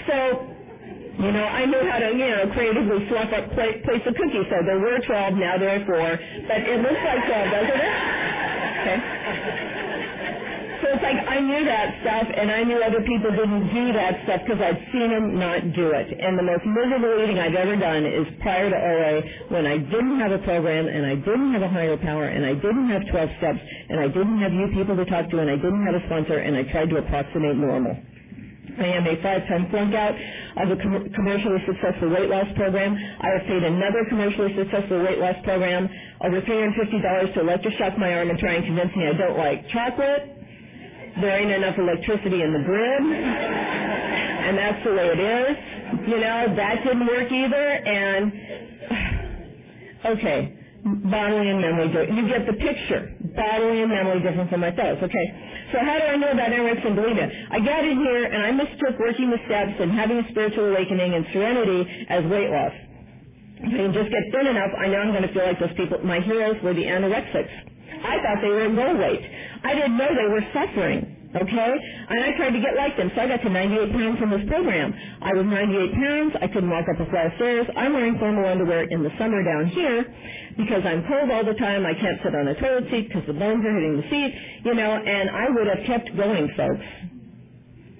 So 0.08 0.46
you 1.18 1.32
know, 1.32 1.44
I 1.44 1.66
knew 1.66 1.82
how 1.90 1.98
to, 1.98 2.10
you 2.16 2.30
know, 2.30 2.48
creatively 2.54 3.06
fluff 3.08 3.30
up 3.34 3.52
place, 3.52 3.82
a 3.84 4.12
cookie. 4.14 4.44
So 4.48 4.56
there 4.64 4.78
were 4.78 4.98
12, 5.04 5.34
now 5.34 5.58
there 5.58 5.82
are 5.82 5.84
4. 5.84 6.20
But 6.48 6.60
it 6.64 6.80
looks 6.80 7.02
like 7.04 7.26
12, 7.26 7.50
doesn't 7.50 7.80
it? 7.80 7.92
Okay. 8.80 9.69
So 10.82 10.88
it's 10.90 11.02
like 11.04 11.20
I 11.28 11.40
knew 11.40 11.64
that 11.64 12.00
stuff, 12.02 12.26
and 12.34 12.50
I 12.50 12.64
knew 12.64 12.80
other 12.82 13.02
people 13.04 13.30
didn't 13.32 13.68
do 13.74 13.92
that 13.94 14.24
stuff 14.24 14.42
because 14.46 14.60
I'd 14.62 14.80
seen 14.92 15.10
them 15.10 15.38
not 15.38 15.60
do 15.76 15.92
it. 15.92 16.08
And 16.18 16.38
the 16.38 16.42
most 16.46 16.64
miserable 16.66 17.22
eating 17.22 17.38
I've 17.38 17.54
ever 17.54 17.76
done 17.76 18.06
is 18.06 18.26
prior 18.40 18.70
to 18.70 18.76
OA 18.76 19.12
when 19.52 19.66
I 19.66 19.78
didn't 19.78 20.18
have 20.20 20.32
a 20.32 20.40
program, 20.40 20.88
and 20.88 21.06
I 21.06 21.16
didn't 21.16 21.52
have 21.54 21.62
a 21.62 21.68
higher 21.70 21.96
power, 21.98 22.26
and 22.26 22.46
I 22.46 22.54
didn't 22.54 22.88
have 22.90 23.02
12 23.10 23.30
steps, 23.38 23.60
and 23.90 24.00
I 24.00 24.08
didn't 24.08 24.40
have 24.40 24.52
you 24.52 24.68
people 24.74 24.96
to 24.96 25.06
talk 25.06 25.30
to, 25.30 25.38
and 25.40 25.50
I 25.50 25.56
didn't 25.56 25.86
have 25.86 25.96
a 25.96 26.04
sponsor, 26.06 26.38
and 26.38 26.56
I 26.56 26.64
tried 26.72 26.90
to 26.90 26.98
approximate 26.98 27.56
normal. 27.56 27.96
I 28.78 28.86
am 28.86 29.06
a 29.06 29.16
five-time 29.22 29.70
flunk 29.70 29.94
out 29.94 30.14
of 30.14 30.70
a 30.72 30.76
com- 30.82 31.10
commercially 31.14 31.60
successful 31.66 32.10
weight 32.10 32.30
loss 32.30 32.46
program. 32.56 32.96
I 32.96 33.28
have 33.38 33.46
paid 33.48 33.64
another 33.64 34.06
commercially 34.08 34.54
successful 34.56 35.02
weight 35.04 35.18
loss 35.18 35.36
program 35.44 35.88
over 36.24 36.40
$350 36.42 37.34
to 37.34 37.40
electroshock 37.40 37.98
my 37.98 38.14
arm 38.14 38.30
and 38.30 38.38
try 38.38 38.54
and 38.54 38.64
convince 38.66 38.94
me 38.96 39.08
I 39.08 39.14
don't 39.18 39.38
like 39.38 39.68
chocolate. 39.70 40.39
There 41.20 41.38
ain't 41.40 41.50
enough 41.50 41.78
electricity 41.78 42.42
in 42.42 42.52
the 42.52 42.62
grid, 42.64 43.02
and 43.02 44.58
that's 44.58 44.84
the 44.84 44.92
way 44.92 45.08
it 45.08 45.20
is. 45.20 45.56
You 46.08 46.18
know, 46.20 46.54
that 46.56 46.84
didn't 46.84 47.06
work 47.06 47.32
either, 47.32 47.66
and 47.86 48.32
okay, 50.06 50.58
bodily 50.84 51.50
and 51.50 51.60
memory, 51.60 51.88
you 52.14 52.28
get 52.28 52.46
the 52.46 52.54
picture. 52.54 53.14
bodily 53.36 53.82
and 53.82 53.90
mentally 53.90 54.20
different 54.22 54.50
from 54.50 54.60
my 54.60 54.72
fellows. 54.76 54.98
Okay, 55.02 55.26
so 55.72 55.78
how 55.80 55.98
do 55.98 56.04
I 56.04 56.16
know 56.16 56.30
about 56.30 56.50
anorexia 56.52 56.86
and 56.88 56.98
bulimia? 56.98 57.28
I 57.50 57.60
got 57.60 57.84
in 57.84 57.98
here 57.98 58.24
and 58.26 58.42
I 58.44 58.52
mistook 58.52 58.98
working 58.98 59.30
the 59.30 59.38
steps 59.46 59.74
and 59.80 59.92
having 59.92 60.18
a 60.18 60.28
spiritual 60.30 60.66
awakening 60.70 61.14
and 61.14 61.26
serenity 61.32 62.06
as 62.08 62.24
weight 62.26 62.50
loss. 62.50 62.72
If 63.58 63.74
I 63.74 63.76
can 63.76 63.92
just 63.92 64.10
get 64.10 64.24
thin 64.32 64.46
enough, 64.48 64.72
I 64.78 64.88
know 64.88 64.98
I'm 64.98 65.12
going 65.12 65.22
to 65.26 65.32
feel 65.34 65.44
like 65.44 65.60
those 65.60 65.74
people. 65.76 65.98
My 66.04 66.20
heroes 66.20 66.56
were 66.62 66.74
the 66.74 66.84
anorexics. 66.84 67.50
I 68.04 68.16
thought 68.22 68.40
they 68.42 68.48
were 68.48 68.64
in 68.64 68.76
weight. 68.76 69.22
I 69.64 69.74
didn't 69.74 69.96
know 69.96 70.08
they 70.08 70.32
were 70.32 70.44
suffering. 70.52 71.16
Okay? 71.30 71.74
And 72.10 72.24
I 72.24 72.32
tried 72.36 72.50
to 72.50 72.60
get 72.60 72.74
like 72.74 72.96
them, 72.96 73.10
so 73.14 73.22
I 73.22 73.28
got 73.28 73.42
to 73.42 73.50
98 73.50 73.92
pounds 73.92 74.18
from 74.18 74.30
this 74.30 74.42
program. 74.48 74.92
I 75.22 75.32
was 75.32 75.46
98 75.46 75.94
pounds. 75.94 76.34
I 76.42 76.48
couldn't 76.48 76.70
walk 76.70 76.86
up 76.90 76.98
a 76.98 77.08
flight 77.08 77.26
of 77.26 77.32
stairs. 77.36 77.66
I'm 77.76 77.92
wearing 77.92 78.18
formal 78.18 78.46
underwear 78.46 78.82
in 78.90 79.04
the 79.04 79.10
summer 79.16 79.44
down 79.44 79.66
here 79.68 80.04
because 80.58 80.82
I'm 80.84 81.06
cold 81.06 81.30
all 81.30 81.44
the 81.44 81.54
time. 81.54 81.86
I 81.86 81.94
can't 81.94 82.18
sit 82.24 82.34
on 82.34 82.48
a 82.48 82.58
toilet 82.58 82.90
seat 82.90 83.08
because 83.08 83.26
the 83.28 83.38
bones 83.38 83.64
are 83.64 83.74
hitting 83.74 84.02
the 84.02 84.08
seat, 84.10 84.34
you 84.64 84.74
know, 84.74 84.90
and 84.90 85.30
I 85.30 85.50
would 85.50 85.68
have 85.68 85.86
kept 85.86 86.16
going, 86.16 86.50
folks, 86.56 86.82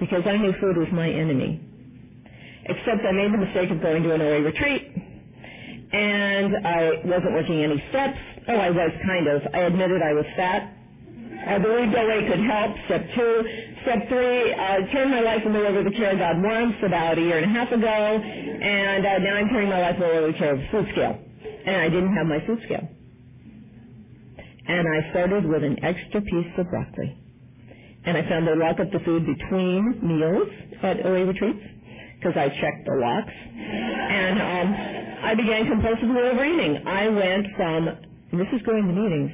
because 0.00 0.26
I 0.26 0.36
knew 0.36 0.52
food 0.60 0.76
was 0.76 0.88
my 0.90 1.08
enemy. 1.08 1.62
Except 2.64 3.06
I 3.06 3.12
made 3.12 3.32
the 3.32 3.38
mistake 3.38 3.70
of 3.70 3.80
going 3.80 4.02
to 4.02 4.14
an 4.14 4.22
OA 4.22 4.42
retreat, 4.42 4.90
and 5.92 6.66
I 6.66 6.90
wasn't 7.04 7.32
working 7.32 7.62
any 7.62 7.82
steps. 7.90 8.18
Oh, 8.50 8.56
I 8.56 8.70
was 8.70 8.92
kind 9.06 9.28
of. 9.28 9.42
I 9.54 9.58
admitted 9.60 10.02
I 10.02 10.12
was 10.12 10.26
fat 10.36 10.74
I 11.46 11.58
believed 11.58 11.94
OA 11.94 12.28
could 12.28 12.44
help. 12.44 12.76
Step 12.86 13.06
two. 13.14 13.44
Step 13.82 14.08
three, 14.08 14.52
uh, 14.52 14.76
turned 14.92 15.10
my 15.10 15.20
life 15.20 15.42
over 15.46 15.82
to 15.82 15.90
the 15.90 15.96
care 15.96 16.12
of 16.12 16.18
God 16.18 16.42
once 16.42 16.76
about 16.84 17.16
a 17.16 17.20
year 17.20 17.38
and 17.38 17.46
a 17.46 17.54
half 17.54 17.72
ago, 17.72 17.86
and 17.86 19.06
uh, 19.06 19.18
now 19.18 19.36
I'm 19.36 19.48
turning 19.48 19.70
my 19.70 19.80
life 19.80 19.96
over 20.00 20.26
to 20.26 20.32
the 20.32 20.38
care 20.38 20.54
of 20.54 20.60
food 20.70 20.86
scale. 20.92 21.18
And 21.64 21.76
I 21.76 21.88
didn't 21.88 22.14
have 22.14 22.26
my 22.26 22.44
food 22.46 22.60
scale. 22.64 22.88
And 24.68 24.86
I 24.86 25.10
started 25.10 25.46
with 25.46 25.64
an 25.64 25.82
extra 25.82 26.20
piece 26.20 26.52
of 26.58 26.68
broccoli. 26.70 27.16
And 28.04 28.16
I 28.16 28.28
found 28.28 28.46
they 28.46 28.54
lock 28.56 28.80
up 28.80 28.92
the 28.92 29.00
food 29.00 29.26
between 29.26 30.00
meals 30.02 30.48
at 30.82 31.04
OA 31.04 31.24
retreats 31.24 31.64
because 32.18 32.36
I 32.36 32.48
checked 32.48 32.86
the 32.86 32.96
locks. 32.96 33.32
And 33.32 34.40
um, 34.40 35.24
I 35.24 35.34
began 35.34 35.66
compulsively 35.66 36.32
overeating. 36.32 36.86
I 36.86 37.08
went 37.08 37.46
from, 37.56 37.88
and 38.32 38.40
this 38.40 38.48
is 38.52 38.62
going 38.62 38.86
to 38.86 38.92
meetings, 38.92 39.32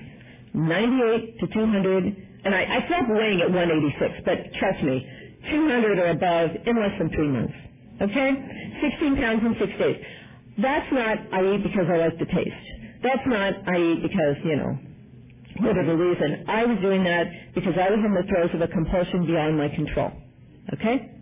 98 0.54 1.40
to 1.40 1.46
200, 1.48 2.04
and 2.44 2.54
I, 2.54 2.62
I 2.62 2.86
stopped 2.86 3.10
weighing 3.10 3.40
at 3.42 3.50
186, 3.50 4.22
but 4.24 4.38
trust 4.58 4.82
me, 4.84 5.06
200 5.50 5.98
or 5.98 6.08
above 6.10 6.50
in 6.66 6.76
less 6.80 6.96
than 6.98 7.10
three 7.10 7.28
months. 7.28 7.54
Okay? 8.02 8.30
16 8.82 9.16
pounds 9.16 9.42
in 9.44 9.56
six 9.60 9.72
days. 9.78 9.98
That's 10.58 10.90
not 10.92 11.18
I 11.32 11.54
eat 11.54 11.62
because 11.62 11.86
I 11.92 11.98
like 11.98 12.18
the 12.18 12.26
taste. 12.26 12.66
That's 13.02 13.26
not 13.26 13.54
I 13.68 13.76
eat 13.78 14.02
because, 14.02 14.36
you 14.44 14.56
know, 14.56 14.78
whatever 15.60 15.96
reason. 15.96 16.44
I 16.48 16.64
was 16.66 16.78
doing 16.82 17.04
that 17.04 17.54
because 17.54 17.74
I 17.78 17.90
was 17.90 18.00
in 18.04 18.14
the 18.14 18.24
throes 18.28 18.50
of 18.54 18.60
a 18.62 18.68
compulsion 18.68 19.26
beyond 19.26 19.58
my 19.58 19.68
control. 19.68 20.12
Okay? 20.74 21.12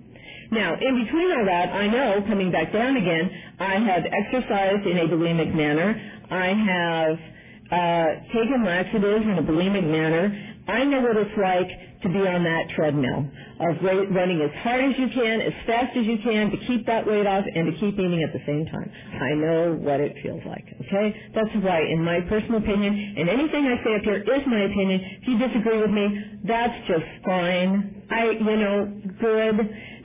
Now, 0.50 0.74
in 0.80 1.04
between 1.04 1.32
all 1.32 1.46
that, 1.46 1.70
I 1.70 1.86
know, 1.88 2.22
coming 2.28 2.52
back 2.52 2.72
down 2.72 2.96
again, 2.96 3.30
I 3.60 3.76
have 3.80 4.04
exercised 4.06 4.86
in 4.86 4.98
a 4.98 5.08
bulimic 5.08 5.54
manner. 5.54 5.94
I 6.30 6.48
have 6.54 7.33
uh, 7.70 8.06
taken 8.32 8.64
laxatives 8.64 9.24
in 9.24 9.38
a 9.38 9.42
bulimic 9.42 9.84
manner, 9.88 10.54
I 10.66 10.84
know 10.84 11.00
what 11.00 11.16
it's 11.16 11.36
like 11.36 11.68
to 12.04 12.08
be 12.08 12.20
on 12.20 12.44
that 12.44 12.68
treadmill 12.76 13.28
of 13.60 13.80
running 13.84 14.40
as 14.40 14.52
hard 14.62 14.84
as 14.84 14.98
you 14.98 15.08
can, 15.08 15.40
as 15.40 15.52
fast 15.66 15.96
as 15.96 16.04
you 16.04 16.18
can 16.22 16.50
to 16.50 16.56
keep 16.66 16.86
that 16.86 17.06
weight 17.06 17.26
off 17.26 17.44
and 17.44 17.72
to 17.72 17.72
keep 17.80 17.94
eating 17.94 18.22
at 18.22 18.32
the 18.32 18.44
same 18.46 18.66
time. 18.66 18.90
I 19.20 19.32
know 19.34 19.76
what 19.80 20.00
it 20.00 20.16
feels 20.22 20.40
like, 20.44 20.64
okay? 20.84 21.16
That's 21.34 21.52
why, 21.64 21.80
in 21.80 22.04
my 22.04 22.20
personal 22.28 22.58
opinion, 22.60 23.14
and 23.16 23.28
anything 23.28 23.64
I 23.66 23.76
say 23.84 23.96
up 23.96 24.02
here 24.04 24.20
is 24.20 24.42
my 24.46 24.62
opinion. 24.64 25.00
If 25.22 25.28
you 25.28 25.38
disagree 25.38 25.80
with 25.80 25.90
me, 25.90 26.40
that's 26.44 26.76
just 26.88 27.08
fine. 27.24 28.04
I, 28.10 28.30
you 28.32 28.56
know, 28.56 29.00
good. 29.20 29.56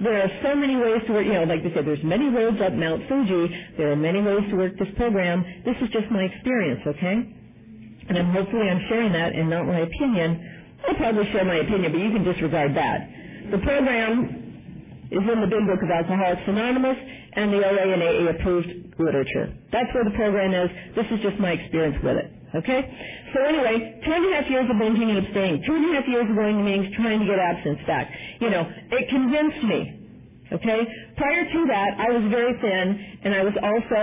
There 0.04 0.24
are 0.24 0.32
so 0.44 0.56
many 0.56 0.76
ways 0.78 1.02
to 1.08 1.14
work, 1.14 1.26
you 1.26 1.34
know, 1.34 1.44
like 1.44 1.64
they 1.64 1.74
said, 1.74 1.86
there's 1.86 2.04
many 2.04 2.30
roads 2.30 2.60
up 2.62 2.74
Mount 2.74 3.08
Fuji. 3.10 3.52
There 3.78 3.92
are 3.92 3.98
many 3.98 4.22
ways 4.22 4.44
to 4.52 4.56
work 4.56 4.80
this 4.80 4.88
program. 4.96 5.44
This 5.66 5.76
is 5.82 5.90
just 5.92 6.10
my 6.12 6.24
experience, 6.24 6.82
okay? 6.88 7.39
And 8.10 8.18
I'm 8.18 8.32
hopefully 8.34 8.68
I'm 8.70 8.82
sharing 8.90 9.14
that 9.14 9.34
and 9.34 9.50
not 9.50 9.66
my 9.66 9.80
opinion. 9.80 10.78
I'll 10.88 10.96
probably 10.96 11.32
share 11.32 11.46
my 11.46 11.58
opinion, 11.58 11.92
but 11.92 12.02
you 12.02 12.12
can 12.12 12.24
disregard 12.24 12.76
that. 12.76 13.08
The 13.52 13.60
program 13.60 15.08
is 15.12 15.22
in 15.22 15.38
the 15.42 15.48
Big 15.50 15.66
Book 15.66 15.82
of 15.82 15.90
Alcoholics 15.90 16.42
Anonymous 16.48 16.98
and 17.34 17.54
the 17.54 17.62
OA 17.62 17.86
and 17.94 18.02
AA 18.02 18.30
approved 18.34 18.70
literature. 19.00 19.54
That's 19.72 19.94
where 19.94 20.04
the 20.04 20.16
program 20.18 20.54
is. 20.54 20.70
This 20.96 21.06
is 21.12 21.22
just 21.22 21.40
my 21.40 21.52
experience 21.54 21.98
with 22.04 22.18
it. 22.18 22.30
Okay? 22.56 22.82
So 23.34 23.46
anyway, 23.46 24.02
two 24.06 24.12
and 24.12 24.26
a 24.26 24.36
half 24.42 24.50
years 24.50 24.66
of 24.70 24.76
binging 24.78 25.10
and 25.14 25.20
abstaining, 25.26 25.64
two 25.66 25.76
and 25.76 25.86
a 25.94 26.02
half 26.02 26.08
years 26.08 26.26
of 26.30 26.36
going 26.36 26.58
to 26.58 26.64
meetings, 26.64 26.96
trying 26.96 27.20
to 27.20 27.26
get 27.26 27.38
abstinence 27.38 27.86
back. 27.86 28.10
You 28.42 28.50
know, 28.50 28.66
it 28.92 29.10
convinced 29.10 29.64
me. 29.66 29.96
Okay? 30.52 30.82
Prior 31.18 31.44
to 31.46 31.60
that, 31.68 31.90
I 32.00 32.10
was 32.10 32.26
very 32.32 32.54
thin, 32.60 33.20
and 33.24 33.36
I 33.36 33.44
was 33.44 33.54
also, 33.62 34.02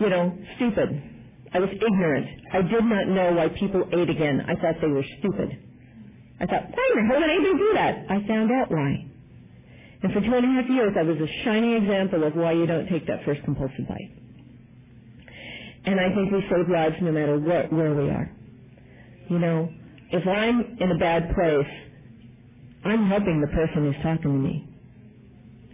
you 0.00 0.10
know, 0.10 0.36
stupid. 0.56 1.11
I 1.54 1.58
was 1.60 1.70
ignorant. 1.70 2.26
I 2.52 2.62
did 2.62 2.84
not 2.84 3.08
know 3.08 3.32
why 3.32 3.48
people 3.48 3.84
ate 3.92 4.08
again. 4.08 4.40
I 4.48 4.54
thought 4.54 4.80
they 4.80 4.88
were 4.88 5.04
stupid. 5.18 5.58
I 6.40 6.46
thought, 6.46 6.64
why 6.70 6.90
in 6.96 6.96
the 6.96 7.12
hell 7.12 7.20
would 7.20 7.30
anybody 7.30 7.58
do 7.58 7.70
that? 7.74 7.94
I 8.10 8.26
found 8.26 8.50
out 8.50 8.70
why. 8.70 9.06
And 10.02 10.12
for 10.12 10.20
two 10.20 10.34
and 10.34 10.44
a 10.44 10.62
half 10.62 10.70
years, 10.70 10.94
I 10.98 11.02
was 11.02 11.18
a 11.18 11.44
shining 11.44 11.74
example 11.74 12.24
of 12.24 12.34
why 12.34 12.52
you 12.52 12.66
don't 12.66 12.88
take 12.88 13.06
that 13.06 13.24
first 13.24 13.42
compulsive 13.44 13.86
bite. 13.88 14.10
And 15.84 16.00
I 16.00 16.14
think 16.14 16.32
we 16.32 16.42
save 16.50 16.68
lives 16.68 16.96
no 17.00 17.12
matter 17.12 17.38
what, 17.38 17.72
where 17.72 17.94
we 17.94 18.08
are. 18.10 18.30
You 19.30 19.38
know, 19.38 19.68
if 20.10 20.26
I'm 20.26 20.78
in 20.80 20.90
a 20.90 20.98
bad 20.98 21.34
place, 21.34 21.66
I'm 22.84 23.08
helping 23.08 23.40
the 23.40 23.48
person 23.48 23.92
who's 23.92 24.02
talking 24.02 24.22
to 24.22 24.28
me. 24.28 24.68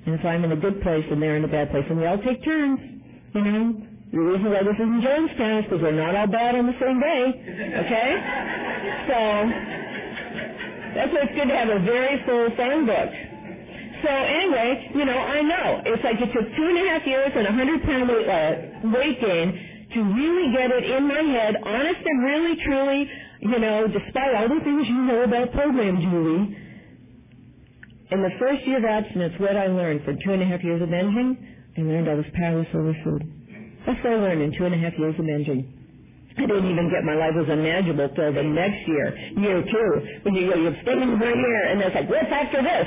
And 0.06 0.18
if 0.18 0.24
I'm 0.24 0.44
in 0.44 0.52
a 0.52 0.56
good 0.56 0.82
place 0.82 1.04
and 1.10 1.22
they're 1.22 1.36
in 1.36 1.44
a 1.44 1.48
bad 1.48 1.70
place, 1.70 1.84
and 1.88 1.98
we 1.98 2.06
all 2.06 2.18
take 2.18 2.44
turns, 2.44 2.80
you 3.34 3.40
know, 3.42 3.87
the 4.12 4.18
reason 4.18 4.50
why 4.50 4.62
this 4.62 4.76
is 4.76 4.88
in 4.88 5.00
Jonestown 5.02 5.58
is 5.60 5.64
because 5.64 5.82
we're 5.82 5.92
not 5.92 6.14
all 6.14 6.26
bad 6.26 6.54
on 6.54 6.66
the 6.66 6.76
same 6.80 7.00
day. 7.00 7.24
Okay? 7.84 8.10
So, 9.08 9.18
that's 10.94 11.12
why 11.12 11.20
it's 11.28 11.34
good 11.34 11.48
to 11.48 11.56
have 11.56 11.68
a 11.68 11.80
very 11.84 12.22
full 12.24 12.48
phone 12.56 12.86
book. 12.86 13.10
So 14.02 14.08
anyway, 14.10 14.90
you 14.94 15.04
know, 15.04 15.18
I 15.18 15.42
know. 15.42 15.82
It's 15.86 16.04
like 16.04 16.20
it 16.20 16.32
took 16.32 16.46
two 16.56 16.66
and 16.70 16.78
a 16.78 16.90
half 16.90 17.06
years 17.06 17.32
and 17.34 17.46
a 17.46 17.52
hundred 17.52 17.82
pound 17.82 18.08
weight, 18.08 18.28
uh, 18.28 18.52
weight 18.94 19.20
gain 19.20 19.88
to 19.94 20.00
really 20.02 20.52
get 20.54 20.70
it 20.70 20.84
in 20.84 21.08
my 21.08 21.22
head, 21.22 21.56
honest 21.64 22.00
and 22.04 22.24
really 22.24 22.56
truly, 22.64 23.10
you 23.40 23.58
know, 23.58 23.86
despite 23.88 24.34
all 24.36 24.48
the 24.48 24.62
things 24.64 24.86
you 24.88 25.02
know 25.02 25.22
about 25.24 25.52
program, 25.52 26.00
Julie. 26.00 26.56
In 28.10 28.22
the 28.22 28.30
first 28.38 28.66
year 28.66 28.78
of 28.78 28.84
abstinence, 28.84 29.34
what 29.38 29.56
I 29.56 29.66
learned 29.66 30.04
for 30.04 30.14
two 30.14 30.32
and 30.32 30.42
a 30.42 30.46
half 30.46 30.62
years 30.64 30.80
of 30.80 30.88
binging, 30.88 31.36
I 31.76 31.80
learned 31.82 32.08
I 32.08 32.14
was 32.14 32.26
powerless 32.34 32.68
over 32.74 32.94
food. 33.04 33.37
That's 33.86 34.02
what 34.04 34.12
I 34.12 34.16
learned 34.16 34.42
in 34.42 34.52
two 34.58 34.64
and 34.64 34.74
a 34.74 34.78
half 34.78 34.92
years 34.98 35.14
of 35.18 35.24
binging. 35.24 35.66
I 36.36 36.46
didn't 36.46 36.70
even 36.70 36.90
get 36.90 37.02
my 37.04 37.14
life 37.14 37.34
was 37.34 37.48
unmanageable 37.48 38.10
till 38.14 38.32
the 38.32 38.42
next 38.44 38.86
year, 38.86 39.16
year 39.38 39.62
two, 39.62 39.90
when 40.22 40.34
you 40.34 40.50
go, 40.52 40.56
you're 40.60 40.76
spending 40.82 41.18
for 41.18 41.26
a 41.26 41.36
year, 41.36 41.62
and 41.68 41.80
it's 41.82 41.94
like, 41.94 42.08
what's 42.08 42.30
after 42.30 42.62
this? 42.62 42.86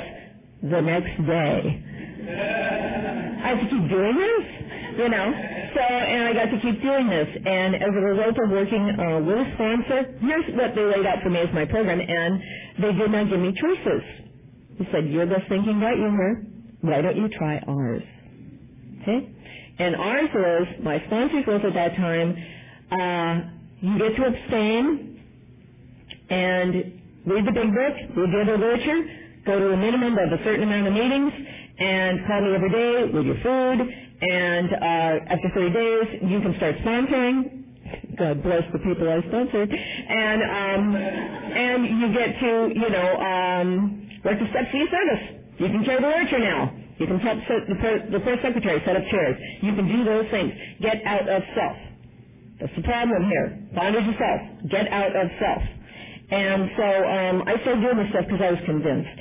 The 0.72 0.80
next 0.80 1.16
day. 1.26 1.84
I 3.44 3.48
have 3.48 3.60
to 3.60 3.68
keep 3.68 3.88
doing 3.90 4.16
this, 4.16 4.98
you 4.98 5.08
know. 5.08 5.26
So, 5.74 5.80
and 5.80 6.28
I 6.28 6.32
got 6.32 6.50
to 6.50 6.60
keep 6.60 6.80
doing 6.82 7.08
this, 7.10 7.28
and 7.44 7.74
as 7.76 7.92
a 7.92 8.00
result 8.00 8.36
of 8.40 8.50
working 8.50 8.88
uh, 8.88 9.20
with 9.20 9.36
a 9.36 9.52
sponsor, 9.54 10.16
here's 10.20 10.46
what 10.56 10.74
they 10.74 10.84
laid 10.84 11.04
out 11.06 11.22
for 11.22 11.30
me 11.30 11.40
as 11.40 11.52
my 11.52 11.66
program, 11.66 12.00
and 12.00 12.40
they 12.80 12.92
did 12.92 13.10
not 13.10 13.28
give 13.28 13.40
me 13.40 13.52
choices. 13.52 14.02
They 14.78 14.88
said, 14.92 15.08
you're 15.10 15.26
the 15.26 15.40
thinking 15.48 15.80
right 15.80 15.96
humor. 15.98 16.42
Why 16.80 17.02
don't 17.02 17.16
you 17.16 17.28
try 17.28 17.58
ours? 17.68 18.02
Okay? 19.02 19.28
And 19.78 19.96
ours 19.96 20.28
was, 20.34 20.66
my 20.82 21.02
sponsors 21.06 21.44
was 21.46 21.60
at 21.66 21.74
that 21.74 21.96
time, 21.96 22.36
uh, 22.92 23.50
you 23.80 23.98
get 23.98 24.16
to 24.16 24.24
abstain 24.26 25.20
and 26.30 26.74
read 27.26 27.46
the 27.46 27.52
big 27.52 27.74
book, 27.74 27.94
read 28.16 28.30
the 28.32 28.40
other 28.42 28.58
literature, 28.58 29.02
go 29.46 29.58
to 29.58 29.72
a 29.72 29.76
minimum 29.76 30.16
of 30.18 30.40
a 30.40 30.44
certain 30.44 30.64
amount 30.64 30.86
of 30.88 30.92
meetings, 30.94 31.32
and 31.78 32.26
call 32.26 32.40
me 32.42 32.54
every 32.54 32.70
day 32.70 33.12
with 33.12 33.26
your 33.26 33.36
food, 33.42 33.88
and 34.22 34.72
uh, 34.72 35.32
after 35.34 35.50
30 35.54 35.70
days, 35.72 36.22
you 36.30 36.40
can 36.40 36.54
start 36.56 36.76
sponsoring. 36.76 37.64
God 38.16 38.42
bless 38.42 38.62
the 38.72 38.78
people 38.78 39.08
I 39.10 39.20
sponsored. 39.28 39.70
And 39.72 40.42
um, 40.42 40.96
and 40.96 42.00
you 42.00 42.12
get 42.12 42.38
to, 42.40 42.70
you 42.72 42.90
know, 42.90 43.16
um, 43.18 44.10
work 44.24 44.38
the 44.38 44.46
steps 44.50 44.68
of 44.68 44.74
your 44.74 44.88
service. 44.88 45.42
You 45.58 45.66
can 45.68 45.84
carry 45.84 46.00
the 46.00 46.06
literature 46.06 46.38
now. 46.38 46.81
You 46.98 47.06
can 47.06 47.18
help 47.20 47.38
the, 47.48 48.10
the 48.12 48.20
press 48.20 48.38
secretary 48.42 48.82
set 48.84 48.96
up 48.96 49.02
chairs. 49.10 49.36
You 49.62 49.74
can 49.74 49.88
do 49.88 50.04
those 50.04 50.28
things. 50.30 50.52
Get 50.80 51.02
out 51.04 51.28
of 51.28 51.42
self. 51.54 51.76
That's 52.60 52.72
the 52.76 52.82
problem 52.82 53.24
here. 53.28 53.68
Bondage 53.74 54.08
of 54.08 54.14
self. 54.18 54.40
Get 54.70 54.88
out 54.92 55.16
of 55.16 55.28
self. 55.40 55.62
And 56.30 56.70
so 56.76 56.84
um, 56.84 57.42
I 57.46 57.60
started 57.62 57.82
doing 57.82 57.98
this 57.98 58.10
stuff 58.10 58.24
because 58.28 58.40
I 58.40 58.50
was 58.52 58.60
convinced. 58.64 59.18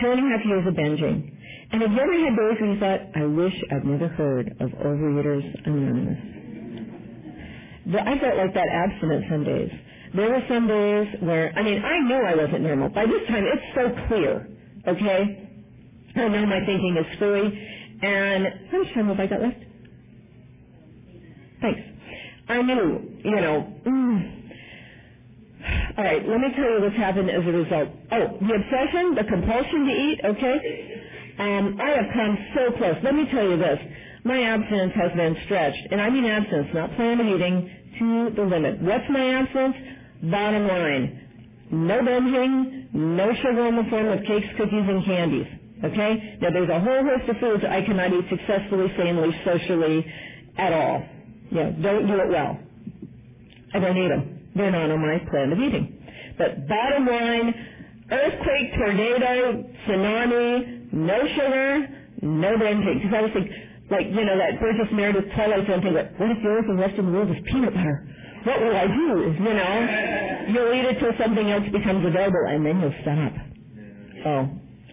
Two 0.00 0.10
and 0.10 0.18
a 0.20 0.24
half 0.36 0.44
years 0.44 0.66
of 0.66 0.74
binging. 0.74 1.30
And 1.72 1.82
have 1.82 1.92
you 1.92 2.00
ever 2.00 2.12
had 2.12 2.36
days 2.36 2.56
when 2.60 2.72
you 2.72 2.80
thought, 2.80 3.00
I 3.14 3.24
wish 3.24 3.54
I'd 3.70 3.84
never 3.84 4.08
heard 4.08 4.48
of 4.60 4.70
Overeaters 4.70 5.66
Anonymous? 5.66 6.18
But 7.86 8.06
I 8.06 8.18
felt 8.18 8.36
like 8.36 8.54
that 8.54 8.68
abstinence 8.68 9.24
some 9.30 9.44
days. 9.44 9.70
There 10.14 10.28
were 10.28 10.42
some 10.48 10.66
days 10.68 11.08
where, 11.20 11.52
I 11.56 11.62
mean, 11.62 11.82
I 11.82 11.98
knew 12.00 12.22
I 12.22 12.34
wasn't 12.36 12.62
normal. 12.62 12.90
By 12.90 13.06
this 13.06 13.26
time, 13.28 13.44
it's 13.44 13.74
so 13.74 14.06
clear, 14.08 14.48
okay? 14.86 15.51
I 16.16 16.28
know 16.28 16.46
my 16.46 16.60
thinking 16.64 16.96
is 16.98 17.06
screwy, 17.16 17.46
and 18.02 18.46
how 18.70 18.78
much 18.82 18.94
time 18.94 19.08
have 19.08 19.20
I 19.20 19.26
got 19.26 19.40
left? 19.40 19.58
Thanks. 21.60 21.80
I 22.48 22.62
knew, 22.62 23.18
you 23.24 23.36
know, 23.36 23.72
mm. 23.86 24.42
all 25.96 26.04
right, 26.04 26.28
let 26.28 26.40
me 26.40 26.48
tell 26.54 26.70
you 26.70 26.80
what's 26.82 26.96
happened 26.96 27.30
as 27.30 27.42
a 27.46 27.52
result. 27.52 27.88
Oh, 28.10 28.38
the 28.40 28.54
obsession, 28.54 29.14
the 29.14 29.24
compulsion 29.24 29.86
to 29.86 29.92
eat, 29.92 30.20
okay? 30.24 31.02
Um, 31.38 31.78
I 31.80 31.90
have 31.90 32.06
come 32.12 32.38
so 32.54 32.76
close. 32.76 32.96
Let 33.02 33.14
me 33.14 33.26
tell 33.30 33.48
you 33.48 33.56
this. 33.56 33.78
My 34.24 34.42
abstinence 34.42 34.92
has 34.94 35.12
been 35.16 35.36
stretched, 35.44 35.88
and 35.90 36.00
I 36.00 36.10
mean 36.10 36.24
abstinence, 36.26 36.68
not 36.74 36.94
planned 36.96 37.20
eating, 37.20 37.70
to 37.98 38.30
the 38.34 38.42
limit. 38.42 38.80
What's 38.82 39.08
my 39.08 39.34
abstinence? 39.34 39.76
Bottom 40.24 40.66
line. 40.68 41.20
No 41.70 42.00
binging, 42.00 42.92
no 42.92 43.32
sugar 43.34 43.66
in 43.66 43.76
the 43.76 43.84
form 43.88 44.08
of 44.08 44.24
cakes, 44.26 44.46
cookies, 44.56 44.88
and 44.88 45.04
candies. 45.04 45.46
Okay? 45.84 46.38
Now 46.40 46.50
there's 46.50 46.70
a 46.70 46.80
whole 46.80 47.04
host 47.04 47.28
of 47.28 47.36
foods 47.38 47.64
I 47.68 47.82
cannot 47.82 48.12
eat 48.12 48.26
successfully, 48.30 48.92
sanely, 48.96 49.30
socially, 49.44 50.06
at 50.58 50.72
all. 50.72 51.04
Yeah, 51.52 51.70
don't 51.82 52.06
do 52.06 52.14
it 52.20 52.28
well. 52.30 52.58
I 53.74 53.78
don't 53.80 53.96
eat 53.98 54.08
them. 54.08 54.50
They're 54.56 54.70
not 54.72 54.90
on 54.90 55.00
my 55.00 55.18
plan 55.30 55.52
of 55.52 55.58
eating. 55.58 55.98
But 56.38 56.68
bottom 56.68 57.06
line, 57.06 57.54
earthquake, 58.10 58.74
tornado, 58.78 59.64
tsunami, 59.86 60.92
no 60.92 61.18
sugar, 61.28 61.88
no 62.22 62.56
binging. 62.58 63.02
Because 63.02 63.14
I 63.16 63.22
was 63.22 63.30
thinking, 63.34 63.54
like, 63.90 64.06
you 64.08 64.24
know, 64.24 64.38
that 64.38 64.60
Burgess 64.60 64.88
Meredith 64.92 65.26
Twilight 65.34 65.66
Zone 65.68 65.82
thing, 65.82 65.94
what 65.94 66.30
if 66.30 66.42
the 66.42 66.48
earth 66.48 66.66
and 66.68 66.78
the 66.78 66.82
rest 66.82 66.98
of 66.98 67.06
the 67.06 67.12
world 67.12 67.30
is 67.30 67.42
peanut 67.46 67.74
butter? 67.74 68.08
What 68.44 68.60
will 68.60 68.76
I 68.76 68.86
do? 68.86 69.36
You 69.38 69.54
know, 69.54 69.74
you'll 70.48 70.74
eat 70.74 70.84
it 70.86 70.98
till 71.00 71.12
something 71.18 71.50
else 71.50 71.64
becomes 71.72 72.06
available, 72.06 72.44
and 72.48 72.66
then 72.66 72.80
you'll 72.80 72.94
stop. 73.02 73.32
Oh, 74.26 74.50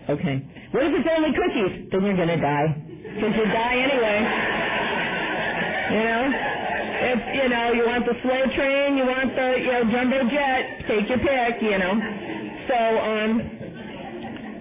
okay. 0.10 0.36
What 0.72 0.84
if 0.84 0.94
it's 0.96 1.10
only 1.16 1.32
cookies? 1.34 1.90
Then 1.92 2.06
you're 2.06 2.16
going 2.18 2.30
to 2.30 2.38
die. 2.42 2.70
Because 3.16 3.36
you 3.36 3.46
die 3.46 3.78
anyway. 3.78 4.20
You 5.92 6.04
know? 6.04 6.24
If, 7.02 7.20
you 7.44 7.50
know, 7.50 7.74
you 7.74 7.86
want 7.88 8.06
the 8.06 8.16
slow 8.22 8.44
train, 8.56 8.98
you 8.98 9.06
want 9.06 9.36
the, 9.36 9.58
you 9.60 9.72
know, 9.72 9.84
jumbo 9.92 10.30
jet, 10.30 10.86
take 10.88 11.10
your 11.10 11.20
pick, 11.20 11.62
you 11.62 11.78
know. 11.78 11.96
So, 12.68 12.78
um, 13.00 13.60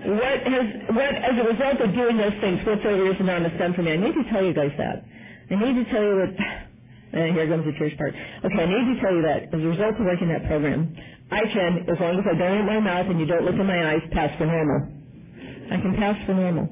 what 0.06 0.40
has 0.46 0.66
what 0.96 1.12
as 1.14 1.36
a 1.36 1.44
result 1.44 1.80
of 1.82 1.92
doing 1.94 2.16
those 2.16 2.32
things, 2.40 2.64
what 2.64 2.80
Overeaters 2.80 3.20
Anonymous 3.20 3.58
done 3.58 3.74
for 3.74 3.82
me? 3.82 3.92
I 3.92 3.96
need 3.96 4.14
to 4.14 4.24
tell 4.32 4.44
you 4.44 4.54
guys 4.54 4.72
that. 4.78 5.04
I 5.50 5.56
need 5.60 5.76
to 5.84 5.86
tell 5.92 6.02
you 6.02 6.16
that. 6.26 6.34
And 7.10 7.32
here 7.34 7.48
comes 7.48 7.64
the 7.64 7.72
church 7.80 7.96
part. 7.96 8.12
Okay, 8.12 8.62
I 8.62 8.66
need 8.68 8.94
to 8.94 9.00
tell 9.00 9.16
you 9.16 9.22
that 9.22 9.48
as 9.48 9.60
a 9.64 9.68
result 9.72 9.96
of 9.96 10.04
working 10.04 10.28
that 10.28 10.44
program, 10.46 10.92
I 11.32 11.40
can, 11.48 11.88
as 11.88 11.96
long 11.98 12.20
as 12.20 12.26
I 12.28 12.36
don't 12.36 12.60
open 12.60 12.66
my 12.66 12.80
mouth 12.80 13.06
and 13.08 13.18
you 13.18 13.24
don't 13.24 13.46
look 13.46 13.54
in 13.56 13.64
my 13.66 13.92
eyes, 13.94 14.04
pass 14.12 14.28
for 14.36 14.44
normal. 14.44 14.97
I 15.70 15.80
can 15.80 15.96
pass 15.96 16.16
for 16.26 16.34
normal. 16.34 16.68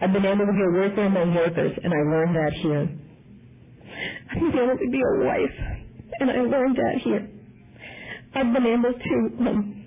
I've 0.00 0.12
been 0.12 0.26
able 0.26 0.46
to 0.46 0.52
be 0.52 0.62
a 0.68 0.72
worker 0.72 1.04
among 1.04 1.34
workers, 1.34 1.72
and 1.82 1.92
I 1.92 1.98
learned 2.10 2.36
that 2.36 2.52
here. 2.62 2.88
I've 4.30 4.40
been 4.40 4.58
able 4.58 4.78
to 4.78 4.90
be 4.90 5.00
a 5.00 5.24
wife, 5.26 5.58
and 6.20 6.30
I 6.30 6.40
learned 6.42 6.76
that 6.76 7.02
here. 7.02 7.28
I've 8.34 8.52
been 8.52 8.66
able 8.66 8.92
to 8.92 9.48
um, 9.50 9.84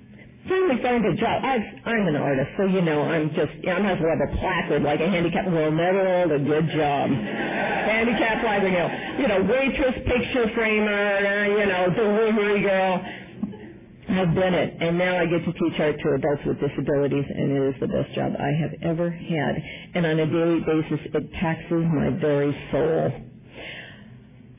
finally 0.50 0.82
find 0.84 1.06
a 1.06 1.16
job. 1.16 1.44
I've, 1.46 1.62
I'm 1.86 2.08
an 2.08 2.16
artist, 2.18 2.50
so 2.58 2.66
you 2.66 2.82
know, 2.82 3.04
I'm 3.04 3.30
just, 3.32 3.54
I 3.68 3.80
might 3.80 3.94
as 3.94 4.00
have 4.00 4.30
a 4.30 4.38
placard 4.38 4.84
like 4.84 5.02
a 5.02 5.10
handicap. 5.10 5.48
Well, 5.48 5.72
never 5.72 6.06
hold 6.06 6.32
a 6.34 6.40
good 6.44 6.70
job. 6.72 7.10
handicap 7.12 8.42
placard, 8.42 8.68
you 8.74 8.80
know, 8.80 8.90
you 9.20 9.28
know, 9.30 9.42
waitress, 9.52 9.96
picture 10.08 10.52
framer, 10.56 11.46
you 11.60 11.66
know, 11.68 11.90
delivery 11.96 12.62
girl. 12.64 13.06
I've 14.12 14.36
done 14.36 14.54
it, 14.56 14.78
and 14.82 14.98
now 14.98 15.18
I 15.18 15.26
get 15.28 15.46
to 15.46 15.54
teach 15.54 15.80
art 15.80 15.98
to 16.02 16.10
adults 16.16 16.44
with 16.46 16.60
disabilities, 16.60 17.26
and 17.30 17.52
it 17.52 17.76
is 17.76 17.82
the 17.82 17.88
best 17.88 18.14
job 18.16 18.34
I 18.40 18.52
have 18.62 18.74
ever 18.84 19.12
had. 19.12 19.56
And 19.96 20.06
on 20.06 20.20
a 20.20 20.28
daily 20.28 20.62
basis, 20.62 21.08
it 21.14 21.34
taxes 21.42 21.86
my 21.94 22.12
very 22.22 22.56
soul 22.72 23.14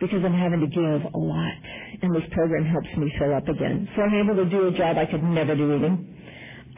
because 0.01 0.23
I'm 0.25 0.35
having 0.35 0.61
to 0.61 0.69
give 0.69 1.15
a 1.15 1.19
lot 1.19 1.55
and 2.03 2.15
this 2.15 2.25
program 2.33 2.65
helps 2.67 2.89
me 2.99 3.13
fill 3.19 3.35
up 3.35 3.49
again. 3.49 3.89
So 3.97 4.03
I'm 4.03 4.15
able 4.15 4.37
to 4.45 4.51
do 4.51 4.69
a 4.69 4.73
job 4.73 4.99
I 4.99 5.07
could 5.07 5.23
never 5.23 5.57
do 5.57 5.75
even. 5.77 6.17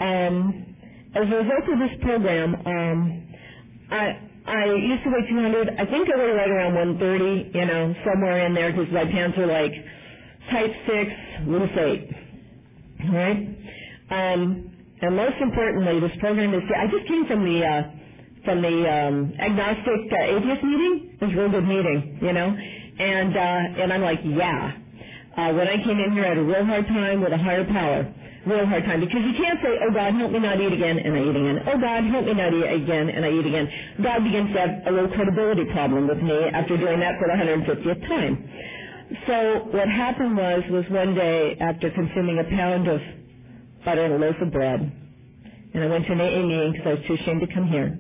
Um, 0.00 0.76
as 1.14 1.24
a 1.24 1.36
result 1.36 1.64
of 1.72 1.78
this 1.80 1.98
program, 2.02 2.54
um, 2.66 3.28
I 3.90 4.20
I 4.46 4.66
used 4.66 5.04
to 5.04 5.10
weigh 5.10 5.28
200. 5.28 5.70
I 5.78 5.86
think 5.86 6.08
I 6.14 6.18
weigh 6.18 6.32
right 6.32 6.50
around 6.50 6.74
130, 7.00 7.58
you 7.58 7.66
know, 7.66 7.94
somewhere 8.06 8.46
in 8.46 8.54
there 8.54 8.72
because 8.72 8.92
my 8.92 9.04
pants 9.04 9.38
are 9.38 9.46
like 9.46 9.72
type 10.50 10.72
6, 10.86 11.10
loose 11.48 11.70
8. 11.78 12.10
Right? 13.10 13.56
Um, 14.10 14.70
and 15.00 15.16
most 15.16 15.36
importantly, 15.40 16.00
this 16.00 16.16
program 16.20 16.54
is, 16.54 16.62
I 16.76 16.86
just 16.86 17.06
came 17.08 17.26
from 17.26 17.44
the, 17.44 17.64
uh, 17.66 17.82
from 18.44 18.62
the 18.62 18.76
um, 18.86 19.34
agnostic 19.40 20.12
uh, 20.12 20.36
atheist 20.36 20.62
meeting. 20.62 21.18
It 21.20 21.24
was 21.24 21.34
a 21.34 21.38
real 21.38 21.50
good 21.50 21.66
meeting, 21.66 22.18
you 22.22 22.32
know. 22.32 22.54
And, 22.54 23.36
uh, 23.36 23.82
and 23.82 23.92
I'm 23.92 24.02
like, 24.02 24.20
yeah, 24.24 24.76
uh, 25.36 25.52
when 25.54 25.66
I 25.66 25.82
came 25.82 25.98
in 25.98 26.12
here, 26.12 26.24
I 26.24 26.28
had 26.28 26.38
a 26.38 26.44
real 26.44 26.64
hard 26.64 26.86
time 26.86 27.20
with 27.22 27.32
a 27.32 27.38
higher 27.38 27.64
power. 27.64 28.14
Real 28.46 28.66
hard 28.66 28.84
time. 28.84 29.00
Because 29.00 29.22
you 29.22 29.34
can't 29.38 29.58
say, 29.62 29.78
oh 29.82 29.92
God, 29.94 30.14
help 30.14 30.32
me 30.32 30.38
not 30.38 30.60
eat 30.60 30.72
again, 30.72 30.98
and 30.98 31.14
I 31.14 31.22
eat 31.22 31.36
again. 31.36 31.58
Oh 31.66 31.78
God, 31.78 32.04
help 32.04 32.26
me 32.26 32.34
not 32.34 32.52
eat 32.52 32.82
again, 32.82 33.08
and 33.08 33.24
I 33.24 33.30
eat 33.30 33.46
again. 33.46 33.70
God 34.02 34.24
begins 34.24 34.52
to 34.54 34.58
have 34.60 34.70
a 34.86 34.90
little 34.90 35.10
credibility 35.10 35.64
problem 35.72 36.08
with 36.08 36.18
me 36.18 36.36
after 36.52 36.76
doing 36.76 37.00
that 37.00 37.18
for 37.18 37.28
the 37.30 37.38
150th 37.38 38.08
time. 38.08 38.50
So 39.26 39.68
what 39.72 39.88
happened 39.88 40.36
was, 40.36 40.62
was 40.70 40.84
one 40.90 41.14
day 41.14 41.56
after 41.60 41.90
consuming 41.90 42.38
a 42.38 42.44
pound 42.44 42.88
of 42.88 43.00
butter 43.84 44.04
and 44.04 44.14
a 44.14 44.18
loaf 44.18 44.36
of 44.40 44.52
bread, 44.52 44.80
and 45.74 45.84
I 45.84 45.86
went 45.86 46.06
to 46.06 46.12
an 46.12 46.20
AA 46.20 46.46
meeting 46.46 46.72
because 46.72 46.86
I 46.86 46.94
was 46.94 47.04
too 47.06 47.14
ashamed 47.14 47.40
to 47.42 47.54
come 47.54 47.68
here. 47.68 47.98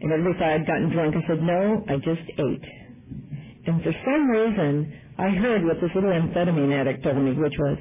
And 0.00 0.12
everybody 0.12 0.38
thought 0.38 0.52
I'd 0.52 0.66
gotten 0.66 0.90
drunk. 0.90 1.14
I 1.16 1.26
said, 1.26 1.42
no, 1.42 1.84
I 1.88 1.96
just 1.96 2.28
ate. 2.38 2.64
And 3.66 3.82
for 3.82 3.92
some 4.04 4.28
reason, 4.28 5.00
I 5.18 5.30
heard 5.30 5.64
what 5.64 5.80
this 5.80 5.90
little 5.94 6.10
amphetamine 6.10 6.78
addict 6.78 7.02
told 7.02 7.16
me, 7.18 7.32
which 7.32 7.54
was, 7.58 7.78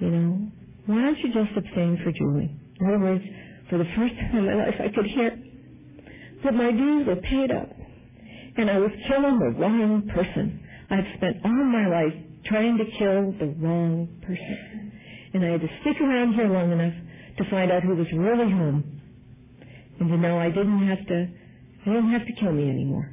you 0.00 0.10
know, 0.10 0.48
why 0.86 1.00
don't 1.00 1.18
you 1.18 1.32
just 1.32 1.56
abstain 1.56 1.98
for 2.04 2.12
Julie? 2.12 2.54
In 2.80 2.86
other 2.88 2.98
words, 2.98 3.24
for 3.70 3.78
the 3.78 3.88
first 3.96 4.14
time 4.14 4.36
in 4.38 4.46
my 4.46 4.66
life, 4.66 4.74
I 4.80 4.88
could 4.94 5.06
hear 5.06 5.38
that 6.44 6.54
my 6.54 6.70
dues 6.70 7.06
were 7.06 7.16
paid 7.16 7.50
up, 7.50 7.70
and 8.56 8.70
I 8.70 8.78
was 8.78 8.90
killing 9.08 9.38
the 9.38 9.58
wrong 9.58 10.08
person. 10.14 10.60
I 10.94 10.98
had 10.98 11.16
spent 11.16 11.36
all 11.44 11.64
my 11.64 11.88
life 11.88 12.14
trying 12.46 12.78
to 12.78 12.84
kill 12.84 13.32
the 13.40 13.52
wrong 13.58 14.06
person, 14.22 14.92
and 15.34 15.44
I 15.44 15.48
had 15.50 15.60
to 15.60 15.66
stick 15.80 16.00
around 16.00 16.34
here 16.34 16.46
long 16.46 16.70
enough 16.70 16.94
to 17.38 17.50
find 17.50 17.72
out 17.72 17.82
who 17.82 17.96
was 17.96 18.06
really 18.14 18.48
home, 18.48 19.02
and 19.98 20.08
to 20.08 20.16
know 20.16 20.38
I 20.38 20.50
didn't 20.50 20.86
have 20.86 21.04
to, 21.08 21.26
I 21.82 21.94
didn't 21.94 22.12
have 22.12 22.24
to 22.24 22.32
kill 22.38 22.52
me 22.52 22.70
anymore. 22.70 23.10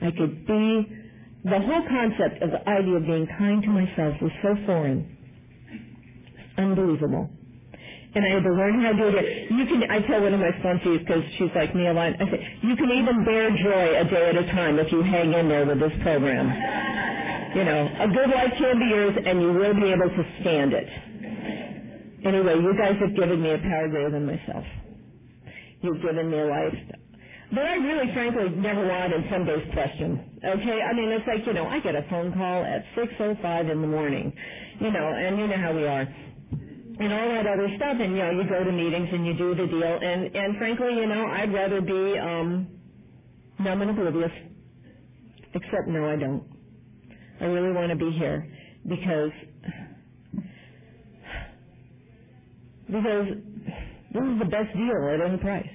I 0.00 0.12
could 0.12 0.46
be 0.46 0.86
the 1.42 1.58
whole 1.58 1.82
concept 1.88 2.40
of 2.44 2.50
the 2.52 2.70
idea 2.70 2.94
of 2.94 3.02
being 3.02 3.26
kind 3.36 3.62
to 3.64 3.68
myself 3.68 4.22
was 4.22 4.30
so 4.40 4.54
foreign. 4.64 5.10
Unbelievable. 6.56 7.30
And 8.16 8.24
I 8.24 8.30
had 8.32 8.44
to 8.44 8.52
learn 8.52 8.80
how 8.80 8.92
to 8.96 9.12
do 9.12 9.18
it. 9.18 9.50
You 9.52 9.66
can, 9.68 9.84
I 9.92 10.00
tell 10.08 10.22
one 10.22 10.32
of 10.32 10.40
my 10.40 10.48
sponsees, 10.64 11.04
because 11.04 11.22
she's 11.36 11.52
like 11.54 11.76
me 11.76 11.86
a 11.86 11.92
lot, 11.92 12.16
I 12.16 12.24
say, 12.24 12.40
you 12.62 12.74
can 12.74 12.90
even 12.90 13.26
bear 13.28 13.50
joy 13.52 14.00
a 14.00 14.04
day 14.08 14.30
at 14.32 14.36
a 14.40 14.46
time 14.56 14.78
if 14.78 14.90
you 14.90 15.02
hang 15.02 15.34
in 15.34 15.50
there 15.50 15.66
with 15.66 15.78
this 15.80 15.92
program. 16.02 16.48
You 17.54 17.64
know, 17.64 17.80
a 18.00 18.08
good 18.08 18.30
life 18.32 18.52
can 18.56 18.78
be 18.78 18.86
yours, 18.88 19.16
and 19.20 19.42
you 19.42 19.52
will 19.52 19.74
be 19.74 19.92
able 19.92 20.08
to 20.08 20.24
stand 20.40 20.72
it. 20.72 20.88
Anyway, 22.24 22.56
you 22.56 22.72
guys 22.80 22.96
have 23.00 23.14
given 23.14 23.42
me 23.42 23.52
a 23.52 23.58
power 23.58 23.88
greater 23.88 24.10
than 24.10 24.24
myself. 24.24 24.64
You've 25.82 26.00
given 26.00 26.30
me 26.30 26.38
a 26.38 26.46
life 26.46 26.74
that 27.52 27.64
I 27.64 27.76
really, 27.76 28.12
frankly, 28.12 28.48
never 28.56 28.86
wanted 28.88 29.12
in 29.12 29.30
some 29.30 29.44
days 29.44 29.62
question. 29.72 30.40
Okay, 30.44 30.80
I 30.82 30.92
mean, 30.94 31.10
it's 31.10 31.26
like 31.26 31.46
you 31.46 31.52
know, 31.52 31.66
I 31.66 31.80
get 31.80 31.94
a 31.94 32.04
phone 32.10 32.32
call 32.32 32.64
at 32.64 32.84
six 32.96 33.12
oh 33.20 33.36
five 33.42 33.68
in 33.68 33.80
the 33.80 33.86
morning, 33.86 34.32
you 34.80 34.90
know, 34.90 35.06
and 35.06 35.38
you 35.38 35.46
know 35.46 35.56
how 35.56 35.72
we 35.72 35.86
are, 35.86 36.08
and 36.98 37.12
all 37.12 37.28
that 37.28 37.46
other 37.46 37.68
stuff, 37.76 37.96
and 38.00 38.12
you 38.12 38.18
know, 38.18 38.30
you 38.30 38.48
go 38.48 38.64
to 38.64 38.72
meetings 38.72 39.08
and 39.12 39.26
you 39.26 39.34
do 39.34 39.54
the 39.54 39.66
deal, 39.66 39.98
and 40.02 40.34
and 40.34 40.56
frankly, 40.58 40.94
you 40.94 41.06
know, 41.06 41.26
I'd 41.26 41.52
rather 41.52 41.80
be 41.80 42.18
um, 42.18 42.68
numb 43.58 43.82
and 43.82 43.90
oblivious. 43.90 44.32
Except, 45.54 45.88
no, 45.88 46.08
I 46.08 46.16
don't. 46.16 46.44
I 47.40 47.44
really 47.44 47.72
want 47.72 47.90
to 47.90 47.96
be 47.96 48.10
here 48.18 48.50
because 48.88 49.30
because 52.86 53.26
this 54.12 54.22
is 54.22 54.38
the 54.38 54.48
best 54.50 54.72
deal 54.74 55.10
at 55.12 55.20
any 55.28 55.38
price. 55.38 55.68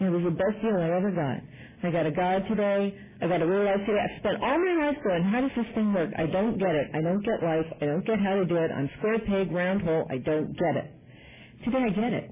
It 0.00 0.10
was 0.10 0.22
the 0.24 0.30
best 0.30 0.62
deal 0.62 0.76
I 0.76 0.96
ever 0.96 1.10
got. 1.10 1.42
I 1.82 1.90
got 1.90 2.06
a 2.06 2.10
God 2.10 2.44
today. 2.48 2.98
I 3.22 3.28
got 3.28 3.42
a 3.42 3.46
real 3.46 3.64
life 3.64 3.80
today. 3.86 4.00
I've 4.00 4.18
spent 4.20 4.42
all 4.42 4.58
my 4.58 4.86
life 4.86 4.96
going, 5.04 5.22
how 5.24 5.40
does 5.42 5.50
this 5.56 5.66
thing 5.74 5.92
work? 5.94 6.10
I 6.18 6.26
don't 6.26 6.58
get 6.58 6.74
it. 6.74 6.88
I 6.94 7.02
don't 7.02 7.24
get 7.24 7.42
life. 7.42 7.66
I 7.82 7.86
don't 7.86 8.06
get 8.06 8.20
how 8.20 8.36
to 8.36 8.46
do 8.46 8.56
it. 8.56 8.70
I'm 8.72 8.90
square 8.98 9.18
peg, 9.20 9.52
round 9.52 9.82
hole. 9.82 10.06
I 10.10 10.18
don't 10.18 10.52
get 10.58 10.76
it. 10.76 10.92
Today 11.64 11.84
I 11.86 11.90
get 11.90 12.12
it. 12.12 12.30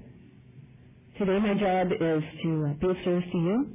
Today 1.19 1.39
my 1.39 1.53
job 1.59 1.87
is 1.91 2.23
to 2.43 2.67
uh, 2.71 2.73
be 2.79 2.87
of 2.89 2.97
service 3.05 3.29
to 3.31 3.37
you, 3.37 3.67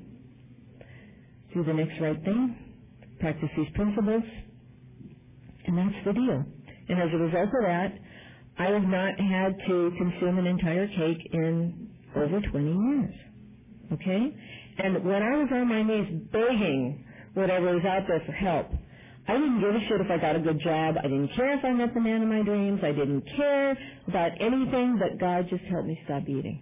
do 1.55 1.65
the 1.65 1.75
next 1.75 2.01
right 2.01 2.19
thing, 2.25 2.57
practice 3.21 3.51
these 3.57 3.69
principles, 3.75 4.25
and 5.67 5.79
that's 5.79 6.05
the 6.07 6.13
deal. 6.15 6.45
And 6.89 7.01
as 7.03 7.09
a 7.13 7.19
result 7.19 7.49
of 7.49 7.65
that, 7.65 7.93
I 8.59 8.67
have 8.67 8.85
not 8.85 9.21
had 9.21 9.59
to 9.69 9.93
consume 9.99 10.39
an 10.39 10.47
entire 10.47 10.89
cake 10.89 11.29
in 11.33 11.91
over 12.17 12.41
20 12.41 12.73
years. 12.73 13.15
Okay? 13.93 14.37
And 14.79 15.05
when 15.05 15.23
I 15.23 15.37
was 15.37 15.49
on 15.53 15.69
my 15.69 15.83
knees 15.83 16.29
begging 16.33 17.07
whatever 17.35 17.75
was 17.75 17.85
out 17.85 18.05
there 18.09 18.23
for 18.27 18.33
help, 18.33 18.71
I 19.27 19.33
didn't 19.35 19.61
give 19.61 19.75
a 19.75 19.81
shit 19.89 20.01
if 20.01 20.11
I 20.11 20.19
got 20.19 20.37
a 20.37 20.41
good 20.41 20.61
job. 20.61 20.97
I 20.99 21.03
didn't 21.03 21.35
care 21.35 21.57
if 21.59 21.65
I 21.65 21.73
met 21.73 21.95
the 21.95 22.01
man 22.01 22.23
of 22.23 22.29
my 22.29 22.43
dreams. 22.43 22.81
I 22.83 22.93
didn't 22.93 23.23
care 23.37 23.79
about 24.07 24.33
anything, 24.41 24.99
but 24.99 25.19
God 25.19 25.49
just 25.49 25.65
helped 25.65 25.89
me 25.89 25.99
stop 26.05 26.25
eating. 26.29 26.61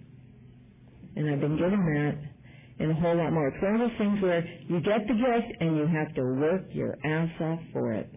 And 1.16 1.28
I've 1.28 1.40
been 1.40 1.58
given 1.58 1.80
that 1.80 2.32
and 2.78 2.90
a 2.90 2.94
whole 2.94 3.16
lot 3.16 3.32
more. 3.32 3.48
It's 3.48 3.62
one 3.62 3.74
of 3.74 3.80
those 3.80 3.98
things 3.98 4.22
where 4.22 4.44
you 4.68 4.80
get 4.80 5.06
the 5.06 5.14
gift 5.14 5.60
and 5.60 5.76
you 5.76 5.86
have 5.86 6.14
to 6.14 6.22
work 6.22 6.62
your 6.72 6.96
ass 7.04 7.30
off 7.40 7.60
for 7.72 7.92
it. 7.92 8.10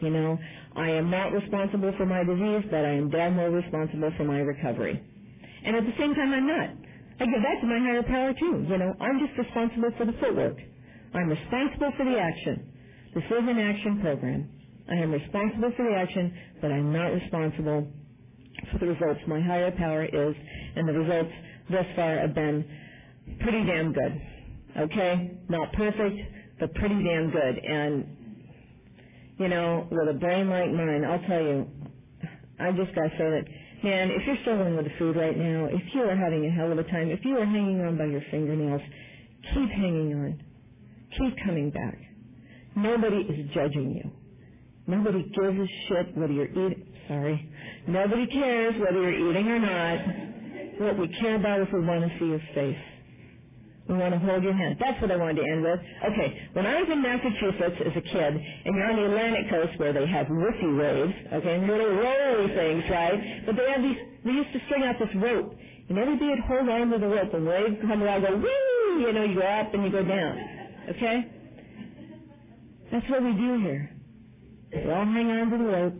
You 0.00 0.10
know, 0.10 0.38
I 0.74 0.90
am 0.90 1.10
not 1.10 1.32
responsible 1.32 1.92
for 1.96 2.06
my 2.06 2.24
disease, 2.24 2.66
but 2.70 2.84
I 2.84 2.94
am 2.94 3.10
damn 3.10 3.36
well 3.36 3.48
responsible 3.48 4.10
for 4.16 4.24
my 4.24 4.40
recovery. 4.40 5.00
And 5.64 5.76
at 5.76 5.84
the 5.84 5.92
same 5.98 6.14
time, 6.14 6.32
I'm 6.32 6.46
not. 6.46 6.70
I 7.22 7.24
give 7.26 7.38
that 7.40 7.60
to 7.60 7.66
my 7.68 7.78
higher 7.78 8.02
power 8.02 8.34
too. 8.34 8.66
You 8.68 8.78
know, 8.78 8.94
I'm 9.00 9.20
just 9.24 9.38
responsible 9.38 9.90
for 9.96 10.06
the 10.06 10.12
footwork. 10.18 10.56
I'm 11.14 11.28
responsible 11.28 11.92
for 11.96 12.04
the 12.04 12.18
action. 12.18 12.66
This 13.14 13.22
is 13.22 13.46
an 13.46 13.58
action 13.60 14.00
program. 14.02 14.50
I 14.90 14.94
am 14.94 15.12
responsible 15.12 15.70
for 15.76 15.88
the 15.88 15.94
action, 15.94 16.36
but 16.60 16.72
I'm 16.72 16.92
not 16.92 17.14
responsible 17.14 17.86
for 18.72 18.78
the 18.78 18.86
results. 18.86 19.20
My 19.28 19.40
higher 19.40 19.70
power 19.70 20.04
is, 20.04 20.34
and 20.74 20.88
the 20.88 20.94
results 20.94 21.30
thus 21.70 21.86
far 21.94 22.18
have 22.18 22.34
been 22.34 22.64
pretty 23.38 23.66
damn 23.66 23.92
good. 23.92 24.20
Okay? 24.80 25.38
Not 25.48 25.72
perfect, 25.74 26.18
but 26.58 26.74
pretty 26.74 27.04
damn 27.04 27.30
good. 27.30 27.54
And, 27.62 28.04
you 29.38 29.46
know, 29.46 29.86
with 29.92 30.08
a 30.08 30.18
brain 30.18 30.50
like 30.50 30.72
mine, 30.72 31.04
I'll 31.04 31.22
tell 31.28 31.40
you, 31.40 31.68
I 32.58 32.72
just 32.72 32.92
gotta 32.96 33.10
say 33.10 33.30
that, 33.30 33.44
man, 33.84 34.10
if 34.10 34.26
you're 34.26 34.38
struggling 34.42 34.76
with 34.76 34.86
the 34.86 34.92
food 34.98 35.16
right 35.16 35.36
now, 35.36 35.66
if 35.66 35.82
you 35.94 36.02
are 36.02 36.16
having 36.16 36.46
a 36.46 36.50
hell 36.50 36.72
of 36.72 36.78
a 36.78 36.84
time, 36.84 37.10
if 37.10 37.20
you 37.24 37.36
are 37.38 37.46
hanging 37.46 37.80
on 37.82 37.98
by 37.98 38.06
your 38.06 38.22
fingernails, 38.30 38.82
keep 39.54 39.70
hanging 39.70 40.14
on. 40.14 40.44
Keep 41.18 41.36
coming 41.46 41.70
back. 41.70 41.98
Nobody 42.76 43.18
is 43.18 43.50
judging 43.54 43.92
you. 43.92 44.10
Nobody 44.86 45.22
gives 45.24 45.58
a 45.58 45.66
shit 45.88 46.16
whether 46.16 46.32
you're 46.32 46.46
eating, 46.50 46.86
sorry. 47.08 47.50
Nobody 47.88 48.26
cares 48.28 48.74
whether 48.80 49.02
you're 49.02 49.30
eating 49.30 49.48
or 49.48 49.58
not. 49.60 49.98
What 50.80 50.98
we 50.98 51.08
care 51.20 51.36
about 51.36 51.60
is 51.62 51.68
we 51.72 51.80
want 51.86 52.02
to 52.10 52.18
see 52.18 52.26
your 52.26 52.42
face. 52.54 52.91
We 53.88 53.96
want 53.98 54.14
to 54.14 54.20
hold 54.20 54.44
your 54.44 54.54
hand. 54.54 54.78
That's 54.80 55.00
what 55.02 55.10
I 55.10 55.16
wanted 55.16 55.42
to 55.42 55.48
end 55.50 55.62
with. 55.62 55.80
Okay, 56.12 56.48
when 56.54 56.66
I 56.66 56.80
was 56.82 56.88
in 56.90 57.02
Massachusetts 57.02 57.82
as 57.84 57.92
a 57.96 58.02
kid, 58.02 58.32
and 58.38 58.76
you're 58.76 58.86
on 58.90 58.96
the 58.96 59.06
Atlantic 59.06 59.50
coast 59.50 59.78
where 59.80 59.92
they 59.92 60.06
have 60.06 60.28
woofy 60.28 60.70
waves, 60.78 61.14
okay, 61.34 61.56
and 61.56 61.66
little 61.66 61.90
rolly 61.90 62.48
things, 62.54 62.84
right? 62.90 63.44
But 63.46 63.56
they 63.56 63.70
have 63.70 63.82
these, 63.82 63.98
they 64.24 64.32
used 64.32 64.52
to 64.54 64.60
string 64.66 64.84
out 64.84 64.96
this 65.00 65.10
rope, 65.16 65.54
and 65.90 65.98
everybody 65.98 66.30
would 66.30 66.40
hold 66.46 66.68
on 66.70 66.90
to 66.90 66.98
the 66.98 67.08
rope, 67.08 67.34
and 67.34 67.46
waves 67.46 67.76
come 67.82 68.02
around, 68.02 68.22
go 68.22 68.36
whee, 68.38 69.02
you 69.04 69.12
know, 69.12 69.24
you 69.24 69.36
go 69.40 69.46
up 69.46 69.74
and 69.74 69.84
you 69.84 69.90
go 69.90 70.04
down, 70.04 70.38
okay? 70.90 71.32
That's 72.92 73.08
what 73.10 73.22
we 73.24 73.32
do 73.34 73.60
here. 73.60 73.90
We 74.74 74.90
all 74.92 75.04
hang 75.06 75.30
on 75.30 75.50
to 75.50 75.58
the 75.58 75.64
rope, 75.64 75.94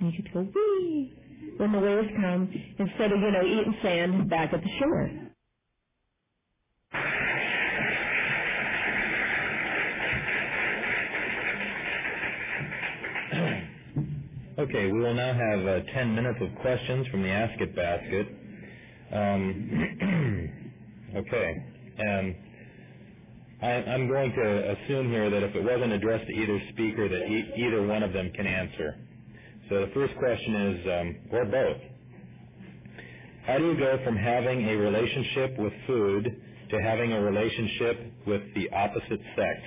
and 0.00 0.12
you 0.14 0.22
could 0.22 0.32
go 0.34 0.40
whee 0.42 1.14
when 1.58 1.72
the 1.72 1.80
waves 1.80 2.08
come, 2.20 2.50
instead 2.78 3.12
of, 3.12 3.20
you 3.20 3.30
know, 3.32 3.44
eating 3.46 3.76
sand 3.82 4.30
back 4.30 4.52
at 4.54 4.62
the 4.62 4.70
shore. 4.80 5.23
Okay, 14.64 14.92
we 14.92 15.00
will 15.00 15.14
now 15.14 15.34
have 15.34 15.66
uh, 15.66 15.80
10 15.94 16.14
minutes 16.16 16.40
of 16.42 16.48
questions 16.62 17.06
from 17.08 17.22
the 17.22 17.30
Ask 17.30 17.60
It 17.60 17.76
basket. 17.76 18.28
Um, 19.12 20.50
okay, 21.16 21.64
and 21.98 22.36
I, 23.62 23.68
I'm 23.92 24.08
going 24.08 24.32
to 24.32 24.72
assume 24.72 25.10
here 25.10 25.30
that 25.30 25.42
if 25.44 25.54
it 25.56 25.64
wasn't 25.64 25.92
addressed 25.92 26.26
to 26.28 26.32
either 26.34 26.60
speaker, 26.72 27.08
that 27.08 27.26
e- 27.28 27.52
either 27.58 27.86
one 27.86 28.02
of 28.02 28.12
them 28.12 28.32
can 28.34 28.46
answer. 28.46 28.96
So 29.70 29.80
the 29.86 29.92
first 29.94 30.14
question 30.18 30.56
is, 30.56 30.86
um, 30.86 31.16
or 31.32 31.44
both. 31.46 31.78
How 33.46 33.58
do 33.58 33.66
you 33.72 33.78
go 33.78 33.98
from 34.04 34.16
having 34.16 34.68
a 34.68 34.76
relationship 34.76 35.58
with 35.58 35.72
food 35.86 36.42
to 36.70 36.82
having 36.82 37.12
a 37.12 37.20
relationship 37.22 38.12
with 38.26 38.42
the 38.54 38.70
opposite 38.70 39.20
sex? 39.36 39.60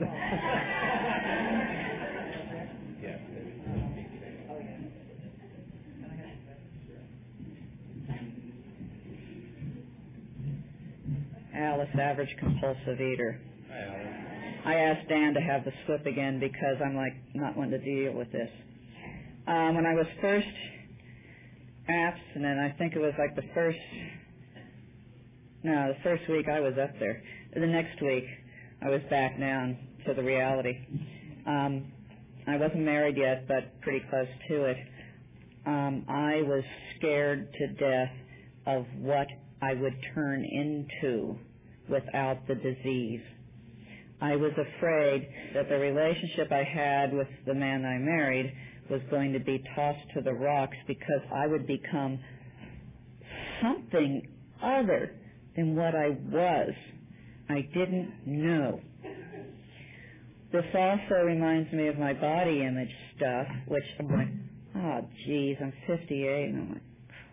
Average 11.94 12.34
compulsive 12.38 13.00
eater. 13.00 13.40
I 14.64 14.74
asked 14.74 15.08
Dan 15.08 15.34
to 15.34 15.40
have 15.40 15.64
the 15.64 15.72
slip 15.86 16.06
again 16.06 16.38
because 16.40 16.76
I'm 16.84 16.94
like 16.94 17.14
not 17.34 17.56
wanting 17.56 17.80
to 17.80 17.84
deal 17.84 18.12
with 18.12 18.30
this. 18.32 18.50
Um, 19.46 19.76
when 19.76 19.86
I 19.86 19.94
was 19.94 20.06
first 20.20 20.46
abstinent, 21.88 22.60
I 22.60 22.74
think 22.78 22.94
it 22.94 22.98
was 22.98 23.14
like 23.18 23.34
the 23.34 23.48
first, 23.54 23.78
no, 25.62 25.88
the 25.88 26.02
first 26.02 26.28
week 26.28 26.46
I 26.48 26.60
was 26.60 26.74
up 26.80 26.90
there. 27.00 27.22
The 27.54 27.66
next 27.66 28.00
week 28.02 28.24
I 28.82 28.90
was 28.90 29.00
back 29.10 29.38
down 29.40 29.76
to 30.06 30.14
the 30.14 30.22
reality. 30.22 30.74
Um, 31.46 31.92
I 32.46 32.56
wasn't 32.56 32.82
married 32.82 33.16
yet, 33.16 33.48
but 33.48 33.80
pretty 33.80 34.04
close 34.10 34.28
to 34.48 34.64
it. 34.64 34.76
Um, 35.66 36.04
I 36.08 36.42
was 36.42 36.62
scared 36.96 37.52
to 37.54 37.66
death 37.68 38.12
of 38.66 38.86
what 39.00 39.26
I 39.62 39.74
would 39.74 39.94
turn 40.14 40.44
into 40.44 41.38
without 41.90 42.46
the 42.46 42.54
disease. 42.54 43.20
I 44.20 44.36
was 44.36 44.52
afraid 44.52 45.28
that 45.54 45.68
the 45.68 45.78
relationship 45.78 46.50
I 46.50 46.64
had 46.64 47.12
with 47.12 47.28
the 47.46 47.54
man 47.54 47.84
I 47.84 47.98
married 47.98 48.52
was 48.90 49.00
going 49.10 49.32
to 49.32 49.38
be 49.38 49.62
tossed 49.76 50.10
to 50.14 50.22
the 50.22 50.32
rocks 50.32 50.76
because 50.86 51.20
I 51.32 51.46
would 51.46 51.66
become 51.66 52.18
something 53.62 54.22
other 54.62 55.14
than 55.56 55.76
what 55.76 55.94
I 55.94 56.10
was. 56.30 56.72
I 57.48 57.62
didn't 57.72 58.12
know. 58.26 58.80
This 60.52 60.64
also 60.74 61.24
reminds 61.24 61.72
me 61.72 61.88
of 61.88 61.98
my 61.98 62.14
body 62.14 62.62
image 62.62 62.90
stuff, 63.16 63.46
which 63.66 63.84
I'm 64.00 64.08
like, 64.08 64.28
oh, 64.76 65.08
geez, 65.26 65.56
I'm 65.60 65.72
58, 65.86 66.48
and 66.48 66.58
I'm 66.58 66.68
like, 66.70 66.82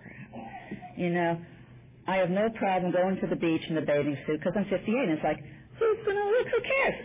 crap. 0.02 0.98
You 0.98 1.10
know, 1.12 1.38
I 2.08 2.18
have 2.18 2.30
no 2.30 2.50
problem 2.50 2.92
going 2.92 3.20
to 3.22 3.28
the 3.28 3.36
beach 3.36 3.62
in 3.70 3.78
a 3.78 3.82
bathing 3.82 4.18
suit 4.28 4.40
because 4.40 4.54
I'm 4.56 4.66
58, 4.66 4.88
and 4.88 5.12
it's 5.12 5.24
like, 5.24 5.40
who's 5.80 5.98
going 6.06 6.18
to 6.18 6.24
look? 6.24 6.48
Who 6.48 6.62
cares? 6.62 6.96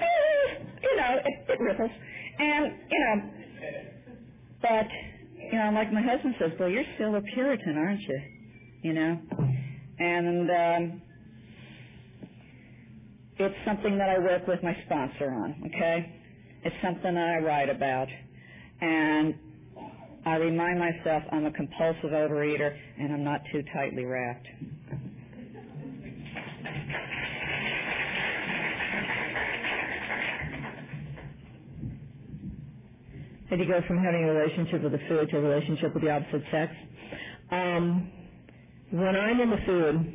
Eh, 0.00 0.64
you 0.82 0.96
know, 0.96 1.16
it, 1.24 1.50
it 1.50 1.60
ripples. 1.60 1.90
And, 2.38 2.72
you 2.90 3.00
know, 3.00 3.30
but, 4.62 4.86
you 5.52 5.58
know, 5.58 5.70
like 5.74 5.92
my 5.92 6.02
husband 6.02 6.34
says, 6.40 6.52
well, 6.58 6.68
you're 6.68 6.84
still 6.94 7.14
a 7.16 7.20
Puritan, 7.20 7.76
aren't 7.76 8.00
you? 8.00 8.20
You 8.82 8.92
know? 8.94 9.18
And, 9.98 10.50
um, 10.50 11.02
it's 13.38 13.54
something 13.64 13.98
that 13.98 14.08
I 14.08 14.18
work 14.18 14.46
with 14.48 14.62
my 14.62 14.76
sponsor 14.86 15.30
on, 15.30 15.62
okay? 15.66 16.12
It's 16.64 16.74
something 16.82 17.14
that 17.14 17.28
I 17.28 17.38
write 17.38 17.70
about. 17.70 18.08
And 18.80 19.34
I 20.28 20.36
remind 20.36 20.78
myself 20.78 21.22
I'm 21.32 21.46
a 21.46 21.52
compulsive 21.52 22.10
overeater 22.10 22.76
and 23.00 23.14
I'm 23.14 23.24
not 23.24 23.40
too 23.50 23.62
tightly 23.72 24.04
wrapped. 24.04 24.46
How 33.48 33.56
do 33.56 33.62
you 33.62 33.68
go 33.68 33.80
from 33.88 34.04
having 34.04 34.24
a 34.24 34.34
relationship 34.34 34.82
with 34.82 34.92
the 34.92 35.00
food 35.08 35.30
to 35.30 35.38
a 35.38 35.40
relationship 35.40 35.94
with 35.94 36.02
the 36.02 36.10
opposite 36.10 36.42
sex? 36.52 36.72
Um, 37.50 38.10
when 38.90 39.16
I'm 39.16 39.40
in 39.40 39.48
the 39.48 39.56
food, 39.64 40.14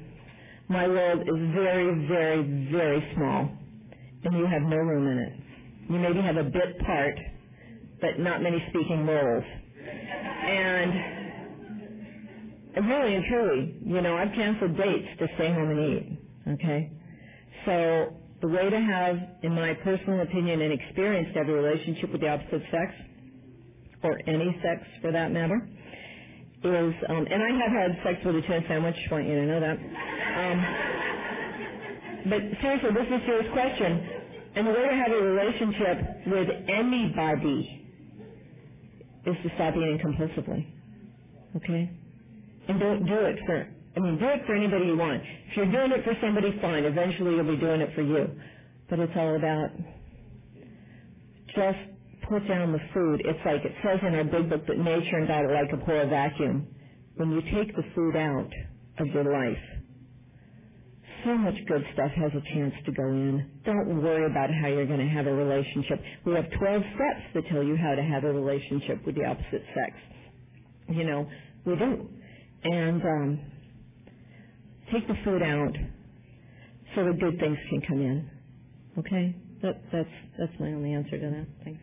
my 0.69 0.87
world 0.87 1.21
is 1.21 1.53
very, 1.55 2.07
very, 2.07 2.69
very 2.71 3.13
small, 3.15 3.49
and 4.25 4.37
you 4.37 4.45
have 4.45 4.61
no 4.61 4.77
room 4.77 5.07
in 5.07 5.17
it. 5.17 5.33
You 5.89 5.97
maybe 5.97 6.21
have 6.21 6.37
a 6.37 6.43
bit 6.43 6.77
part, 6.85 7.15
but 7.99 8.19
not 8.19 8.43
many 8.43 8.63
speaking 8.69 9.07
roles. 9.07 9.62
And 10.43 11.23
really 12.87 13.15
and 13.15 13.25
truly, 13.25 13.75
you 13.85 14.01
know, 14.01 14.15
I've 14.17 14.33
canceled 14.33 14.77
dates 14.77 15.07
to 15.19 15.27
stay 15.35 15.51
home 15.53 15.69
and 15.69 15.79
eat. 15.79 16.19
Okay? 16.53 16.91
So 17.65 18.13
the 18.41 18.47
way 18.47 18.69
to 18.69 18.79
have, 18.79 19.17
in 19.43 19.53
my 19.53 19.73
personal 19.83 20.21
opinion 20.21 20.61
and 20.61 20.73
experience, 20.73 21.29
to 21.33 21.39
have 21.39 21.49
a 21.49 21.53
relationship 21.53 22.11
with 22.11 22.21
the 22.21 22.29
opposite 22.29 22.63
sex, 22.71 22.93
or 24.03 24.19
any 24.27 24.59
sex 24.61 24.81
for 25.01 25.11
that 25.11 25.31
matter, 25.31 25.65
is, 26.63 26.93
um, 27.09 27.27
and 27.29 27.43
I 27.43 27.49
have 27.63 27.71
had 27.71 28.03
sex 28.03 28.19
with 28.25 28.35
a 28.35 28.41
tuna 28.41 28.61
sandwich, 28.67 28.95
I 29.09 29.13
want 29.13 29.27
you 29.27 29.35
to 29.35 29.45
know 29.45 29.59
that. 29.59 29.77
Um, 29.77 30.65
but 32.29 32.41
seriously, 32.61 32.89
this 32.93 33.07
is 33.07 33.13
a 33.21 33.25
serious 33.25 33.51
question. 33.53 34.09
And 34.55 34.67
the 34.67 34.71
way 34.71 34.87
to 34.87 34.95
have 34.95 35.11
a 35.11 35.21
relationship 35.23 36.27
with 36.27 36.49
anybody 36.69 37.82
is 39.25 39.35
to 39.43 39.49
stop 39.55 39.75
eating 39.75 39.99
compulsively. 40.03 40.67
Okay? 41.57 41.91
And 42.67 42.79
don't 42.79 43.05
do 43.05 43.15
it 43.15 43.37
for, 43.45 43.67
I 43.95 43.99
mean, 43.99 44.19
do 44.19 44.25
it 44.27 44.41
for 44.45 44.55
anybody 44.55 44.85
you 44.87 44.97
want. 44.97 45.21
If 45.51 45.57
you're 45.57 45.71
doing 45.71 45.91
it 45.91 46.03
for 46.03 46.13
somebody, 46.21 46.57
fine. 46.61 46.85
Eventually 46.85 47.35
you'll 47.35 47.55
be 47.55 47.59
doing 47.59 47.81
it 47.81 47.93
for 47.95 48.01
you. 48.01 48.29
But 48.89 48.99
it's 48.99 49.13
all 49.15 49.35
about 49.35 49.69
just 51.55 51.79
put 52.29 52.47
down 52.47 52.71
the 52.71 52.79
food. 52.93 53.21
It's 53.25 53.39
like 53.45 53.63
it 53.65 53.73
says 53.83 53.99
in 54.01 54.15
our 54.15 54.23
big 54.23 54.49
book 54.49 54.65
that 54.67 54.77
nature 54.77 55.17
and 55.17 55.27
God 55.27 55.45
are 55.45 55.53
like 55.53 55.71
a 55.73 55.85
pour 55.85 56.05
vacuum. 56.07 56.67
When 57.15 57.31
you 57.31 57.41
take 57.41 57.75
the 57.75 57.83
food 57.95 58.15
out 58.15 58.49
of 58.99 59.07
your 59.07 59.25
life, 59.31 59.63
so 61.25 61.37
much 61.37 61.55
good 61.67 61.83
stuff 61.93 62.11
has 62.11 62.31
a 62.35 62.41
chance 62.53 62.73
to 62.85 62.91
go 62.91 63.03
in. 63.07 63.61
Don't 63.65 64.01
worry 64.03 64.25
about 64.29 64.49
how 64.61 64.67
you're 64.67 64.87
going 64.87 64.99
to 64.99 65.13
have 65.13 65.27
a 65.27 65.33
relationship. 65.33 65.99
We 66.25 66.33
have 66.33 66.45
12 66.59 66.81
steps 66.95 67.23
that 67.35 67.43
tell 67.51 67.63
you 67.63 67.77
how 67.77 67.95
to 67.95 68.03
have 68.03 68.23
a 68.23 68.33
relationship 68.33 69.05
with 69.05 69.15
the 69.15 69.25
opposite 69.25 69.63
sex. 69.75 69.97
You 70.89 71.05
know, 71.05 71.29
we 71.65 71.75
do. 71.75 72.09
And 72.63 73.01
um, 73.03 73.51
take 74.91 75.07
the 75.07 75.15
food 75.25 75.43
out 75.43 75.73
so 76.95 77.05
the 77.05 77.13
good 77.19 77.39
things 77.39 77.57
can 77.69 77.81
come 77.87 78.01
in. 78.01 78.29
Okay? 78.99 79.35
That, 79.61 79.81
that's, 79.91 80.09
that's 80.39 80.53
my 80.59 80.67
only 80.67 80.93
answer 80.93 81.19
to 81.19 81.29
that. 81.29 81.47
Thanks. 81.63 81.81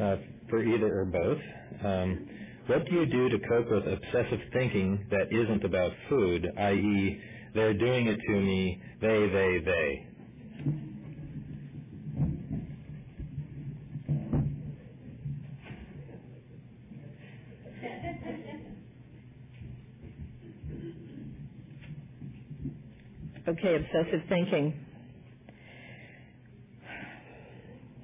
Uh, 0.00 0.16
for 0.50 0.62
either 0.64 1.00
or 1.00 1.04
both. 1.06 1.38
Um, 1.84 2.28
what 2.68 2.86
do 2.86 2.94
you 2.96 3.06
do 3.06 3.30
to 3.30 3.40
cope 3.48 3.70
with 3.70 3.84
obsessive 3.88 4.40
thinking 4.54 5.06
that 5.10 5.28
isn't 5.32 5.64
about 5.64 5.92
food, 6.10 6.48
i.e., 6.58 7.22
they're 7.54 7.74
doing 7.74 8.08
it 8.08 8.20
to 8.28 8.34
me, 8.40 8.82
they, 9.02 9.28
they, 9.28 9.60
they? 9.66 10.08
Okay, 23.50 23.76
obsessive 23.76 24.22
thinking. 24.28 24.74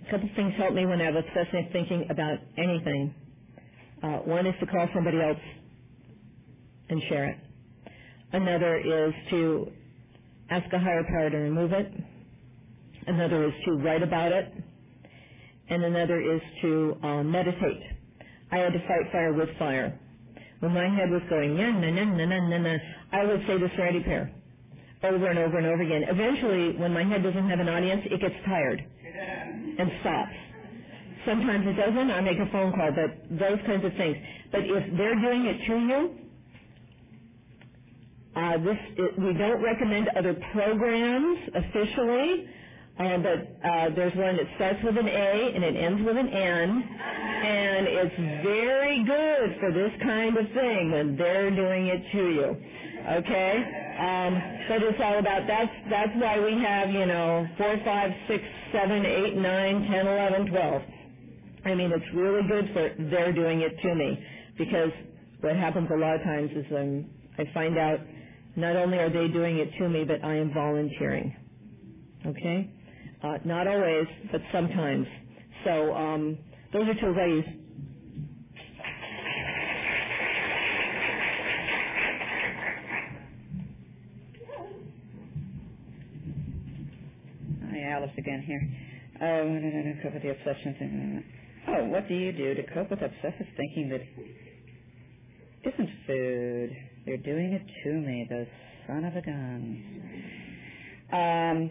A 0.06 0.10
couple 0.10 0.30
things 0.36 0.54
help 0.58 0.74
me 0.74 0.86
when 0.86 1.00
I 1.00 1.06
have 1.06 1.16
obsessive 1.16 1.72
thinking 1.72 2.06
about 2.10 2.38
anything. 2.58 3.14
Uh, 4.04 4.18
one 4.28 4.46
is 4.46 4.54
to 4.60 4.66
call 4.66 4.86
somebody 4.94 5.18
else 5.18 5.40
and 6.90 7.00
share 7.08 7.30
it. 7.30 7.38
Another 8.34 8.76
is 8.76 9.14
to 9.30 9.68
ask 10.50 10.70
a 10.74 10.78
higher 10.78 11.04
power 11.08 11.30
to 11.30 11.36
remove 11.38 11.72
it. 11.72 11.90
Another 13.06 13.46
is 13.46 13.54
to 13.64 13.72
write 13.76 14.02
about 14.02 14.30
it. 14.30 14.52
And 15.70 15.84
another 15.84 16.20
is 16.20 16.42
to 16.60 16.96
uh, 17.02 17.22
meditate. 17.22 17.82
I 18.52 18.58
had 18.58 18.74
to 18.74 18.78
fight 18.80 19.10
fire 19.10 19.32
with 19.32 19.48
fire. 19.58 19.98
When 20.60 20.72
my 20.72 20.84
head 20.84 21.10
was 21.10 21.22
going, 21.30 21.56
yeah, 21.56 21.72
na 21.72 21.90
na 21.90 22.04
na 22.04 22.26
na 22.26 22.48
na 22.48 22.58
na, 22.58 22.76
I 23.12 23.24
would 23.24 23.40
say 23.46 23.56
the 23.56 23.70
Serenity 23.74 24.04
Prayer 24.04 24.30
over 25.02 25.26
and 25.28 25.38
over 25.38 25.58
and 25.58 25.66
over 25.66 25.82
again. 25.82 26.02
Eventually, 26.08 26.76
when 26.78 26.92
my 26.92 27.04
head 27.04 27.22
doesn't 27.22 27.48
have 27.48 27.60
an 27.60 27.68
audience, 27.68 28.02
it 28.10 28.20
gets 28.20 28.34
tired 28.46 28.84
and 29.78 29.90
stops. 30.00 30.53
Sometimes 31.26 31.66
it 31.68 31.74
doesn't. 31.74 32.10
I 32.10 32.20
make 32.22 32.38
a 32.38 32.50
phone 32.52 32.72
call, 32.72 32.92
but 32.92 33.38
those 33.38 33.58
kinds 33.66 33.84
of 33.84 33.94
things. 33.94 34.16
But 34.52 34.62
if 34.64 34.96
they're 34.98 35.20
doing 35.20 35.46
it 35.46 35.66
to 35.66 35.78
you, 35.78 36.10
uh, 38.36 38.58
this 38.58 38.78
it, 38.98 39.18
we 39.18 39.34
don't 39.34 39.62
recommend 39.62 40.08
other 40.16 40.34
programs 40.52 41.38
officially. 41.54 42.48
Uh, 42.98 43.18
but 43.18 43.38
uh, 43.68 43.90
there's 43.96 44.14
one 44.16 44.36
that 44.36 44.46
starts 44.56 44.78
with 44.84 44.96
an 44.98 45.08
A 45.08 45.52
and 45.54 45.64
it 45.64 45.76
ends 45.76 46.02
with 46.04 46.16
an 46.16 46.28
N, 46.28 46.84
and 46.84 47.86
it's 47.88 48.16
very 48.44 49.04
good 49.04 49.56
for 49.60 49.72
this 49.72 49.92
kind 50.02 50.36
of 50.36 50.46
thing 50.52 50.92
when 50.92 51.16
they're 51.16 51.50
doing 51.50 51.88
it 51.88 52.02
to 52.12 52.30
you. 52.30 52.56
Okay, 53.18 53.56
um, 54.00 54.42
but 54.68 54.82
it's 54.82 55.00
all 55.02 55.18
about 55.18 55.46
that's 55.48 55.72
that's 55.90 56.12
why 56.16 56.40
we 56.40 56.52
have 56.62 56.90
you 56.90 57.06
know 57.06 57.48
four, 57.58 57.76
five, 57.84 58.12
six, 58.28 58.44
seven, 58.72 59.06
eight, 59.06 59.36
nine, 59.36 59.88
ten, 59.90 60.06
eleven, 60.06 60.46
twelve. 60.48 60.82
I 61.64 61.74
mean, 61.74 61.92
it's 61.92 62.04
really 62.14 62.46
good 62.48 62.70
for 62.72 62.90
they're 63.10 63.32
doing 63.32 63.62
it 63.62 63.80
to 63.82 63.94
me 63.94 64.18
because 64.58 64.90
what 65.40 65.56
happens 65.56 65.88
a 65.92 65.96
lot 65.96 66.16
of 66.16 66.22
times 66.22 66.50
is 66.54 66.66
um, 66.72 67.06
I 67.38 67.44
find 67.54 67.78
out 67.78 68.00
not 68.56 68.76
only 68.76 68.98
are 68.98 69.10
they 69.10 69.28
doing 69.28 69.58
it 69.58 69.70
to 69.78 69.88
me, 69.88 70.04
but 70.04 70.22
I 70.24 70.36
am 70.36 70.52
volunteering. 70.52 71.34
Okay? 72.26 72.70
Uh, 73.22 73.38
not 73.44 73.66
always, 73.66 74.06
but 74.30 74.40
sometimes. 74.52 75.06
So 75.64 75.94
um, 75.94 76.38
those 76.72 76.82
are 76.88 76.94
two 76.94 77.14
ways. 77.16 77.44
Hi, 87.70 87.82
Alice 87.90 88.10
again 88.18 88.42
here. 88.46 88.60
Oh, 89.22 89.48
no, 89.48 89.58
no, 89.58 89.82
no, 89.82 90.02
cope 90.02 90.14
with 90.14 90.22
the 90.22 90.30
obsession 90.30 90.76
thing. 90.78 91.24
Oh, 91.66 91.84
what 91.86 92.08
do 92.08 92.14
you 92.14 92.32
do 92.32 92.54
to 92.54 92.62
cope 92.74 92.90
with 92.90 93.00
obsessive 93.02 93.46
thinking 93.56 93.88
that 93.90 94.02
isn't 95.72 95.90
food? 96.06 96.70
You're 97.06 97.18
doing 97.18 97.52
it 97.52 97.62
to 97.84 97.92
me, 97.94 98.26
those 98.28 98.46
son 98.86 99.04
of 99.04 99.16
a 99.16 99.22
guns. 99.22 99.78
Um, 101.12 101.70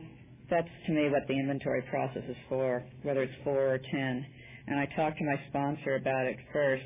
that's 0.49 0.67
to 0.87 0.93
me 0.93 1.09
what 1.09 1.27
the 1.27 1.33
inventory 1.33 1.83
process 1.89 2.23
is 2.27 2.35
for, 2.49 2.83
whether 3.03 3.23
it's 3.23 3.33
four 3.43 3.73
or 3.73 3.77
ten. 3.77 4.25
And 4.67 4.79
I 4.79 4.87
talked 4.95 5.17
to 5.19 5.25
my 5.25 5.35
sponsor 5.49 5.95
about 5.95 6.25
it 6.25 6.37
first. 6.51 6.83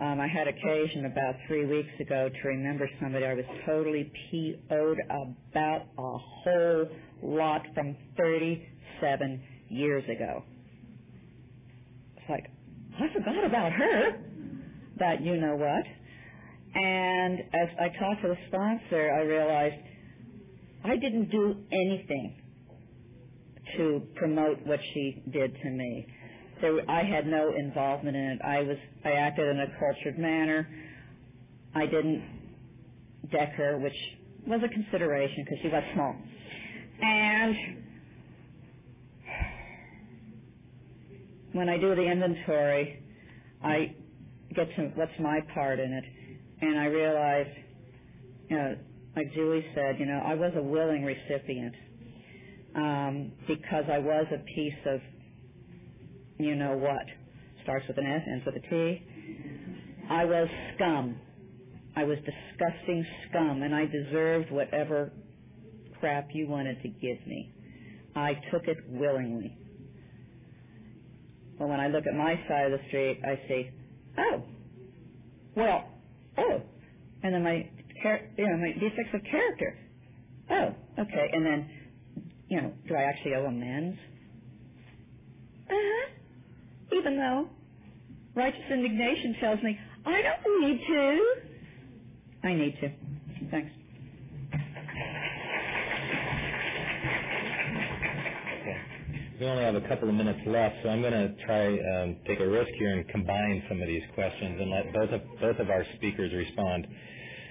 Um, 0.00 0.20
I 0.20 0.28
had 0.28 0.46
occasion 0.48 1.06
about 1.06 1.34
three 1.48 1.66
weeks 1.66 1.88
ago 2.00 2.28
to 2.28 2.48
remember 2.48 2.88
somebody 3.00 3.24
I 3.24 3.34
was 3.34 3.44
totally 3.66 4.10
PO'd 4.30 4.98
about 5.08 5.82
a 5.98 6.18
whole 6.18 6.86
lot 7.22 7.62
from 7.74 7.96
37 8.16 9.42
years 9.70 10.04
ago. 10.04 10.42
Like, 12.28 12.50
I 12.98 13.12
forgot 13.12 13.44
about 13.44 13.72
her, 13.72 14.18
that 14.98 15.22
you 15.22 15.36
know 15.36 15.56
what. 15.56 15.84
And 16.74 17.40
as 17.40 17.68
I 17.80 17.88
talked 17.98 18.22
to 18.22 18.28
the 18.28 18.36
sponsor, 18.48 19.12
I 19.12 19.20
realized 19.22 19.76
I 20.84 20.96
didn't 20.96 21.30
do 21.30 21.56
anything 21.72 22.36
to 23.76 24.02
promote 24.16 24.64
what 24.66 24.80
she 24.94 25.22
did 25.32 25.54
to 25.62 25.70
me. 25.70 26.06
There, 26.60 26.90
I 26.90 27.02
had 27.02 27.26
no 27.26 27.52
involvement 27.54 28.16
in 28.16 28.22
it. 28.22 28.38
I 28.42 28.60
was 28.60 28.76
I 29.04 29.12
acted 29.12 29.48
in 29.48 29.60
a 29.60 29.66
cultured 29.78 30.18
manner. 30.18 30.68
I 31.74 31.86
didn't 31.86 32.22
deck 33.30 33.52
her, 33.54 33.78
which 33.78 33.96
was 34.46 34.60
a 34.64 34.68
consideration 34.68 35.44
because 35.44 35.58
she 35.62 35.68
was 35.68 35.82
small. 35.94 36.14
And 37.02 37.56
when 41.56 41.68
I 41.68 41.78
do 41.78 41.94
the 41.94 42.02
inventory, 42.02 43.02
I 43.64 43.94
get 44.54 44.68
to 44.76 44.82
what's 44.94 45.18
my 45.18 45.40
part 45.54 45.80
in 45.80 45.92
it, 45.92 46.04
and 46.60 46.78
I 46.78 46.84
realize, 46.86 47.46
you 48.48 48.56
know, 48.56 48.76
like 49.16 49.32
Julie 49.34 49.64
said, 49.74 49.98
you 49.98 50.06
know, 50.06 50.22
I 50.24 50.34
was 50.34 50.52
a 50.56 50.62
willing 50.62 51.04
recipient 51.04 51.74
um, 52.74 53.32
because 53.48 53.84
I 53.90 53.98
was 53.98 54.26
a 54.32 54.38
piece 54.54 54.74
of, 54.86 55.00
you 56.38 56.54
know 56.54 56.76
what, 56.76 57.06
starts 57.62 57.86
with 57.88 57.96
an 57.98 58.06
S, 58.06 58.22
ends 58.30 58.44
with 58.44 58.56
a 58.56 58.68
T. 58.68 59.02
I 60.10 60.24
was 60.24 60.48
scum. 60.74 61.16
I 61.96 62.04
was 62.04 62.18
disgusting 62.18 63.04
scum, 63.28 63.62
and 63.62 63.74
I 63.74 63.86
deserved 63.86 64.50
whatever 64.50 65.12
crap 65.98 66.28
you 66.34 66.46
wanted 66.46 66.82
to 66.82 66.88
give 66.88 67.26
me. 67.26 67.50
I 68.14 68.34
took 68.52 68.68
it 68.68 68.76
willingly. 68.88 69.56
But 71.58 71.68
when 71.68 71.80
I 71.80 71.88
look 71.88 72.06
at 72.06 72.14
my 72.14 72.38
side 72.48 72.72
of 72.72 72.78
the 72.78 72.86
street, 72.88 73.20
I 73.24 73.40
see, 73.48 73.70
oh, 74.18 74.42
well, 75.56 75.88
oh, 76.38 76.60
and 77.22 77.34
then 77.34 77.42
my, 77.42 77.68
you 78.36 78.48
know, 78.48 78.56
my 78.58 78.72
defects 78.78 79.14
of 79.14 79.22
character. 79.30 79.78
Oh, 80.50 80.74
okay, 81.00 81.30
and 81.32 81.46
then, 81.46 81.70
you 82.48 82.60
know, 82.60 82.72
do 82.88 82.94
I 82.94 83.02
actually 83.02 83.34
owe 83.34 83.46
amends? 83.46 83.98
Uh-huh. 85.70 86.10
Even 86.92 87.16
though 87.16 87.48
righteous 88.34 88.60
indignation 88.70 89.36
tells 89.40 89.62
me 89.62 89.78
I 90.04 90.22
don't 90.22 90.60
need 90.62 90.80
to. 90.86 91.18
I 92.44 92.54
need 92.54 92.78
to. 92.80 92.90
Thanks. 93.50 93.70
We 99.38 99.44
only 99.46 99.64
have 99.64 99.74
a 99.74 99.86
couple 99.86 100.08
of 100.08 100.14
minutes 100.14 100.40
left, 100.46 100.76
so 100.82 100.88
I'm 100.88 101.02
going 101.02 101.12
to 101.12 101.34
try 101.44 101.66
um, 101.68 102.16
take 102.26 102.40
a 102.40 102.48
risk 102.48 102.70
here 102.78 102.92
and 102.92 103.06
combine 103.08 103.62
some 103.68 103.82
of 103.82 103.86
these 103.86 104.02
questions 104.14 104.58
and 104.58 104.70
let 104.70 104.92
both 104.94 105.10
of 105.10 105.20
both 105.40 105.58
of 105.58 105.68
our 105.68 105.84
speakers 105.96 106.32
respond. 106.32 106.86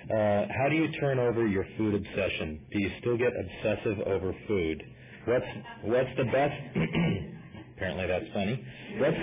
Uh, 0.10 0.46
how 0.50 0.68
do 0.68 0.78
you 0.78 0.92
turn 1.00 1.20
over 1.20 1.46
your 1.46 1.66
food 1.78 1.94
obsession? 1.94 2.60
Do 2.72 2.80
you 2.80 2.90
still 3.02 3.18
get 3.18 3.30
obsessive 3.38 4.00
over 4.08 4.34
food? 4.48 4.84
What's 5.26 5.46
what's 5.84 6.10
the 6.18 6.24
best? 6.26 6.56
apparently, 7.78 8.08
that's 8.08 8.34
funny. 8.34 8.66
What's 8.98 9.18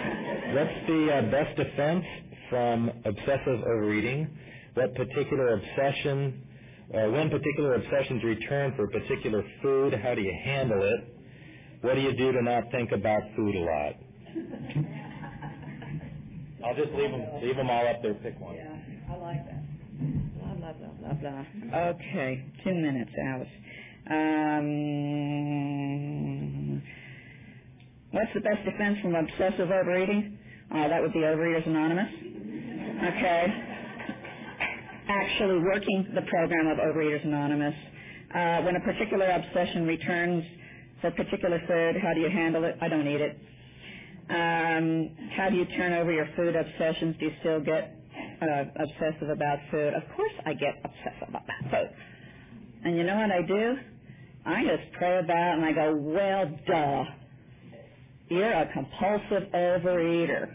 what's 0.55 0.87
the 0.87 1.09
uh, 1.15 1.31
best 1.33 1.57
defense 1.57 2.05
from 2.49 2.93
obsessive 3.05 3.59
overeating? 3.75 4.29
What 4.75 4.95
particular 4.95 5.55
obsession? 5.55 6.45
Uh, 6.95 7.11
when 7.11 7.29
particular 7.29 7.75
obsessions 7.75 8.23
return 8.23 8.73
for 8.77 8.85
a 8.85 8.89
particular 8.89 9.43
food, 9.63 9.95
how 9.95 10.15
do 10.15 10.21
you 10.21 10.35
handle 10.45 10.83
it? 10.85 11.22
What 11.83 11.95
do 11.95 12.01
you 12.01 12.13
do 12.17 12.33
to 12.33 12.43
not 12.43 12.65
think 12.73 12.91
about 12.93 13.23
food 13.37 13.55
a 13.57 13.61
lot? 13.61 13.95
I'll 16.65 16.75
just 16.77 16.93
leave 16.93 17.11
them 17.11 17.25
leave 17.43 17.57
them 17.57 17.69
all 17.71 17.87
up 17.89 18.01
there. 18.03 18.15
Pick 18.15 18.39
one. 18.41 18.55
Yeah, 18.57 18.77
I 19.11 19.17
like 19.17 19.45
that. 19.47 19.63
Blah 20.39 20.55
blah 20.55 20.73
blah 20.75 21.13
blah 21.13 21.15
blah. 21.15 21.45
Okay, 21.91 22.45
two 22.65 22.75
minutes, 22.75 23.11
Alice. 23.21 23.49
Um, 24.11 24.67
what's 28.13 28.33
the 28.35 28.41
best 28.41 28.65
defense 28.65 28.99
from 29.03 29.15
obsessive 29.17 29.71
overeating? 29.71 30.39
Uh, 30.75 30.89
that 30.89 31.03
would 31.03 31.13
be 31.13 31.19
Overeaters 31.21 31.67
Anonymous. 31.67 32.09
Okay. 33.09 33.47
Actually 35.09 35.59
working 35.65 36.07
the 36.15 36.23
program 36.23 36.67
of 36.69 36.79
Overeaters 36.79 37.25
Anonymous. 37.27 37.75
Uh, 38.35 38.63
when 38.63 38.77
a 38.77 38.81
particular 38.81 39.27
obsession 39.27 39.87
returns 39.87 40.45
for 41.03 41.11
particular 41.11 41.61
food, 41.67 42.01
how 42.01 42.15
do 42.15 42.21
you 42.21 42.31
handle 42.31 42.65
it? 42.65 42.77
I 42.81 42.89
don't 42.89 43.07
eat 43.07 43.21
it. 43.21 43.39
Um, 44.31 45.11
how 45.37 45.51
do 45.51 45.57
you 45.57 45.67
turn 45.77 45.93
over 45.93 46.13
your 46.13 46.29
food 46.37 46.57
obsessions? 46.57 47.17
Do 47.19 47.27
you 47.27 47.33
still 47.41 47.61
get 47.61 47.99
uh, 48.41 48.65
obsessive 48.81 49.29
about 49.29 49.59
food? 49.71 49.93
Of 49.95 50.05
course 50.17 50.33
I 50.47 50.55
get 50.55 50.81
obsessive 50.85 51.29
about 51.29 51.43
food. 51.71 51.91
And 52.85 52.97
you 52.97 53.05
know 53.05 53.17
what 53.17 53.31
I 53.31 53.43
do? 53.43 53.75
I 54.47 54.63
just 54.63 54.93
pray 54.95 55.19
about 55.19 55.59
and 55.59 55.65
I 55.65 55.73
go, 55.73 55.95
well, 55.97 56.51
duh. 56.67 57.05
You're 58.29 58.53
a 58.53 58.73
compulsive 58.73 59.53
overeater. 59.53 60.55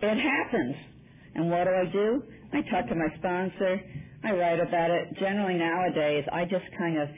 It 0.00 0.18
happens. 0.20 0.76
And 1.34 1.50
what 1.50 1.64
do 1.64 1.70
I 1.70 1.90
do? 1.90 2.22
I 2.52 2.62
talk 2.70 2.88
to 2.88 2.94
my 2.94 3.08
sponsor. 3.18 3.80
I 4.22 4.32
write 4.32 4.60
about 4.60 4.90
it. 4.90 5.16
Generally 5.18 5.58
nowadays, 5.58 6.24
I 6.32 6.44
just 6.44 6.64
kind 6.78 6.98
of 6.98 7.08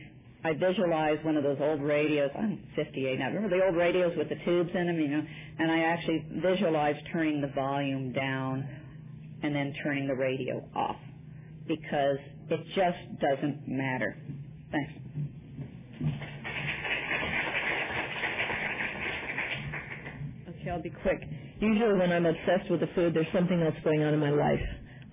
I 0.46 0.52
visualize 0.52 1.18
one 1.24 1.36
of 1.36 1.42
those 1.42 1.58
old 1.60 1.82
radios. 1.82 2.30
I'm 2.38 2.60
58 2.76 3.18
now. 3.18 3.26
Remember 3.26 3.48
the 3.48 3.64
old 3.64 3.74
radios 3.74 4.16
with 4.16 4.28
the 4.28 4.36
tubes 4.44 4.70
in 4.74 4.86
them, 4.86 5.00
you 5.00 5.08
know? 5.08 5.22
And 5.58 5.72
I 5.72 5.80
actually 5.80 6.24
visualize 6.36 6.94
turning 7.12 7.40
the 7.40 7.48
volume 7.48 8.12
down 8.12 8.64
and 9.42 9.52
then 9.52 9.74
turning 9.82 10.06
the 10.06 10.14
radio 10.14 10.62
off 10.76 10.98
because 11.66 12.18
it 12.48 12.60
just 12.76 13.20
doesn't 13.20 13.66
matter. 13.66 14.16
Thanks. 14.70 14.92
Okay, 20.48 20.70
I'll 20.70 20.80
be 20.80 20.90
quick. 21.02 21.22
Usually 21.58 21.98
when 21.98 22.12
I'm 22.12 22.26
obsessed 22.26 22.70
with 22.70 22.78
the 22.78 22.88
food, 22.94 23.14
there's 23.14 23.26
something 23.34 23.60
else 23.62 23.74
going 23.82 24.04
on 24.04 24.14
in 24.14 24.20
my 24.20 24.30
life. 24.30 24.62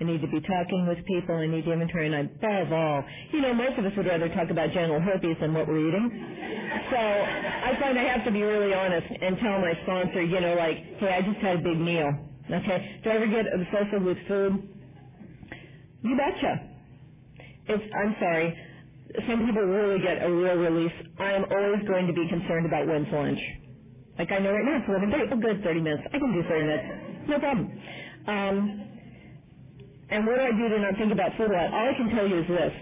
I 0.04 0.06
need 0.06 0.22
to 0.22 0.28
be 0.28 0.42
talking 0.42 0.88
with 0.88 1.00
people. 1.08 1.36
I 1.38 1.48
need 1.48 1.68
inventory, 1.68 2.08
and 2.14 2.30
above 2.30 2.74
all, 2.74 3.06
you 3.34 3.42
know, 3.42 3.54
most 3.56 3.80
of 3.80 3.86
us 3.86 3.94
would 3.98 4.08
rather 4.08 4.30
talk 4.30 4.52
about 4.52 4.74
genital 4.74 5.00
herpes 5.02 5.38
than 5.42 5.56
what 5.56 5.68
we're 5.68 5.88
eating. 5.90 6.12
So 6.92 6.98
I 6.98 7.78
find 7.82 7.98
I 8.00 8.04
have 8.04 8.26
to 8.26 8.32
be 8.32 8.44
really 8.44 8.76
honest 8.76 9.08
and 9.22 9.40
tell 9.40 9.60
my 9.62 9.74
sponsor, 9.84 10.24
you 10.24 10.42
know, 10.42 10.56
like, 10.56 10.78
hey, 11.00 11.16
I 11.16 11.22
just 11.24 11.40
had 11.40 11.58
a 11.58 11.64
big 11.64 11.80
meal. 11.80 12.12
Okay, 12.52 13.02
do 13.04 13.12
I 13.12 13.14
ever 13.16 13.28
get 13.28 13.46
obsessive 13.54 14.04
with 14.04 14.20
food? 14.28 14.70
You 16.04 16.18
betcha. 16.18 16.70
It's, 17.68 17.84
I'm 17.96 18.16
sorry. 18.20 18.58
Some 19.30 19.46
people 19.48 19.64
really 19.64 20.02
get 20.02 20.24
a 20.24 20.32
real 20.32 20.56
release. 20.58 20.94
I 21.20 21.34
am 21.34 21.46
always 21.52 21.84
going 21.88 22.08
to 22.08 22.14
be 22.14 22.28
concerned 22.30 22.68
about 22.68 22.88
when's 22.88 23.08
lunch. 23.14 23.40
Like 24.20 24.32
I 24.32 24.40
know 24.40 24.52
right 24.54 24.66
now 24.66 24.78
it's 24.78 24.88
11:30. 24.90 25.34
Oh, 25.34 25.38
good, 25.42 25.64
30 25.64 25.82
minutes. 25.82 26.04
I 26.14 26.20
can 26.20 26.34
do 26.34 26.44
30 26.50 26.68
minutes. 26.68 27.30
No 27.30 27.40
problem. 27.40 27.72
Um, 28.28 28.93
and 30.14 30.28
what 30.28 30.36
do 30.36 30.42
I 30.42 30.52
do 30.52 30.70
to 30.70 30.80
not 30.80 30.94
think 30.96 31.12
about 31.12 31.34
food 31.38 31.50
a 31.50 31.58
lot? 31.58 31.74
All 31.74 31.90
I 31.90 31.98
can 31.98 32.10
tell 32.14 32.28
you 32.30 32.46
is 32.46 32.48
this. 32.48 32.74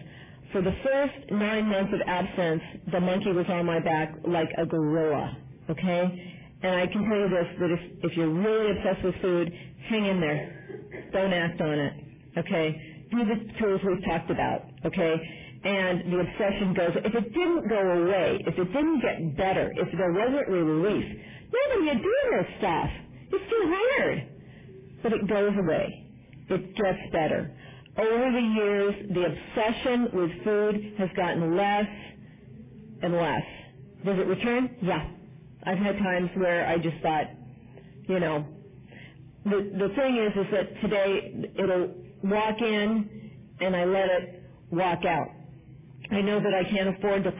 For 0.52 0.62
the 0.62 0.76
first 0.84 1.32
nine 1.32 1.64
months 1.64 1.94
of 1.96 2.02
absence, 2.06 2.62
the 2.92 3.00
monkey 3.00 3.32
was 3.32 3.46
on 3.48 3.66
my 3.66 3.80
back 3.80 4.16
like 4.28 4.50
a 4.58 4.66
gorilla. 4.66 5.38
Okay? 5.70 6.36
And 6.62 6.76
I 6.76 6.88
can 6.88 7.08
tell 7.08 7.20
you 7.24 7.30
this, 7.30 7.48
that 7.58 7.72
if, 7.72 8.12
if 8.12 8.18
you're 8.18 8.36
really 8.36 8.76
obsessed 8.76 9.06
with 9.06 9.16
food, 9.22 9.48
hang 9.88 10.08
in 10.08 10.20
there. 10.20 11.08
Don't 11.14 11.32
act 11.32 11.62
on 11.62 11.80
it. 11.80 11.94
Okay? 12.38 13.08
Do 13.12 13.24
the 13.24 13.60
tools 13.60 13.80
we've 13.88 14.04
talked 14.04 14.30
about. 14.30 14.68
Okay? 14.86 15.16
And 15.64 16.12
the 16.12 16.20
obsession 16.20 16.74
goes, 16.76 16.92
if 17.00 17.16
it 17.16 17.34
didn't 17.34 17.70
go 17.70 17.80
away, 17.80 18.44
if 18.46 18.60
it 18.60 18.74
didn't 18.74 19.00
get 19.00 19.38
better, 19.38 19.72
if 19.78 19.88
there 19.98 20.12
wasn't 20.12 20.50
relief, 20.50 21.06
nobody 21.48 21.96
would 21.96 22.04
do 22.04 22.16
this 22.36 22.48
stuff. 22.60 22.90
It's 23.32 23.50
too 23.50 23.64
hard. 23.72 24.28
But 25.02 25.14
it 25.14 25.30
goes 25.30 25.54
away 25.58 26.01
it 26.52 26.76
gets 26.76 27.00
better. 27.14 27.52
Over 27.98 28.32
the 28.32 28.42
years, 28.56 28.96
the 29.14 29.26
obsession 29.26 30.10
with 30.14 30.32
food 30.46 30.96
has 31.00 31.10
gotten 31.18 31.58
less 31.58 31.88
and 33.02 33.14
less. 33.16 33.44
Does 34.06 34.20
it 34.20 34.28
return? 34.28 34.78
Yeah. 34.84 35.10
I've 35.66 35.80
had 35.80 35.98
times 36.00 36.32
where 36.36 36.68
I 36.68 36.78
just 36.78 36.98
thought, 37.04 37.28
you 38.10 38.20
know, 38.20 38.46
the 39.46 39.72
the 39.80 39.90
thing 39.96 40.18
is, 40.18 40.34
is 40.46 40.52
that 40.52 40.82
today 40.82 41.52
it'll 41.60 41.96
walk 42.24 42.62
in 42.62 43.32
and 43.62 43.76
I 43.76 43.86
let 43.86 44.10
it 44.10 44.44
walk 44.72 45.06
out. 45.06 45.30
I 46.12 46.22
know 46.22 46.40
that 46.40 46.54
I 46.54 46.64
can't 46.70 46.96
afford 46.98 47.24
to 47.24 47.32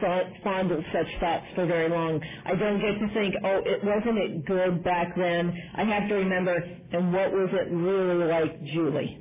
fondle 0.42 0.82
such 0.92 1.20
thoughts 1.20 1.46
for 1.54 1.66
very 1.66 1.90
long. 1.90 2.20
I 2.46 2.54
don't 2.56 2.80
get 2.80 2.98
to 3.06 3.14
think, 3.14 3.34
oh, 3.44 3.60
it 3.64 3.84
wasn't 3.84 4.18
it 4.18 4.46
good 4.46 4.82
back 4.84 5.14
then. 5.16 5.52
I 5.76 5.84
have 5.84 6.08
to 6.08 6.14
remember, 6.16 6.56
and 6.92 7.12
what 7.12 7.32
was 7.32 7.50
it 7.52 7.72
really 7.72 8.26
like, 8.26 8.64
Julie? 8.72 9.20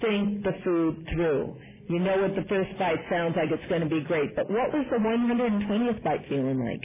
Think 0.00 0.44
the 0.44 0.52
food 0.64 1.06
through. 1.14 1.56
You 1.88 2.00
know 2.00 2.18
what 2.22 2.36
the 2.36 2.46
first 2.48 2.78
bite 2.78 3.00
sounds 3.10 3.34
like 3.36 3.50
it's 3.50 3.68
going 3.70 3.82
to 3.82 3.88
be 3.88 4.02
great, 4.02 4.36
but 4.36 4.50
what 4.50 4.72
was 4.72 4.86
the 4.90 4.98
120th 4.98 6.04
bite 6.04 6.28
feeling 6.28 6.60
like? 6.64 6.82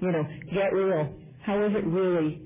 You 0.00 0.12
know, 0.12 0.24
get 0.54 0.72
real. 0.72 1.14
How 1.42 1.58
was 1.60 1.72
it 1.74 1.86
really? 1.86 2.45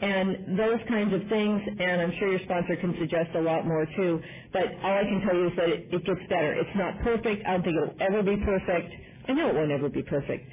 And 0.00 0.58
those 0.58 0.80
kinds 0.88 1.14
of 1.14 1.22
things. 1.28 1.62
And 1.80 2.02
I'm 2.02 2.12
sure 2.18 2.30
your 2.30 2.40
sponsor 2.44 2.76
can 2.76 2.96
suggest 3.00 3.30
a 3.36 3.40
lot 3.42 3.66
more 3.66 3.86
too. 3.96 4.20
But 4.52 4.66
all 4.82 4.96
I 4.98 5.04
can 5.04 5.22
tell 5.26 5.36
you 5.36 5.48
is 5.48 5.56
that 5.56 5.68
it, 5.70 5.80
it 5.92 6.04
gets 6.06 6.22
better. 6.28 6.52
It's 6.54 6.76
not 6.76 7.00
perfect. 7.02 7.46
I 7.46 7.52
don't 7.58 7.64
think 7.64 7.76
it'll 7.76 7.96
ever 8.02 8.22
be 8.22 8.36
perfect. 8.44 8.94
I 9.28 9.32
know 9.34 9.48
it 9.50 9.54
won't 9.56 9.72
ever 9.72 9.88
be 9.90 10.02
perfect, 10.04 10.44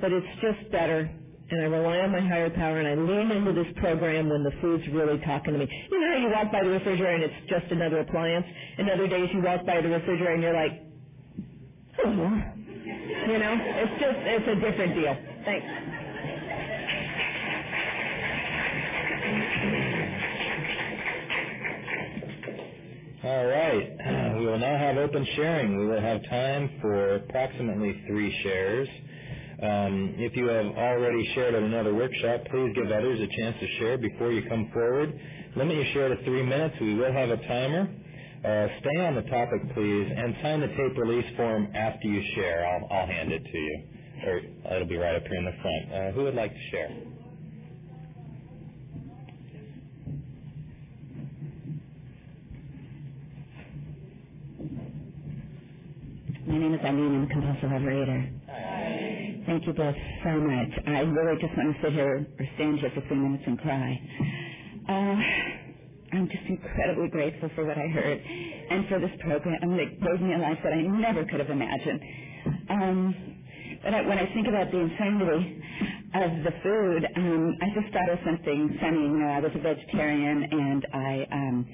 but 0.00 0.12
it's 0.12 0.28
just 0.42 0.70
better. 0.72 1.10
And 1.50 1.60
I 1.62 1.66
rely 1.66 1.98
on 2.00 2.12
my 2.12 2.20
higher 2.20 2.50
power, 2.50 2.80
and 2.80 2.88
I 2.88 2.94
lean 2.96 3.30
into 3.30 3.52
this 3.52 3.72
program 3.76 4.28
when 4.30 4.44
the 4.44 4.52
food's 4.62 4.84
really 4.92 5.18
talking 5.26 5.52
to 5.54 5.60
me. 5.60 5.68
You 5.90 6.00
know 6.00 6.12
how 6.12 6.18
you 6.18 6.30
walk 6.30 6.52
by 6.52 6.64
the 6.64 6.70
refrigerator 6.70 7.14
and 7.14 7.24
it's 7.24 7.50
just 7.50 7.72
another 7.72 8.00
appliance, 8.00 8.46
and 8.78 8.90
other 8.90 9.08
days 9.08 9.30
you 9.34 9.42
walk 9.42 9.66
by 9.66 9.80
the 9.82 9.88
refrigerator 9.88 10.32
and 10.34 10.42
you're 10.42 10.54
like, 10.54 10.72
oh, 12.06 12.12
you 13.28 13.38
know, 13.38 13.56
it's 13.60 14.00
just 14.00 14.18
it's 14.22 14.48
a 14.48 14.56
different 14.60 14.94
deal. 14.96 15.16
Thanks. 15.44 15.66
All 23.26 23.46
right. 23.46 23.90
We 24.38 24.46
will 24.46 24.60
now 24.60 24.78
have 24.78 24.98
open 24.98 25.26
sharing. 25.36 25.78
We 25.78 25.86
will 25.88 26.00
have 26.00 26.22
time 26.30 26.70
for 26.80 27.16
approximately 27.16 28.04
three 28.06 28.32
shares. 28.44 28.88
Um, 29.62 30.14
if 30.18 30.36
you 30.36 30.46
have 30.46 30.66
already 30.66 31.28
shared 31.34 31.54
at 31.56 31.64
another 31.64 31.94
workshop, 31.94 32.42
please 32.52 32.72
give 32.76 32.86
others 32.86 33.20
a 33.20 33.26
chance 33.36 33.56
to 33.60 33.68
share 33.80 33.98
before 33.98 34.32
you 34.32 34.48
come 34.48 34.70
forward. 34.72 35.18
Limit 35.56 35.76
your 35.76 35.86
share 35.94 36.08
to 36.10 36.24
three 36.24 36.44
minutes. 36.44 36.76
We 36.80 36.94
will 36.94 37.12
have 37.12 37.30
a 37.30 37.38
timer. 37.48 37.88
Uh, 38.44 38.68
stay 38.80 39.00
on 39.04 39.16
the 39.16 39.22
topic, 39.22 39.74
please, 39.74 40.08
and 40.16 40.36
sign 40.42 40.60
the 40.60 40.68
tape 40.68 40.96
release 40.96 41.26
form 41.36 41.68
after 41.74 42.08
you 42.08 42.22
share. 42.36 42.66
I'll, 42.66 42.88
I'll 43.00 43.08
hand 43.08 43.32
it 43.32 43.44
to 43.44 43.58
you, 43.58 43.84
or 44.26 44.40
it'll 44.76 44.88
be 44.88 44.98
right 44.98 45.16
up 45.16 45.24
here 45.24 45.38
in 45.38 45.46
the 45.46 45.56
front. 45.62 45.92
Uh, 45.92 46.12
who 46.12 46.24
would 46.24 46.36
like 46.36 46.52
to 46.54 46.70
share? 46.70 46.90
My 56.56 56.62
name 56.62 56.72
is 56.72 56.80
Eileen. 56.80 57.12
I'm 57.12 57.24
a 57.24 57.28
compulsive 57.28 57.68
overeater. 57.68 58.32
Hi. 58.48 59.44
Thank 59.44 59.66
you 59.66 59.74
both 59.74 59.94
so 60.24 60.40
much. 60.40 60.72
I 60.88 61.04
really 61.04 61.36
just 61.38 61.52
want 61.52 61.76
to 61.76 61.82
sit 61.84 61.92
here 61.92 62.24
or 62.24 62.46
stand 62.56 62.80
here 62.80 62.90
for 62.94 63.02
three 63.08 63.18
minutes 63.18 63.44
and 63.46 63.60
cry. 63.60 64.00
Uh, 64.88 65.16
I'm 66.16 66.26
just 66.32 66.48
incredibly 66.48 67.08
grateful 67.12 67.50
for 67.54 67.66
what 67.66 67.76
I 67.76 67.86
heard 67.92 68.22
and 68.24 68.88
for 68.88 68.98
this 68.98 69.12
program 69.20 69.76
that 69.76 70.00
gave 70.00 70.20
me 70.24 70.32
a 70.32 70.38
life 70.38 70.56
that 70.64 70.72
I 70.72 70.80
never 70.80 71.26
could 71.26 71.40
have 71.40 71.50
imagined. 71.50 72.00
Um, 72.70 73.14
but 73.84 73.92
I, 73.92 74.00
when 74.08 74.16
I 74.16 74.24
think 74.32 74.48
about 74.48 74.72
the 74.72 74.80
insanity 74.80 75.60
of 76.14 76.30
the 76.40 76.52
food, 76.64 77.04
um, 77.20 77.52
I 77.60 77.66
just 77.78 77.92
thought 77.92 78.08
of 78.08 78.18
something 78.24 78.78
funny. 78.80 79.04
You 79.04 79.18
know, 79.20 79.28
I 79.28 79.40
was 79.40 79.52
a 79.54 79.60
vegetarian 79.60 80.48
and 80.50 80.86
I 80.94 81.26
um, 81.32 81.68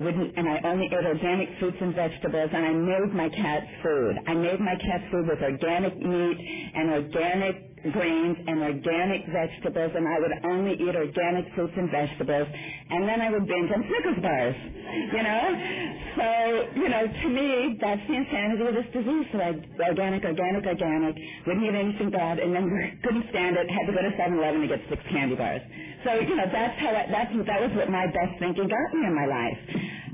wouldn't, 0.00 0.36
and 0.38 0.48
I 0.48 0.60
only 0.70 0.86
ate 0.86 1.06
organic 1.06 1.50
fruits 1.60 1.78
and 1.80 1.94
vegetables, 1.94 2.50
and 2.54 2.66
I 2.66 2.72
made 2.72 3.14
my 3.14 3.30
cats 3.30 3.66
food. 3.82 4.16
I 4.26 4.34
made 4.34 4.60
my 4.60 4.76
cats 4.76 5.04
food 5.12 5.28
with 5.28 5.40
organic 5.42 5.96
meat 5.98 6.38
and 6.74 6.90
organic 6.90 7.69
grains 7.92 8.38
and 8.46 8.62
organic 8.62 9.26
vegetables, 9.32 9.92
and 9.96 10.06
I 10.08 10.18
would 10.20 10.34
only 10.44 10.74
eat 10.74 10.94
organic 10.94 11.52
fruits 11.54 11.74
and 11.76 11.90
vegetables, 11.90 12.48
and 12.90 13.08
then 13.08 13.20
I 13.20 13.30
would 13.30 13.46
binge 13.46 13.70
on 13.72 13.82
Snickers 13.88 14.20
bars, 14.22 14.56
you 15.12 15.22
know? 15.22 15.44
So, 16.16 16.28
you 16.76 16.88
know, 16.88 17.04
to 17.08 17.28
me, 17.28 17.78
that's 17.80 18.02
the 18.08 18.14
insanity 18.14 18.66
of 18.68 18.74
this 18.74 18.90
disease. 18.92 19.26
So 19.32 19.38
I, 19.40 19.56
organic, 19.88 20.24
organic, 20.24 20.66
organic, 20.66 21.16
wouldn't 21.46 21.64
eat 21.66 21.74
anything 21.74 22.10
bad, 22.10 22.38
and 22.38 22.54
then 22.54 22.68
couldn't 23.04 23.26
stand 23.30 23.56
it, 23.56 23.70
had 23.70 23.86
to 23.88 23.92
go 23.92 24.02
to 24.02 24.12
7-Eleven 24.16 24.60
to 24.62 24.68
get 24.68 24.80
six 24.90 25.02
candy 25.10 25.36
bars. 25.36 25.62
So, 26.04 26.14
you 26.14 26.36
know, 26.36 26.46
that's 26.52 26.78
how, 26.80 26.90
I, 26.92 27.06
that's, 27.10 27.32
that 27.46 27.60
was 27.62 27.72
what 27.76 27.90
my 27.90 28.06
best 28.06 28.38
thinking 28.38 28.68
got 28.68 28.88
me 28.94 29.06
in 29.06 29.14
my 29.16 29.26
life. 29.26 29.60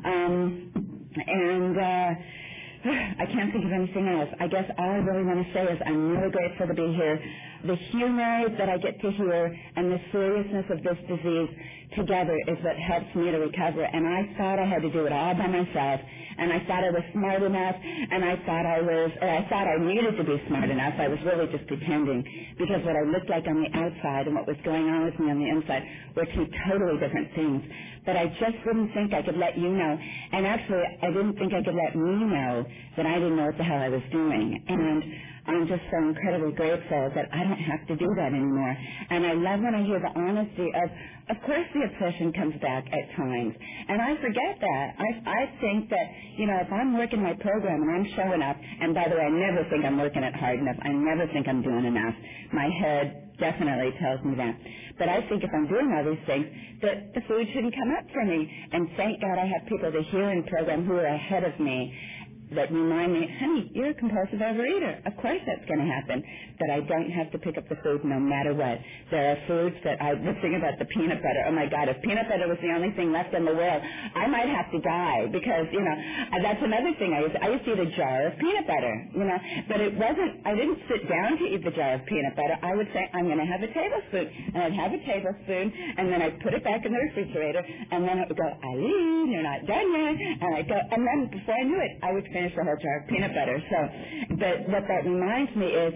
Um, 0.05 0.73
and, 1.17 1.77
uh, 1.79 2.11
I 3.19 3.27
can't 3.27 3.53
think 3.53 3.65
of 3.65 3.73
anything 3.73 4.09
else. 4.09 4.31
I 4.41 4.47
guess 4.47 4.65
all 4.79 4.91
I 4.91 5.03
really 5.03 5.25
want 5.25 5.47
to 5.47 5.53
say 5.53 5.65
is 5.65 5.81
I'm 5.87 6.11
really 6.17 6.31
grateful 6.31 6.67
to 6.67 6.75
be 6.75 6.95
here 6.95 7.21
the 7.67 7.77
humor 7.91 8.49
that 8.59 8.69
I 8.69 8.79
get 8.79 9.01
to 9.01 9.11
hear 9.11 9.57
and 9.77 9.91
the 9.91 9.99
seriousness 10.13 10.67
of 10.71 10.83
this 10.83 10.99
disease 11.09 11.49
together 11.97 12.37
is 12.49 12.59
what 12.63 12.77
helps 12.77 13.15
me 13.15 13.31
to 13.31 13.39
recover. 13.39 13.83
And 13.83 14.07
I 14.07 14.35
thought 14.37 14.59
I 14.59 14.67
had 14.67 14.83
to 14.83 14.91
do 14.91 15.07
it 15.07 15.13
all 15.13 15.35
by 15.35 15.47
myself. 15.47 16.01
And 16.39 16.53
I 16.53 16.61
thought 16.67 16.85
I 16.85 16.91
was 16.91 17.05
smart 17.13 17.43
enough. 17.43 17.77
And 17.77 18.25
I 18.25 18.37
thought 18.47 18.67
I 18.67 18.81
was, 18.83 19.11
or 19.21 19.29
I 19.31 19.43
thought 19.49 19.67
I 19.69 19.77
needed 19.79 20.17
to 20.17 20.25
be 20.25 20.43
smart 20.49 20.71
enough. 20.71 20.95
I 20.99 21.09
was 21.09 21.19
really 21.25 21.47
just 21.53 21.67
pretending 21.69 22.25
because 22.59 22.85
what 22.85 22.97
I 22.97 23.03
looked 23.03 23.31
like 23.31 23.47
on 23.49 23.63
the 23.63 23.71
outside 23.79 24.27
and 24.27 24.37
what 24.37 24.47
was 24.47 24.57
going 24.65 24.89
on 24.89 25.05
with 25.05 25.19
me 25.19 25.31
on 25.31 25.39
the 25.39 25.49
inside 25.51 25.83
were 26.17 26.27
two 26.27 26.47
totally 26.69 26.99
different 27.01 27.35
things. 27.35 27.63
But 28.07 28.17
I 28.17 28.27
just 28.41 28.59
didn't 28.65 28.93
think 28.95 29.15
I 29.15 29.23
could 29.23 29.37
let 29.37 29.59
you 29.59 29.69
know. 29.69 29.99
And 30.33 30.47
actually, 30.47 30.83
I 31.03 31.09
didn't 31.09 31.35
think 31.39 31.53
I 31.55 31.63
could 31.63 31.75
let 31.75 31.97
me 31.97 32.25
know 32.27 32.65
that 32.97 33.07
I 33.07 33.15
didn't 33.15 33.37
know 33.37 33.47
what 33.47 33.59
the 33.59 33.65
hell 33.65 33.81
I 33.81 33.89
was 33.89 34.03
doing. 34.13 34.63
And 34.69 35.03
I'm 35.47 35.67
just 35.69 35.83
so 35.91 35.99
incredibly 36.09 36.53
grateful 36.53 37.11
that 37.15 37.27
I 37.33 37.45
don't 37.45 37.63
have 37.63 37.87
to 37.89 37.97
do 37.97 38.09
that 38.17 38.33
anymore. 38.35 38.77
And 39.11 39.27
I 39.27 39.35
love 39.35 39.61
when 39.61 39.75
I 39.75 39.83
hear 39.85 40.01
the 40.01 40.13
honesty 40.19 40.69
of, 40.75 40.89
of 41.31 41.43
course 41.47 41.67
the 41.75 41.87
obsession 41.87 42.33
comes 42.33 42.55
back 42.61 42.85
at 42.93 43.17
times. 43.17 43.55
And 43.89 44.03
I 44.03 44.17
forget 44.21 44.59
that. 44.61 44.87
I, 44.99 45.09
I 45.27 45.43
think 45.61 45.91
that, 45.91 46.07
you 46.37 46.47
know, 46.47 46.59
if 46.61 46.73
I'm 46.73 46.99
working 46.99 47.23
my 47.23 47.35
program 47.35 47.83
and 47.83 47.91
I'm 47.91 48.07
showing 48.17 48.43
up, 48.43 48.57
and 48.59 48.95
by 48.95 49.09
the 49.09 49.17
way, 49.17 49.23
I 49.23 49.31
never 49.31 49.69
think 49.71 49.85
I'm 49.85 49.99
working 49.99 50.23
it 50.23 50.35
hard 50.35 50.59
enough. 50.59 50.77
I 50.83 50.91
never 50.91 51.27
think 51.33 51.49
I'm 51.49 51.63
doing 51.63 51.87
enough. 51.87 52.15
My 52.53 52.69
head 52.83 53.27
definitely 53.39 53.93
tells 54.01 54.25
me 54.25 54.35
that. 54.37 54.57
But 54.99 55.09
I 55.09 55.21
think 55.29 55.45
if 55.45 55.51
I'm 55.55 55.69
doing 55.69 55.93
all 55.93 56.05
these 56.05 56.25
things, 56.27 56.47
that 56.83 57.15
the 57.15 57.21
food 57.29 57.47
shouldn't 57.53 57.75
come 57.75 57.93
up 57.97 58.05
for 58.13 58.25
me. 58.25 58.49
And 58.73 58.89
thank 58.97 59.21
God 59.21 59.39
I 59.39 59.47
have 59.47 59.69
people 59.69 59.93
to 59.93 60.03
hear 60.11 60.31
in 60.33 60.43
program 60.45 60.87
who 60.87 60.95
are 60.95 61.07
ahead 61.07 61.45
of 61.45 61.59
me 61.61 61.93
that 62.55 62.71
remind 62.71 63.13
me, 63.13 63.27
honey, 63.41 63.71
you're 63.75 63.91
a 63.91 63.95
compulsive 63.95 64.39
overeater. 64.39 65.03
Of 65.07 65.17
course 65.19 65.43
that's 65.47 65.67
going 65.67 65.83
to 65.83 65.91
happen. 65.91 66.23
That 66.61 66.71
I 66.71 66.81
don't 66.81 67.11
have 67.11 67.33
to 67.33 67.39
pick 67.39 67.59
up 67.59 67.69
the 67.69 67.77
food 67.83 68.05
no 68.05 68.21
matter 68.21 68.55
what. 68.55 68.79
There 69.11 69.35
are 69.35 69.39
foods 69.51 69.77
that 69.83 70.01
I 70.01 70.15
was 70.15 70.37
thinking 70.41 70.63
about 70.63 70.79
the 70.79 70.87
peanut 70.87 71.19
butter. 71.19 71.43
Oh 71.49 71.53
my 71.53 71.67
God, 71.67 71.91
if 71.91 71.99
peanut 72.07 72.29
butter 72.31 72.47
was 72.47 72.59
the 72.63 72.71
only 72.71 72.95
thing 72.95 73.11
left 73.11 73.35
in 73.35 73.45
the 73.45 73.55
world, 73.55 73.83
I 74.15 74.27
might 74.31 74.47
have 74.47 74.71
to 74.71 74.81
die 74.81 75.27
because, 75.33 75.67
you 75.75 75.83
know, 75.83 75.97
uh, 75.97 76.39
that's 76.43 76.63
another 76.63 76.95
thing 77.03 77.19
I 77.19 77.27
used, 77.27 77.37
I 77.37 77.49
used 77.51 77.65
to 77.67 77.73
eat 77.75 77.83
a 77.83 77.91
jar 77.99 78.31
of 78.31 78.39
peanut 78.39 78.67
butter, 78.67 78.95
you 79.11 79.27
know, 79.27 79.39
but 79.67 79.83
it 79.83 79.93
wasn't, 79.99 80.47
I 80.47 80.55
didn't 80.55 80.79
sit 80.87 81.03
down 81.11 81.43
to 81.43 81.45
eat 81.51 81.67
the 81.67 81.75
jar 81.75 81.99
of 81.99 82.07
peanut 82.07 82.39
butter. 82.39 82.57
I 82.63 82.79
would 82.79 82.89
say, 82.95 83.11
I'm 83.11 83.27
going 83.27 83.43
to 83.43 83.49
have 83.49 83.63
a 83.67 83.71
tablespoon. 83.75 84.31
And 84.55 84.59
I'd 84.63 84.79
have 84.79 84.93
a 84.95 85.03
tablespoon 85.03 85.73
and 85.99 86.13
then 86.13 86.23
I'd 86.23 86.39
put 86.41 86.55
it 86.55 86.63
back 86.63 86.87
in 86.87 86.93
the 86.95 87.03
refrigerator 87.11 87.63
and 87.91 88.07
then 88.07 88.23
it 88.23 88.29
would 88.31 88.39
go, 88.39 88.47
Eileen, 88.47 89.35
you're 89.35 89.43
not 89.43 89.67
done 89.67 89.89
yet. 89.91 90.15
And 90.41 90.51
I'd 90.55 90.69
go, 90.69 90.79
and 90.79 91.03
then 91.03 91.19
before 91.31 91.55
I 91.59 91.65
knew 91.65 91.81
it, 91.83 91.93
I 92.03 92.13
would 92.13 92.27
finish 92.37 92.53
the 92.53 92.65
whole 92.65 92.77
jar 92.77 93.01
of 93.01 93.09
peanut 93.09 93.33
butter. 93.33 93.57
So, 93.73 93.79
but 94.37 94.69
what 94.69 94.85
that 94.85 95.09
reminds 95.09 95.57
me 95.57 95.73
is 95.73 95.95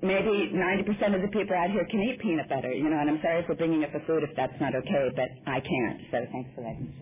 maybe 0.00 0.56
90% 0.56 1.14
of 1.14 1.20
the 1.20 1.28
people 1.28 1.52
out 1.52 1.70
here 1.70 1.84
can 1.90 2.00
eat 2.00 2.18
peanut 2.20 2.48
butter, 2.48 2.72
you 2.72 2.88
know, 2.88 2.96
and 2.96 3.10
I'm 3.10 3.20
sorry 3.20 3.44
for 3.46 3.54
bringing 3.54 3.84
up 3.84 3.92
the 3.92 4.00
food 4.08 4.24
if 4.24 4.34
that's 4.36 4.56
not 4.60 4.74
okay, 4.74 5.12
but 5.14 5.28
I 5.46 5.60
can't. 5.60 6.00
So 6.10 6.16
thanks 6.32 6.50
for 6.56 6.62
letting 6.64 6.88
me. 6.88 6.94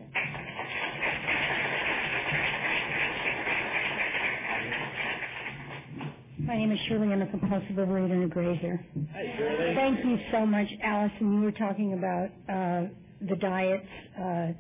My 6.44 6.56
name 6.56 6.72
is 6.72 6.78
Shirley. 6.88 7.08
I'm 7.08 7.22
a 7.22 7.26
compulsive 7.26 7.76
overeater 7.76 8.12
and 8.12 8.24
a 8.24 8.28
grazer. 8.28 8.84
Hi, 9.14 9.34
Shirley. 9.38 9.74
Thank 9.74 10.04
you 10.04 10.18
so 10.30 10.44
much, 10.44 10.66
Allison. 10.82 11.32
You 11.38 11.40
were 11.40 11.52
talking 11.52 11.94
about 11.94 12.28
uh, 12.50 12.88
the 13.22 13.36
diets. 13.40 13.86
Uh, 14.18 14.52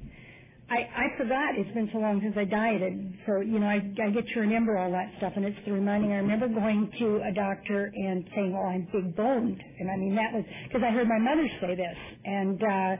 I, 0.70 0.76
I 0.76 1.18
forgot. 1.18 1.58
It's 1.58 1.72
been 1.74 1.90
so 1.92 1.98
long 1.98 2.20
since 2.22 2.34
I 2.38 2.44
dieted. 2.44 3.18
So, 3.26 3.40
you 3.40 3.60
know, 3.60 3.66
I, 3.66 3.84
I 4.02 4.10
get 4.10 4.26
to 4.34 4.40
remember 4.40 4.78
all 4.78 4.90
that 4.92 5.12
stuff, 5.18 5.34
and 5.36 5.44
it's 5.44 5.58
the 5.66 5.72
reminding. 5.72 6.12
I 6.12 6.16
remember 6.16 6.48
going 6.48 6.90
to 7.00 7.20
a 7.28 7.32
doctor 7.34 7.92
and 7.94 8.24
saying, 8.34 8.52
well, 8.52 8.66
I'm 8.66 8.88
big 8.90 9.14
boned. 9.14 9.62
And 9.78 9.90
I 9.90 9.96
mean, 9.96 10.16
that 10.16 10.32
was, 10.32 10.44
because 10.66 10.82
I 10.82 10.90
heard 10.90 11.06
my 11.06 11.18
mother 11.18 11.46
say 11.60 11.74
this. 11.76 11.98
And, 12.24 12.62
uh, 12.62 12.96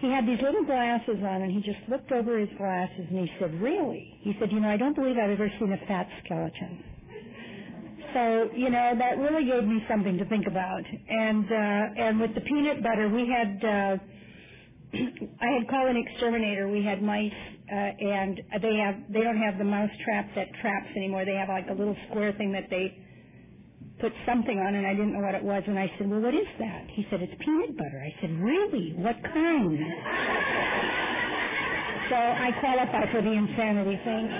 he 0.00 0.10
had 0.10 0.26
these 0.26 0.40
little 0.42 0.64
glasses 0.64 1.16
on 1.22 1.42
and 1.42 1.52
he 1.52 1.60
just 1.60 1.80
looked 1.88 2.12
over 2.12 2.38
his 2.38 2.50
glasses 2.58 3.06
and 3.08 3.18
he 3.20 3.30
said, 3.38 3.54
really? 3.60 4.18
He 4.20 4.36
said, 4.38 4.50
you 4.52 4.60
know, 4.60 4.68
I 4.68 4.76
don't 4.76 4.94
believe 4.94 5.16
I've 5.16 5.30
ever 5.30 5.50
seen 5.58 5.72
a 5.72 5.86
fat 5.86 6.08
skeleton. 6.24 6.84
So, 8.12 8.50
you 8.54 8.70
know, 8.70 8.92
that 8.98 9.18
really 9.18 9.44
gave 9.44 9.64
me 9.64 9.82
something 9.88 10.18
to 10.18 10.24
think 10.26 10.46
about. 10.46 10.82
And, 11.08 11.46
uh, 11.46 12.02
and 12.04 12.20
with 12.20 12.34
the 12.34 12.42
peanut 12.42 12.82
butter, 12.82 13.08
we 13.08 13.26
had, 13.28 13.64
uh, 13.64 13.96
I 15.40 15.46
had 15.58 15.68
called 15.68 15.88
an 15.88 15.96
exterminator. 15.96 16.68
We 16.68 16.84
had 16.84 17.02
mice, 17.02 17.32
uh, 17.70 17.74
and 17.74 18.40
they 18.62 18.76
have 18.76 18.96
they 19.12 19.20
don't 19.20 19.38
have 19.38 19.58
the 19.58 19.64
mouse 19.64 19.90
trap 20.04 20.28
that 20.34 20.48
traps 20.60 20.88
anymore. 20.96 21.24
They 21.24 21.34
have 21.34 21.48
like 21.48 21.66
a 21.70 21.74
little 21.74 21.96
square 22.10 22.32
thing 22.32 22.52
that 22.52 22.70
they 22.70 22.98
put 24.00 24.12
something 24.26 24.58
on, 24.58 24.74
and 24.74 24.86
I 24.86 24.92
didn't 24.92 25.12
know 25.12 25.20
what 25.24 25.34
it 25.34 25.42
was. 25.42 25.62
And 25.66 25.78
I 25.78 25.90
said, 25.98 26.10
"Well, 26.10 26.20
what 26.20 26.34
is 26.34 26.46
that?" 26.58 26.86
He 26.90 27.06
said, 27.10 27.22
"It's 27.22 27.34
peanut 27.44 27.76
butter." 27.76 28.02
I 28.02 28.14
said, 28.20 28.30
"Really? 28.38 28.94
What 28.96 29.16
kind?" 29.22 29.78
so 32.10 32.16
I 32.16 32.50
qualify 32.60 33.10
for 33.12 33.22
the 33.22 33.32
insanity 33.32 33.98
thing. 34.04 34.30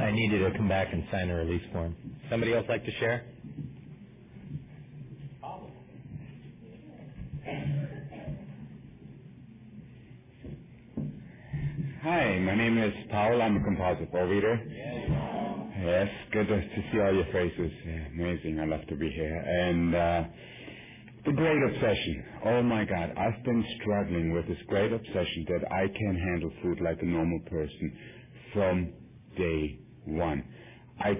I 0.00 0.10
need 0.12 0.32
you 0.32 0.38
to 0.48 0.56
come 0.56 0.68
back 0.68 0.92
and 0.92 1.04
sign 1.10 1.28
a 1.30 1.34
release 1.34 1.62
form. 1.72 1.94
Somebody 2.30 2.54
else 2.54 2.66
like 2.68 2.84
to 2.84 2.92
share? 2.98 3.24
Hi, 12.02 12.38
my 12.40 12.54
name 12.54 12.78
is 12.78 12.92
Paul. 13.10 13.42
I'm 13.42 13.56
a 13.56 13.64
composite 13.64 14.10
compulsive 14.10 14.14
overeater. 14.14 14.56
Yes, 15.84 16.08
good 16.32 16.48
to, 16.48 16.60
to 16.60 16.82
see 16.92 17.00
all 17.00 17.14
your 17.14 17.26
faces. 17.32 17.72
Amazing. 18.14 18.60
I 18.60 18.66
love 18.66 18.86
to 18.88 18.96
be 18.96 19.10
here. 19.10 19.36
And 19.36 19.94
uh, 19.94 20.24
the 21.26 21.32
great 21.32 21.62
obsession. 21.62 22.24
Oh 22.46 22.62
my 22.62 22.84
God, 22.84 23.14
I've 23.16 23.42
been 23.44 23.64
struggling 23.80 24.32
with 24.34 24.46
this 24.48 24.58
great 24.68 24.92
obsession 24.92 25.46
that 25.48 25.72
I 25.72 25.88
can't 25.88 26.18
handle 26.18 26.52
food 26.62 26.80
like 26.82 26.98
a 27.02 27.06
normal 27.06 27.40
person 27.50 27.98
from 28.52 28.92
day 29.38 29.78
one. 30.06 30.44
I 31.00 31.12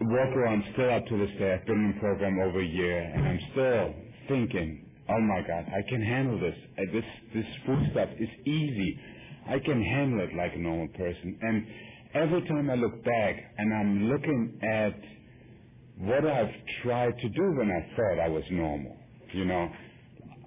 walk 0.00 0.36
around 0.36 0.64
still 0.74 0.90
up 0.94 1.06
to 1.06 1.18
this 1.18 1.30
day. 1.38 1.54
I've 1.54 1.66
been 1.66 1.76
in 1.86 1.92
the 1.94 2.00
program 2.00 2.38
over 2.40 2.60
a 2.60 2.66
year, 2.66 3.00
and 3.02 3.28
I'm 3.28 3.40
still 3.52 3.94
thinking, 4.28 4.86
oh 5.12 5.20
my 5.20 5.40
God, 5.46 5.66
I 5.68 5.82
can 5.88 6.02
handle 6.02 6.38
this. 6.40 6.54
Uh, 6.78 6.82
this 6.92 7.04
this 7.34 7.46
food 7.66 7.88
stuff 7.92 8.08
is 8.18 8.28
easy. 8.46 8.98
I 9.48 9.58
can 9.58 9.82
handle 9.82 10.20
it 10.20 10.34
like 10.36 10.52
a 10.54 10.58
normal 10.58 10.88
person. 10.88 11.38
And 11.42 11.66
every 12.14 12.46
time 12.48 12.70
I 12.70 12.74
look 12.74 13.04
back 13.04 13.36
and 13.58 13.74
I'm 13.74 14.08
looking 14.08 14.58
at 14.62 14.94
what 15.98 16.24
I've 16.26 16.52
tried 16.82 17.18
to 17.18 17.28
do 17.28 17.42
when 17.56 17.70
I 17.70 17.96
thought 17.96 18.20
I 18.22 18.28
was 18.28 18.44
normal, 18.50 18.96
you 19.32 19.44
know, 19.44 19.68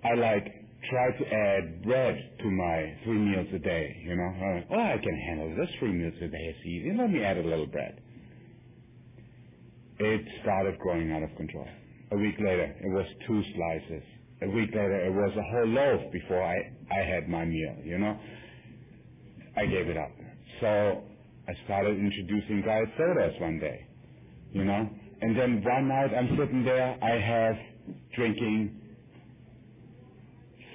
I 0.04 0.16
like 0.16 0.48
try 0.90 1.12
to 1.12 1.34
add 1.34 1.84
bread 1.84 2.16
to 2.40 2.52
my 2.52 2.98
three 3.04 3.18
meals 3.18 3.48
a 3.54 3.60
day, 3.60 4.02
you 4.04 4.16
know. 4.16 4.30
Uh, 4.30 4.76
oh, 4.76 4.94
I 4.94 4.98
can 4.98 5.18
handle 5.28 5.56
this 5.56 5.70
three 5.80 5.92
meals 5.92 6.14
a 6.22 6.28
day. 6.28 6.54
It's 6.56 6.66
easy. 6.66 6.96
Let 6.98 7.12
me 7.12 7.24
add 7.24 7.38
a 7.38 7.44
little 7.44 7.68
bread. 7.68 8.02
It 9.98 10.26
started 10.42 10.78
growing 10.80 11.12
out 11.12 11.24
of 11.24 11.36
control. 11.38 11.68
A 12.12 12.18
week 12.18 12.36
later, 12.40 12.76
it 12.82 12.92
was 12.92 13.06
two 13.26 13.42
slices. 13.56 14.04
A 14.42 14.50
week 14.50 14.70
later, 14.72 15.06
it 15.06 15.14
was 15.14 15.32
a 15.38 15.44
whole 15.52 15.68
loaf 15.68 16.12
before 16.12 16.44
I, 16.44 16.56
I 16.92 17.06
had 17.06 17.30
my 17.30 17.46
meal, 17.46 17.76
you 17.84 17.98
know. 17.98 18.20
I 19.58 19.66
gave 19.66 19.88
it 19.88 19.98
up. 19.98 20.12
So 20.62 21.04
I 21.48 21.54
started 21.66 21.98
introducing 21.98 22.62
diet 22.66 22.90
sodas 22.98 23.34
one 23.40 23.60
day, 23.60 23.88
you 24.52 24.66
know. 24.66 24.90
And 25.22 25.38
then 25.38 25.64
one 25.64 25.88
night 25.88 26.12
I'm 26.16 26.38
sitting 26.38 26.64
there, 26.66 26.98
I 27.02 27.20
have 27.20 27.56
drinking 28.16 28.82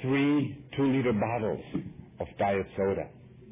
three 0.02 0.64
two-liter 0.76 1.12
bottles 1.12 1.64
of 2.20 2.26
diet 2.38 2.66
soda, 2.76 3.08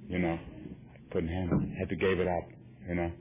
you 0.09 0.19
know. 0.19 0.39
I 0.39 1.13
couldn't 1.13 1.31
handle 1.31 1.61
it. 1.61 1.79
Had 1.79 1.89
to 1.91 1.97
give 1.97 2.21
it 2.21 2.29
up, 2.29 2.49
you 2.89 2.95
know. 2.95 3.13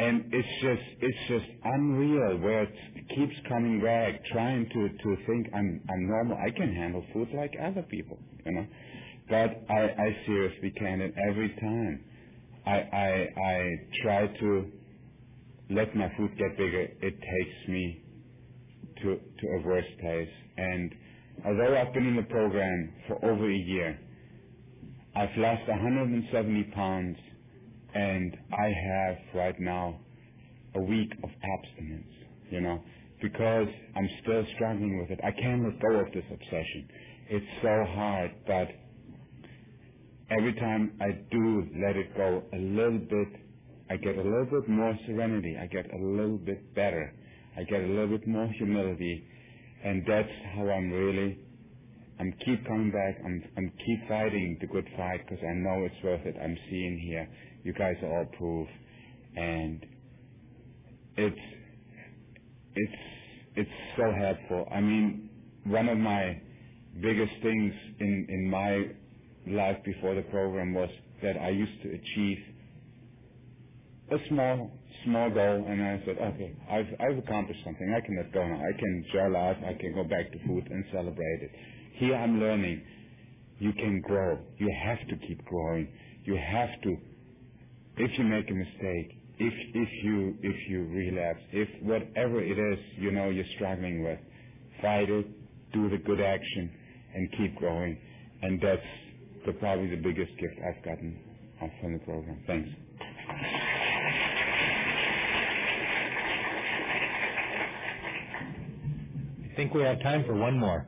And 0.00 0.24
it's 0.32 0.48
just 0.62 0.82
it's 1.02 1.18
just 1.28 1.46
unreal 1.64 2.38
where 2.38 2.64
it 2.64 3.08
keeps 3.16 3.34
coming 3.48 3.82
back, 3.82 4.24
trying 4.32 4.66
to 4.70 4.90
to 4.90 5.16
think 5.26 5.48
I'm 5.54 5.82
I'm 5.90 6.08
normal. 6.08 6.38
I 6.38 6.50
can 6.50 6.74
handle 6.74 7.04
food 7.14 7.28
like 7.34 7.54
other 7.62 7.82
people, 7.82 8.18
you 8.46 8.52
know. 8.52 8.66
But 9.30 9.62
I 9.70 9.82
I 10.06 10.16
seriously 10.26 10.72
can, 10.78 11.02
and 11.02 11.14
every 11.30 11.50
time 11.60 12.04
I 12.66 12.76
I 12.76 13.42
I 13.42 13.76
try 14.04 14.28
to 14.28 14.72
let 15.70 15.96
my 15.96 16.12
food 16.16 16.32
get 16.38 16.56
bigger, 16.58 16.82
it 17.02 17.14
takes 17.20 17.68
me 17.68 18.02
to 19.02 19.16
to 19.40 19.48
a 19.48 19.62
worse 19.66 19.86
place. 20.00 20.30
And 20.58 20.94
although 21.46 21.76
I've 21.78 21.94
been 21.94 22.06
in 22.06 22.16
the 22.16 22.24
program 22.24 22.94
for 23.08 23.24
over 23.24 23.50
a 23.50 23.56
year, 23.56 23.98
I've 25.16 25.36
lost 25.38 25.68
170 25.68 26.64
pounds, 26.74 27.18
and 27.94 28.36
I 28.52 28.72
have 28.88 29.16
right 29.34 29.58
now 29.60 29.98
a 30.74 30.80
week 30.80 31.12
of 31.22 31.30
abstinence. 31.30 32.12
You 32.50 32.60
know, 32.60 32.82
because 33.22 33.68
I'm 33.96 34.08
still 34.22 34.44
struggling 34.54 34.98
with 35.00 35.10
it. 35.10 35.20
I 35.24 35.30
can't 35.30 35.64
let 35.64 35.80
go 35.80 36.00
of 36.00 36.12
this 36.12 36.24
obsession. 36.32 36.88
It's 37.28 37.46
so 37.62 37.84
hard, 37.94 38.32
but 38.46 38.68
every 40.30 40.54
time 40.54 40.92
I 41.00 41.12
do 41.30 41.66
let 41.80 41.96
it 41.96 42.16
go 42.16 42.42
a 42.52 42.56
little 42.56 42.98
bit, 42.98 43.28
I 43.90 43.96
get 43.96 44.16
a 44.16 44.22
little 44.22 44.46
bit 44.46 44.68
more 44.68 44.96
serenity. 45.06 45.56
I 45.60 45.66
get 45.66 45.92
a 45.92 45.98
little 45.98 46.38
bit 46.38 46.74
better. 46.74 47.12
I 47.56 47.64
get 47.64 47.80
a 47.82 47.86
little 47.86 48.18
bit 48.18 48.26
more 48.26 48.46
humility, 48.58 49.24
and 49.84 50.04
that's 50.06 50.28
how 50.54 50.68
I'm 50.68 50.90
really. 50.90 51.38
I'm 52.20 52.32
keep 52.44 52.66
coming 52.66 52.90
back. 52.90 53.20
I'm 53.24 53.42
I'm 53.56 53.72
keep 53.84 54.08
fighting 54.08 54.58
the 54.60 54.66
good 54.66 54.86
fight 54.96 55.20
because 55.26 55.42
I 55.42 55.54
know 55.54 55.84
it's 55.84 56.04
worth 56.04 56.24
it. 56.26 56.36
I'm 56.42 56.56
seeing 56.68 56.98
here. 56.98 57.28
You 57.62 57.72
guys 57.74 57.96
are 58.02 58.18
all 58.18 58.26
proof, 58.38 58.68
and 59.36 59.84
it's 61.16 61.40
it's 62.74 63.02
it's 63.56 63.70
so 63.96 64.12
helpful. 64.12 64.66
I 64.72 64.80
mean, 64.80 65.30
one 65.64 65.88
of 65.88 65.98
my 65.98 66.40
biggest 67.00 67.32
things 67.42 67.74
in 67.98 68.26
in 68.28 68.50
my 68.50 68.86
life 69.46 69.76
before 69.84 70.14
the 70.14 70.22
program 70.22 70.74
was 70.74 70.90
that 71.22 71.36
I 71.36 71.50
used 71.50 71.82
to 71.82 71.88
achieve 71.88 72.38
a 74.10 74.16
small 74.28 74.70
small 75.04 75.30
goal, 75.30 75.64
and 75.68 75.82
I 75.82 76.02
said, 76.04 76.16
okay, 76.18 76.52
I've 76.70 76.86
I've 77.00 77.18
accomplished 77.18 77.60
something. 77.64 77.94
I 77.94 78.04
can 78.04 78.16
let 78.16 78.32
go 78.32 78.46
now. 78.46 78.56
I 78.56 78.72
can 78.78 79.04
enjoy 79.04 79.28
life. 79.28 79.56
I 79.66 79.74
can 79.74 79.94
go 79.94 80.04
back 80.04 80.30
to 80.32 80.38
food 80.46 80.66
and 80.70 80.84
celebrate 80.92 81.40
it. 81.42 81.50
Here 81.94 82.14
I'm 82.14 82.40
learning. 82.40 82.82
You 83.58 83.72
can 83.72 84.00
grow. 84.00 84.38
You 84.58 84.72
have 84.84 85.06
to 85.08 85.26
keep 85.26 85.44
growing. 85.44 85.88
You 86.24 86.36
have 86.36 86.70
to. 86.82 86.96
If 88.00 88.18
you 88.18 88.24
make 88.24 88.50
a 88.50 88.54
mistake, 88.54 89.18
if 89.38 89.52
if 89.74 89.88
you 90.04 90.34
if 90.42 90.56
you 90.70 90.84
relapse, 90.86 91.40
if 91.52 91.68
whatever 91.82 92.42
it 92.42 92.58
is 92.58 92.78
you 92.98 93.10
know 93.12 93.28
you're 93.28 93.44
struggling 93.56 94.02
with, 94.02 94.18
fight 94.80 95.10
it, 95.10 95.26
do 95.74 95.90
the 95.90 95.98
good 95.98 96.20
action, 96.20 96.70
and 97.14 97.30
keep 97.32 97.60
going. 97.60 97.98
And 98.42 98.58
that's 98.62 98.80
the, 99.44 99.52
probably 99.52 99.90
the 99.90 100.02
biggest 100.02 100.32
gift 100.38 100.54
I've 100.66 100.82
gotten 100.82 101.18
from 101.82 101.92
the 101.92 101.98
program. 102.00 102.42
Thanks. 102.46 102.70
I 109.36 109.56
think 109.56 109.74
we 109.74 109.82
have 109.82 110.00
time 110.02 110.24
for 110.26 110.34
one 110.34 110.58
more. 110.58 110.86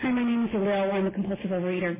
Hi, 0.00 0.01
my 0.12 0.22
name 0.22 0.44
is 0.44 0.50
Lil. 0.52 0.92
I'm 0.92 1.06
a 1.06 1.10
compulsive 1.10 1.50
overeater. 1.50 1.96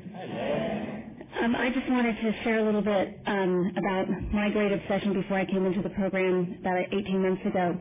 Um, 1.42 1.56
I 1.56 1.70
just 1.70 1.88
wanted 1.88 2.14
to 2.20 2.44
share 2.44 2.58
a 2.58 2.64
little 2.64 2.82
bit 2.82 3.18
um, 3.26 3.72
about 3.78 4.06
my 4.32 4.50
great 4.50 4.70
obsession 4.70 5.14
before 5.14 5.38
I 5.38 5.46
came 5.46 5.64
into 5.64 5.80
the 5.80 5.88
program 5.90 6.56
about 6.60 6.78
18 6.92 7.22
months 7.22 7.42
ago. 7.46 7.74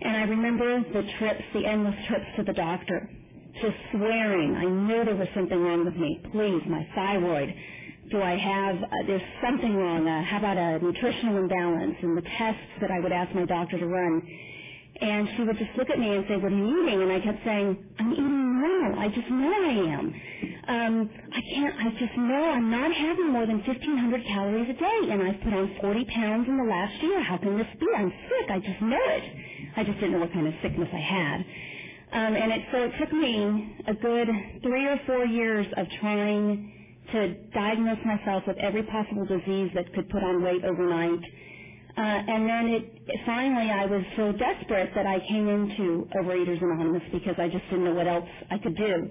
And 0.00 0.16
I 0.16 0.22
remember 0.22 0.80
the 0.80 1.02
trips, 1.18 1.42
the 1.52 1.66
endless 1.66 1.94
trips 2.08 2.24
to 2.36 2.44
the 2.44 2.54
doctor, 2.54 3.08
just 3.60 3.76
swearing. 3.92 4.56
I 4.56 4.64
knew 4.64 5.04
there 5.04 5.16
was 5.16 5.28
something 5.34 5.60
wrong 5.60 5.84
with 5.84 5.96
me. 5.96 6.22
Please, 6.32 6.62
my 6.68 6.86
thyroid. 6.94 7.54
Do 8.10 8.22
I 8.22 8.36
have, 8.38 8.76
uh, 8.76 8.88
there's 9.06 9.22
something 9.44 9.76
wrong. 9.76 10.08
Uh, 10.08 10.22
how 10.24 10.38
about 10.38 10.56
a 10.56 10.78
nutritional 10.78 11.36
imbalance? 11.36 11.96
And 12.02 12.16
the 12.16 12.22
tests 12.38 12.60
that 12.80 12.90
I 12.90 13.00
would 13.00 13.12
ask 13.12 13.34
my 13.34 13.44
doctor 13.44 13.78
to 13.78 13.86
run. 13.86 14.22
And 15.02 15.28
she 15.36 15.44
would 15.44 15.58
just 15.58 15.70
look 15.76 15.90
at 15.90 15.98
me 15.98 16.16
and 16.16 16.24
say, 16.28 16.36
what 16.36 16.52
are 16.52 16.56
you 16.56 16.82
eating? 16.86 17.02
And 17.02 17.12
I 17.12 17.20
kept 17.20 17.44
saying, 17.44 17.84
I'm 17.98 18.12
eating. 18.12 18.35
I 18.98 19.08
just 19.08 19.30
know 19.30 19.52
I 19.52 19.94
am. 19.94 20.14
Um, 20.68 21.10
I 21.32 21.40
can't, 21.54 21.76
I 21.80 21.90
just 21.98 22.16
know 22.18 22.50
I'm 22.52 22.70
not 22.70 22.92
having 22.92 23.32
more 23.32 23.46
than 23.46 23.58
1,500 23.66 24.24
calories 24.26 24.70
a 24.70 24.74
day. 24.74 25.00
And 25.12 25.22
I've 25.22 25.40
put 25.42 25.54
on 25.54 25.76
40 25.80 26.04
pounds 26.06 26.48
in 26.48 26.58
the 26.58 26.64
last 26.70 27.02
year. 27.02 27.22
How 27.24 27.38
can 27.38 27.56
this 27.58 27.68
be? 27.80 27.86
I'm 27.96 28.12
sick. 28.30 28.50
I 28.50 28.60
just 28.60 28.82
know 28.82 29.00
it. 29.08 29.24
I 29.76 29.84
just 29.84 29.96
didn't 30.00 30.12
know 30.12 30.20
what 30.20 30.32
kind 30.32 30.48
of 30.48 30.54
sickness 30.62 30.88
I 30.92 31.00
had. 31.00 31.38
Um, 32.12 32.36
and 32.36 32.52
it, 32.52 32.62
so 32.72 32.78
it 32.84 32.92
took 33.00 33.12
me 33.12 33.76
a 33.88 33.94
good 33.94 34.28
three 34.62 34.86
or 34.86 35.00
four 35.06 35.26
years 35.26 35.66
of 35.76 35.86
trying 36.00 36.72
to 37.12 37.34
diagnose 37.54 37.98
myself 38.06 38.44
with 38.46 38.58
every 38.58 38.84
possible 38.84 39.26
disease 39.26 39.70
that 39.74 39.92
could 39.94 40.08
put 40.10 40.22
on 40.24 40.42
weight 40.42 40.64
overnight. 40.64 41.20
Uh, 41.96 42.00
and 42.02 42.48
then 42.48 42.68
it 42.68 43.20
finally 43.26 43.70
I 43.70 43.86
was 43.86 44.02
so 44.16 44.32
desperate 44.32 44.90
that 44.94 45.06
I 45.06 45.18
came 45.28 45.48
into 45.48 46.08
Overeaters 46.16 46.62
Anonymous 46.62 47.02
because 47.12 47.34
I 47.38 47.48
just 47.48 47.64
didn't 47.70 47.84
know 47.84 47.94
what 47.94 48.06
else 48.06 48.28
I 48.50 48.58
could 48.58 48.76
do. 48.76 49.10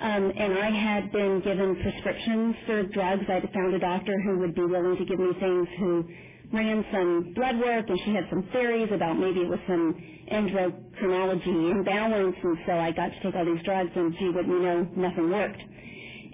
Um, 0.00 0.32
and 0.36 0.58
I 0.58 0.70
had 0.70 1.12
been 1.12 1.40
given 1.42 1.76
prescriptions 1.82 2.56
for 2.66 2.84
drugs. 2.84 3.24
I 3.28 3.34
had 3.34 3.50
found 3.52 3.74
a 3.74 3.80
doctor 3.80 4.20
who 4.22 4.38
would 4.38 4.54
be 4.54 4.62
willing 4.64 4.96
to 4.96 5.04
give 5.04 5.18
me 5.18 5.32
things 5.40 5.68
who 5.78 6.08
ran 6.52 6.84
some 6.92 7.32
blood 7.34 7.58
work 7.58 7.86
and 7.88 7.98
she 8.04 8.14
had 8.14 8.24
some 8.30 8.48
theories 8.52 8.90
about 8.92 9.18
maybe 9.18 9.40
it 9.40 9.48
was 9.48 9.60
some 9.68 9.94
endocrinology 10.32 11.70
imbalance 11.72 12.36
and 12.42 12.58
so 12.66 12.72
I 12.72 12.92
got 12.92 13.08
to 13.08 13.20
take 13.22 13.34
all 13.34 13.44
these 13.44 13.64
drugs 13.64 13.90
and 13.94 14.14
gee 14.18 14.30
wouldn't 14.30 14.48
you 14.48 14.62
know 14.62 14.88
nothing 14.96 15.30
worked. 15.30 15.62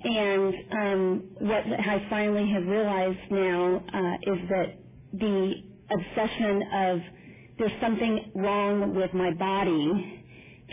And 0.04 0.54
um, 0.72 1.24
what 1.40 1.64
I 1.66 2.06
finally 2.10 2.50
have 2.52 2.66
realized 2.66 3.18
now 3.30 3.84
uh, 3.92 4.32
is 4.32 4.38
that 4.50 4.78
the 5.14 5.54
obsession 5.90 6.62
of 6.74 7.00
there's 7.58 7.80
something 7.80 8.32
wrong 8.34 8.94
with 8.94 9.12
my 9.14 9.32
body 9.34 10.22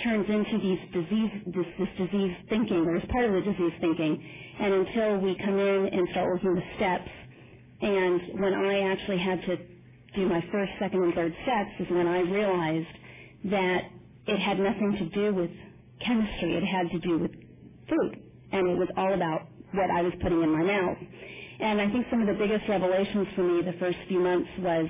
turns 0.04 0.28
into 0.28 0.58
these 0.60 0.80
disease 0.92 1.32
this, 1.48 1.66
this 1.80 2.08
disease 2.08 2.36
thinking 2.50 2.86
or 2.86 2.98
is 2.98 3.04
part 3.12 3.26
of 3.26 3.34
the 3.34 3.42
disease 3.52 3.74
thinking 3.80 4.24
and 4.60 4.74
until 4.74 5.18
we 5.20 5.36
come 5.38 5.60
in 5.60 5.88
and 5.94 6.08
start 6.12 6.30
working 6.34 6.56
the 6.56 6.64
steps 6.78 7.10
and 7.82 8.40
when 8.40 8.54
I 8.54 8.92
actually 8.92 9.20
had 9.20 9.42
to 9.44 9.58
do 10.16 10.28
my 10.28 10.42
first, 10.52 10.72
second, 10.80 11.04
and 11.04 11.14
third 11.14 11.36
steps 11.44 11.72
is 11.80 11.88
when 11.90 12.08
I 12.08 12.20
realized 12.20 12.88
that 13.46 13.82
it 14.28 14.40
had 14.40 14.60
nothing 14.60 14.96
to 15.00 15.06
do 15.10 15.34
with 15.34 15.50
chemistry. 16.06 16.56
It 16.56 16.64
had 16.64 16.90
to 16.92 17.00
do 17.00 17.18
with 17.20 17.32
food. 17.90 18.22
And 18.52 18.70
it 18.70 18.78
was 18.78 18.88
all 18.96 19.14
about 19.14 19.48
what 19.74 19.90
I 19.90 20.02
was 20.02 20.14
putting 20.22 20.42
in 20.42 20.50
my 20.50 20.64
mouth. 20.64 20.98
And 21.60 21.82
I 21.82 21.90
think 21.92 22.06
some 22.10 22.22
of 22.22 22.28
the 22.28 22.34
biggest 22.34 22.70
revelations 22.70 23.28
for 23.36 23.44
me 23.44 23.62
the 23.64 23.78
first 23.80 23.98
few 24.08 24.20
months 24.20 24.50
was 24.60 24.88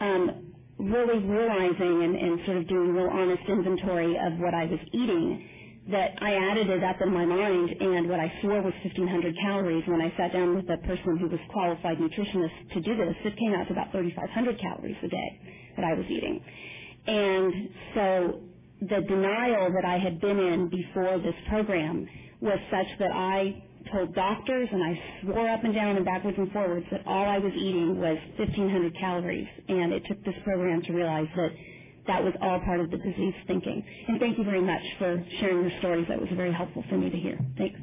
um, 0.00 0.54
really 0.78 1.20
realizing 1.24 2.04
and, 2.04 2.16
and 2.16 2.40
sort 2.46 2.58
of 2.58 2.68
doing 2.68 2.90
a 2.90 2.92
real 2.94 3.10
honest 3.10 3.42
inventory 3.48 4.16
of 4.18 4.38
what 4.40 4.54
I 4.54 4.66
was 4.66 4.80
eating 4.92 5.48
that 5.90 6.12
I 6.22 6.34
added 6.34 6.70
it 6.70 6.84
up 6.84 6.96
in 7.02 7.12
my 7.12 7.26
mind, 7.26 7.70
and 7.80 8.08
what 8.08 8.20
I 8.20 8.32
swore 8.42 8.62
was 8.62 8.74
1,500 8.84 9.36
calories. 9.42 9.84
When 9.86 10.00
I 10.00 10.12
sat 10.16 10.32
down 10.32 10.56
with 10.56 10.68
a 10.70 10.78
person 10.86 11.18
who 11.18 11.28
was 11.28 11.40
qualified 11.52 11.98
nutritionist 11.98 12.72
to 12.74 12.80
do 12.80 12.96
this, 12.96 13.16
it 13.24 13.36
came 13.38 13.54
out 13.54 13.66
to 13.68 13.72
about 13.72 13.92
3,500 13.92 14.60
calories 14.60 14.96
a 15.04 15.08
day 15.08 15.40
that 15.76 15.84
I 15.84 15.94
was 15.94 16.06
eating. 16.10 16.40
And 17.06 17.54
so 17.94 18.40
the 18.80 19.02
denial 19.08 19.72
that 19.74 19.84
I 19.86 19.98
had 19.98 20.20
been 20.20 20.38
in 20.38 20.70
before 20.70 21.18
this 21.18 21.36
program 21.48 22.08
was 22.40 22.58
such 22.70 22.98
that 23.00 23.12
I 23.12 23.62
told 23.92 24.14
doctors 24.14 24.68
and 24.72 24.82
I 24.84 25.20
swore 25.22 25.48
up 25.50 25.64
and 25.64 25.74
down 25.74 25.96
and 25.96 26.04
backwards 26.04 26.38
and 26.38 26.52
forwards 26.52 26.86
that 26.92 27.06
all 27.06 27.24
I 27.26 27.38
was 27.38 27.52
eating 27.54 28.00
was 28.00 28.18
1,500 28.38 28.96
calories. 28.98 29.48
And 29.68 29.92
it 29.92 30.04
took 30.08 30.24
this 30.24 30.36
program 30.44 30.82
to 30.82 30.92
realize 30.92 31.28
that 31.36 31.50
that 32.08 32.24
was 32.24 32.34
all 32.42 32.60
part 32.60 32.80
of 32.80 32.90
the 32.90 32.98
disease 32.98 33.34
thinking. 33.46 33.84
And 34.08 34.20
thank 34.20 34.38
you 34.38 34.44
very 34.44 34.62
much 34.62 34.82
for 34.98 35.24
sharing 35.40 35.68
your 35.68 35.78
stories. 35.80 36.06
That 36.08 36.20
was 36.20 36.30
very 36.36 36.52
helpful 36.52 36.84
for 36.88 36.98
me 36.98 37.10
to 37.10 37.18
hear. 37.18 37.38
Thanks. 37.58 37.80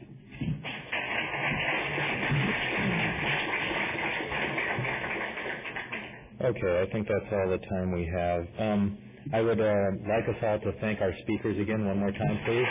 Okay, 6.41 6.81
I 6.87 6.91
think 6.93 7.07
that's 7.07 7.31
all 7.33 7.49
the 7.49 7.59
time 7.59 7.93
we 7.93 8.05
have. 8.13 8.47
Um, 8.59 8.99
I 9.33 9.41
would 9.41 9.61
uh, 9.61 9.91
like 10.09 10.27
us 10.29 10.43
all 10.43 10.59
to 10.59 10.73
thank 10.81 11.01
our 11.01 11.13
speakers 11.23 11.59
again 11.59 11.85
one 11.87 11.99
more 11.99 12.11
time, 12.11 12.39
please. 12.45 12.67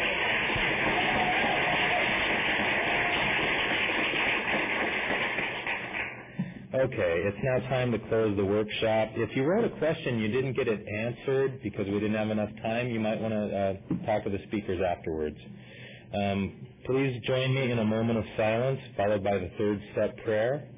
Okay, 6.80 7.22
it's 7.26 7.38
now 7.44 7.60
time 7.70 7.92
to 7.92 8.00
close 8.08 8.36
the 8.38 8.46
workshop. 8.46 9.10
If 9.16 9.36
you 9.36 9.44
wrote 9.44 9.66
a 9.66 9.78
question, 9.78 10.20
you 10.20 10.28
didn't 10.30 10.54
get 10.54 10.68
it 10.68 10.80
answered 10.88 11.62
because 11.62 11.86
we 11.86 11.94
didn't 12.00 12.14
have 12.16 12.30
enough 12.30 12.50
time, 12.62 12.88
you 12.88 13.00
might 13.00 13.20
want 13.20 13.34
to 13.34 13.56
uh, 14.00 14.06
talk 14.06 14.24
to 14.24 14.30
the 14.30 14.40
speakers 14.48 14.80
afterwards. 14.82 15.36
Um, 16.14 16.68
please 16.86 17.20
join 17.26 17.54
me 17.54 17.70
in 17.72 17.78
a 17.80 17.84
moment 17.86 18.18
of 18.20 18.24
silence, 18.38 18.80
followed 18.96 19.24
by 19.24 19.38
the 19.38 19.50
third 19.58 19.82
step 19.92 20.16
prayer. 20.24 20.68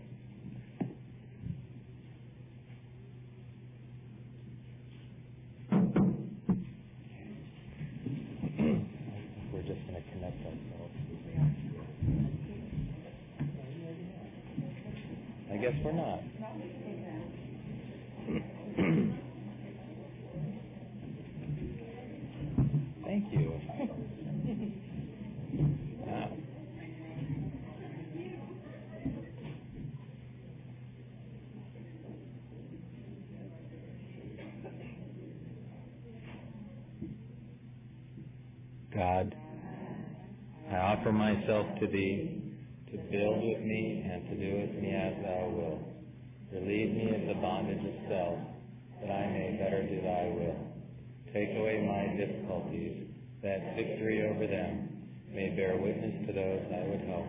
That 53.43 53.75
victory 53.75 54.27
over 54.29 54.47
them 54.47 54.89
may 55.35 55.51
bear 55.51 55.77
witness 55.77 56.27
to 56.27 56.33
those 56.33 56.63
I 56.71 56.89
would 56.89 57.01
help. 57.09 57.27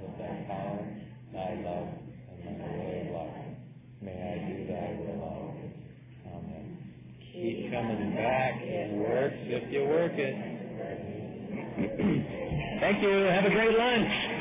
With 0.00 0.18
Thy 0.18 0.44
power, 0.48 0.86
Thy 1.32 1.54
love, 1.64 1.88
and 2.46 2.60
Thy 2.60 2.68
way 2.76 3.06
of 3.08 3.14
life, 3.14 3.56
may 4.02 4.16
I 4.16 4.38
do 4.48 4.66
Thy 4.66 4.96
will 5.00 5.22
always. 5.24 5.72
Amen. 6.26 6.78
Keep 7.32 7.70
coming 7.70 8.14
back. 8.16 8.60
It 8.62 8.92
works 8.96 9.36
if 9.44 9.72
you 9.72 9.84
work 9.84 10.12
it. 10.14 10.60
Thank 12.80 13.02
you. 13.02 13.10
Have 13.10 13.44
a 13.44 13.50
great 13.50 13.76
lunch. 13.78 14.39